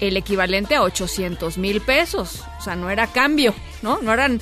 [0.00, 4.00] el equivalente a 800 mil pesos, o sea, no era cambio, ¿no?
[4.00, 4.40] No eran,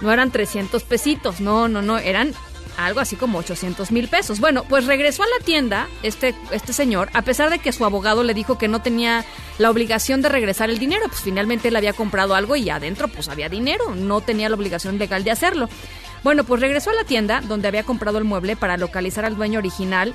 [0.00, 2.34] no eran 300 pesitos, no, no, no, eran
[2.76, 4.40] algo así como 800 mil pesos.
[4.40, 8.22] Bueno, pues regresó a la tienda este, este señor, a pesar de que su abogado
[8.22, 9.24] le dijo que no tenía
[9.58, 13.28] la obligación de regresar el dinero, pues finalmente él había comprado algo y adentro pues
[13.28, 15.68] había dinero, no tenía la obligación legal de hacerlo.
[16.22, 19.58] Bueno, pues regresó a la tienda donde había comprado el mueble para localizar al dueño
[19.58, 20.14] original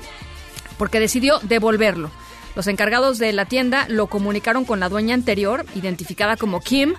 [0.76, 2.10] porque decidió devolverlo.
[2.56, 6.94] Los encargados de la tienda lo comunicaron con la dueña anterior, identificada como Kim,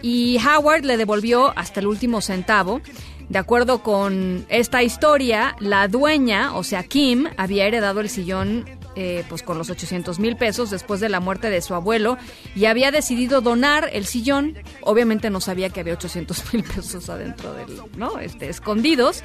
[0.00, 2.80] y Howard le devolvió hasta el último centavo.
[3.28, 9.24] De acuerdo con esta historia, la dueña, o sea, Kim, había heredado el sillón eh,
[9.30, 12.18] pues con los 800 mil pesos después de la muerte de su abuelo
[12.54, 14.58] y había decidido donar el sillón.
[14.82, 18.18] Obviamente no sabía que había 800 mil pesos adentro del, ¿no?
[18.18, 19.22] Este, escondidos.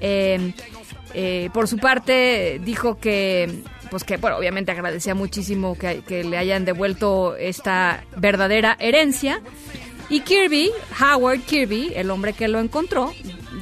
[0.00, 0.52] Eh,
[1.14, 6.36] eh, por su parte dijo que, pues que, bueno, obviamente agradecía muchísimo que, que le
[6.36, 9.40] hayan devuelto esta verdadera herencia.
[10.08, 10.70] Y Kirby,
[11.00, 13.12] Howard Kirby, el hombre que lo encontró,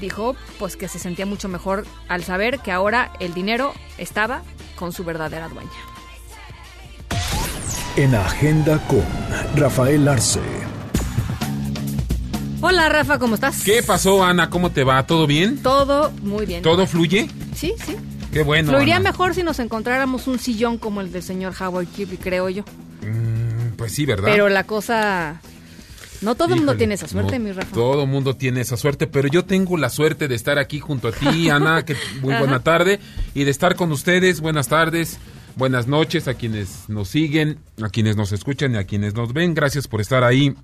[0.01, 4.43] dijo pues que se sentía mucho mejor al saber que ahora el dinero estaba
[4.77, 5.71] con su verdadera dueña.
[7.97, 9.05] En Agenda con
[9.57, 10.41] Rafael Arce.
[12.61, 13.62] Hola Rafa, ¿cómo estás?
[13.62, 14.51] ¿Qué pasó, Ana?
[14.51, 15.07] ¿Cómo te va?
[15.07, 15.62] ¿Todo bien?
[15.62, 16.62] Todo muy bien.
[16.62, 17.29] ¿Todo fluye?
[17.55, 17.97] Sí, sí.
[18.33, 18.71] Qué bueno.
[18.71, 19.11] Fluiría Ana.
[19.11, 22.65] mejor si nos encontráramos un sillón como el del señor Howard Kirby, creo yo.
[23.03, 24.29] Mm, pues sí, ¿verdad?
[24.31, 25.41] Pero la cosa...
[26.25, 27.73] No todo el mundo tiene esa suerte, no mi Rafa.
[27.73, 31.09] Todo el mundo tiene esa suerte, pero yo tengo la suerte de estar aquí junto
[31.09, 32.99] a ti, Ana, que muy buena tarde,
[33.35, 34.41] y de estar con ustedes.
[34.41, 35.19] Buenas tardes,
[35.57, 39.55] buenas noches a quienes nos siguen, a quienes nos escuchan y a quienes nos ven.
[39.55, 40.55] Gracias por estar ahí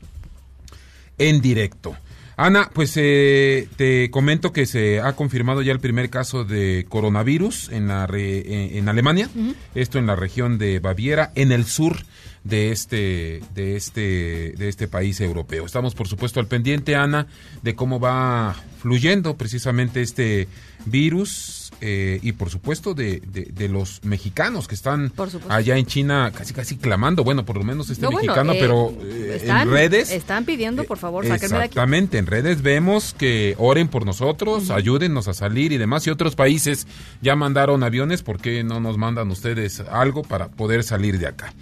[1.18, 1.96] en directo.
[2.36, 7.68] Ana, pues eh, te comento que se ha confirmado ya el primer caso de coronavirus
[7.68, 8.38] en, la re-
[8.70, 9.28] en, en Alemania,
[9.74, 11.98] esto en la región de Baviera, en el sur
[12.44, 15.66] de este, de este, de este país europeo.
[15.66, 17.26] Estamos, por supuesto, al pendiente, Ana,
[17.62, 20.48] de cómo va fluyendo precisamente este
[20.86, 25.12] virus eh, y por supuesto de, de, de los mexicanos que están
[25.48, 28.58] allá en China casi casi clamando, bueno, por lo menos este No, bueno, mexicano, eh,
[28.60, 31.72] pero eh, están, en redes Están pidiendo, por favor, sáquenme de aquí.
[31.72, 36.06] Exactamente, en redes vemos que oren por nosotros, ayúdennos a salir y demás.
[36.06, 36.86] Y otros países
[37.22, 41.54] ya mandaron aviones, ¿por qué no nos mandan ustedes algo para poder salir de acá?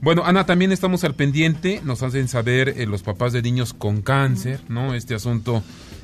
[0.00, 4.02] Bueno, Ana, también estamos al pendiente, nos hacen saber eh, los papás de niños con
[4.02, 4.94] cáncer, ¿no?
[4.94, 5.62] Este asunto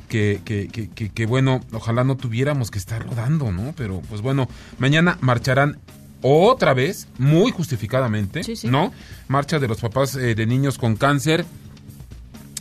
[0.08, 3.74] que, que, que, que- que, bueno, ojalá no tuviéramos que estar rodando, ¿no?
[3.76, 4.48] Pero pues bueno,
[4.78, 5.78] mañana marcharán
[6.22, 8.92] otra vez, muy justificadamente, ¿no?
[9.28, 11.44] Marcha de los papás eh, de niños con cáncer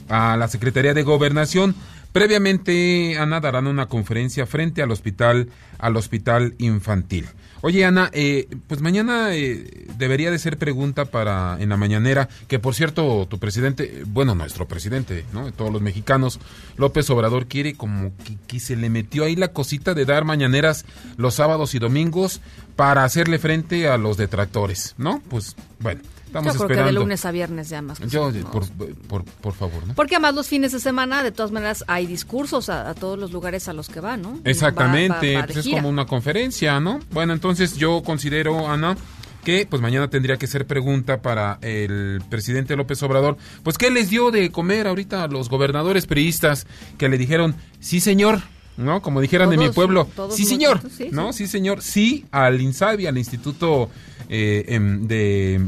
[0.09, 1.75] a la Secretaría de Gobernación.
[2.11, 7.25] Previamente, Ana, darán una conferencia frente al hospital, al hospital infantil.
[7.61, 12.57] Oye, Ana, eh, pues mañana eh, debería de ser pregunta para en la mañanera, que
[12.57, 15.51] por cierto, tu presidente, bueno, nuestro presidente, ¿no?
[15.51, 16.39] Todos los mexicanos,
[16.77, 20.85] López Obrador quiere como que, que se le metió ahí la cosita de dar mañaneras
[21.17, 22.39] los sábados y domingos
[22.77, 25.21] para hacerle frente a los detractores, ¿no?
[25.29, 27.01] Pues bueno, estamos Yo creo que de esperando.
[27.01, 27.99] lunes a viernes ya más.
[27.99, 28.67] Yo, por,
[29.07, 29.93] por, por favor, ¿no?
[29.95, 33.31] Porque además los fines de semana, de todas maneras, hay discursos a, a todos los
[33.31, 34.39] lugares a los que va, ¿no?
[34.45, 36.99] Exactamente, Va- va- va de pues es como una conferencia, ¿no?
[37.11, 38.95] Bueno, entonces yo considero, Ana,
[39.43, 44.09] que pues mañana tendría que ser pregunta para el presidente López Obrador, pues ¿qué les
[44.09, 48.41] dio de comer ahorita a los gobernadores priistas que le dijeron, sí señor,
[48.77, 49.01] ¿no?
[49.01, 51.31] Como dijeran de mi pueblo, sí señor, sí, ¿no?
[51.33, 53.89] Sí señor, sí al INSABI, al Instituto
[54.29, 55.67] eh, em, de,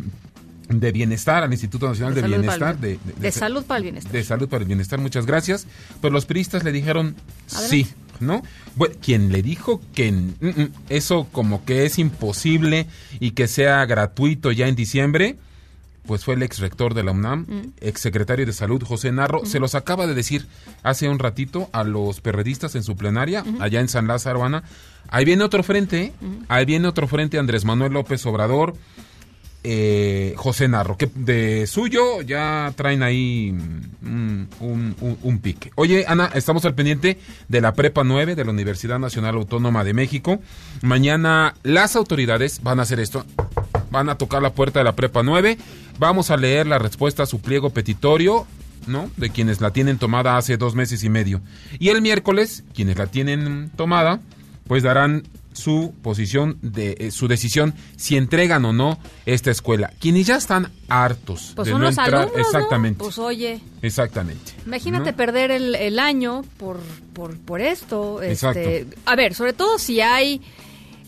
[0.80, 4.11] de Bienestar, al Instituto Nacional de, Bienestar, el- de, de salud para el bienestar.
[4.11, 5.68] de salud para el bienestar, muchas gracias.
[6.02, 7.15] Pero los priistas le dijeron
[7.52, 7.69] Adelante.
[7.69, 7.88] sí,
[8.19, 8.41] ¿no?
[8.76, 12.88] Bueno, quien le dijo que mm, mm, eso como que es imposible
[13.19, 15.38] y que sea gratuito ya en diciembre,
[16.06, 17.61] pues fue el ex rector de la UNAM, Mm.
[17.81, 20.48] ex secretario de salud, José Narro, se los acaba de decir
[20.84, 24.64] hace un ratito a los perredistas en su plenaria, allá en San Lázaro, Ana.
[25.10, 26.14] Ahí viene otro frente, ¿eh?
[26.48, 28.76] ahí viene otro frente, Andrés Manuel López Obrador,
[29.64, 35.72] eh, José Narro, que de suyo ya traen ahí mm, un, un- pique.
[35.76, 39.94] Oye, Ana, estamos al pendiente de la Prepa 9 de la Universidad Nacional Autónoma de
[39.94, 40.40] México.
[40.82, 43.26] Mañana las autoridades van a hacer esto.
[43.92, 45.58] Van a tocar la puerta de la Prepa 9.
[46.00, 48.48] Vamos a leer la respuesta a su pliego petitorio,
[48.88, 49.10] ¿no?
[49.18, 51.42] De quienes la tienen tomada hace dos meses y medio.
[51.78, 54.20] Y el miércoles, quienes la tienen tomada,
[54.68, 59.91] pues darán su posición de eh, su decisión si entregan o no esta escuela.
[59.99, 62.41] Quienes ya están hartos Pues de son no los entrar, alumnos, ¿no?
[62.41, 64.53] exactamente, Pues oye, exactamente.
[64.65, 65.18] imagínate ¿no?
[65.18, 66.80] perder el, el año por,
[67.14, 68.22] por, por esto.
[68.23, 68.60] Exacto.
[68.60, 70.41] Este, a ver, sobre todo si hay...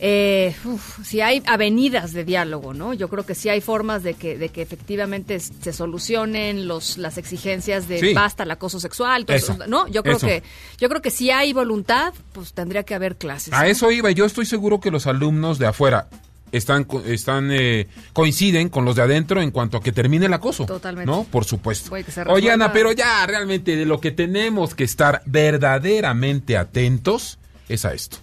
[0.05, 2.93] eh, uf, si hay avenidas de diálogo, ¿no?
[2.93, 7.17] Yo creo que sí hay formas de que, de que efectivamente se solucionen los, las
[7.17, 8.13] exigencias de Sí.
[8.13, 9.87] basta el acoso sexual, todo Eso, eso, ¿no?
[9.87, 10.27] Yo creo eso.
[10.27, 10.43] que,
[10.77, 13.53] yo creo que si hay voluntad, pues tendría que haber clases.
[13.53, 13.69] A ¿no?
[13.69, 14.11] eso iba.
[14.11, 16.09] y Yo estoy seguro que los alumnos de afuera
[16.51, 20.65] están, están eh, coinciden con los de adentro en cuanto a que termine el acoso.
[20.65, 21.09] Totalmente.
[21.09, 21.23] ¿No?
[21.23, 21.95] Por supuesto.
[22.27, 27.39] Oye, Ana, pero ya realmente de lo que tenemos que estar verdaderamente atentos
[27.69, 28.17] es a esto.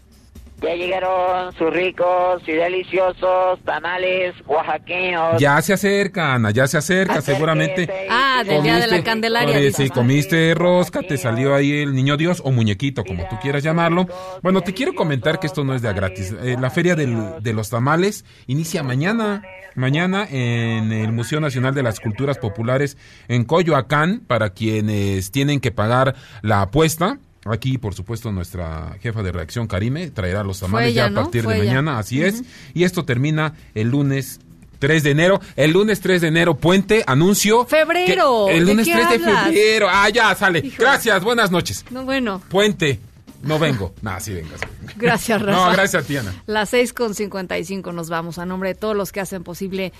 [0.63, 5.41] Ya llegaron sus ricos y deliciosos tamales oaxaqueños.
[5.41, 7.89] Ya se acerca, Ana, ya se acerca, Acérquese seguramente.
[8.11, 9.57] Ah, del día de la Candelaria.
[9.57, 13.63] Oye, sí, comiste rosca, te salió ahí el niño Dios o muñequito, como tú quieras
[13.63, 14.07] llamarlo.
[14.43, 16.35] Bueno, te quiero comentar que esto no es de a gratis.
[16.43, 19.43] Eh, la Feria del- de los Tamales inicia mañana.
[19.77, 25.71] Mañana en el Museo Nacional de las Culturas Populares en Coyoacán, para quienes tienen que
[25.71, 27.19] pagar la apuesta.
[27.47, 31.23] Aquí, por supuesto, nuestra jefa de reacción, Karime, traerá los tamales ella, ya a ¿no?
[31.23, 31.71] partir Fue de ella.
[31.71, 32.43] mañana, así es.
[32.75, 34.41] Y esto termina el lunes
[34.79, 35.41] 3 de enero.
[35.57, 37.65] El lunes 3 de enero, puente, anuncio.
[37.67, 39.87] Febrero, que- el ¿de lunes qué 3 de febrero.
[39.91, 40.71] Ah, ya, sale.
[40.79, 41.85] Gracias, buenas noches.
[41.91, 43.01] No, bueno, Puente.
[43.43, 43.95] No vengo.
[44.03, 44.61] Nah, sí vengas.
[44.97, 45.65] gracias, Rafa.
[45.67, 46.35] No, gracias a ti, Ana.
[46.47, 49.95] Las seis con 55 nos vamos a nombre de todos los que hacen posible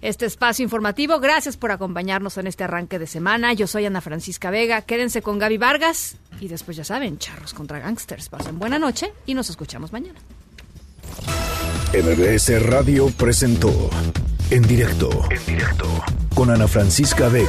[0.00, 1.20] este espacio informativo.
[1.20, 3.52] Gracias por acompañarnos en este arranque de semana.
[3.52, 4.82] Yo soy Ana Francisca Vega.
[4.82, 8.28] Quédense con Gaby Vargas y después ya saben, charros contra gangsters.
[8.28, 10.18] Pasen buena noche y nos escuchamos mañana.
[11.92, 13.90] MBS Radio presentó
[14.50, 15.10] En directo.
[15.30, 15.86] En directo.
[16.34, 17.48] Con Ana Francisca Vega.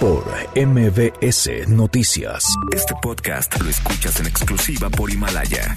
[0.00, 0.24] Por
[0.56, 2.46] MBS Noticias.
[2.72, 5.76] Este podcast lo escuchas en exclusiva por Himalaya.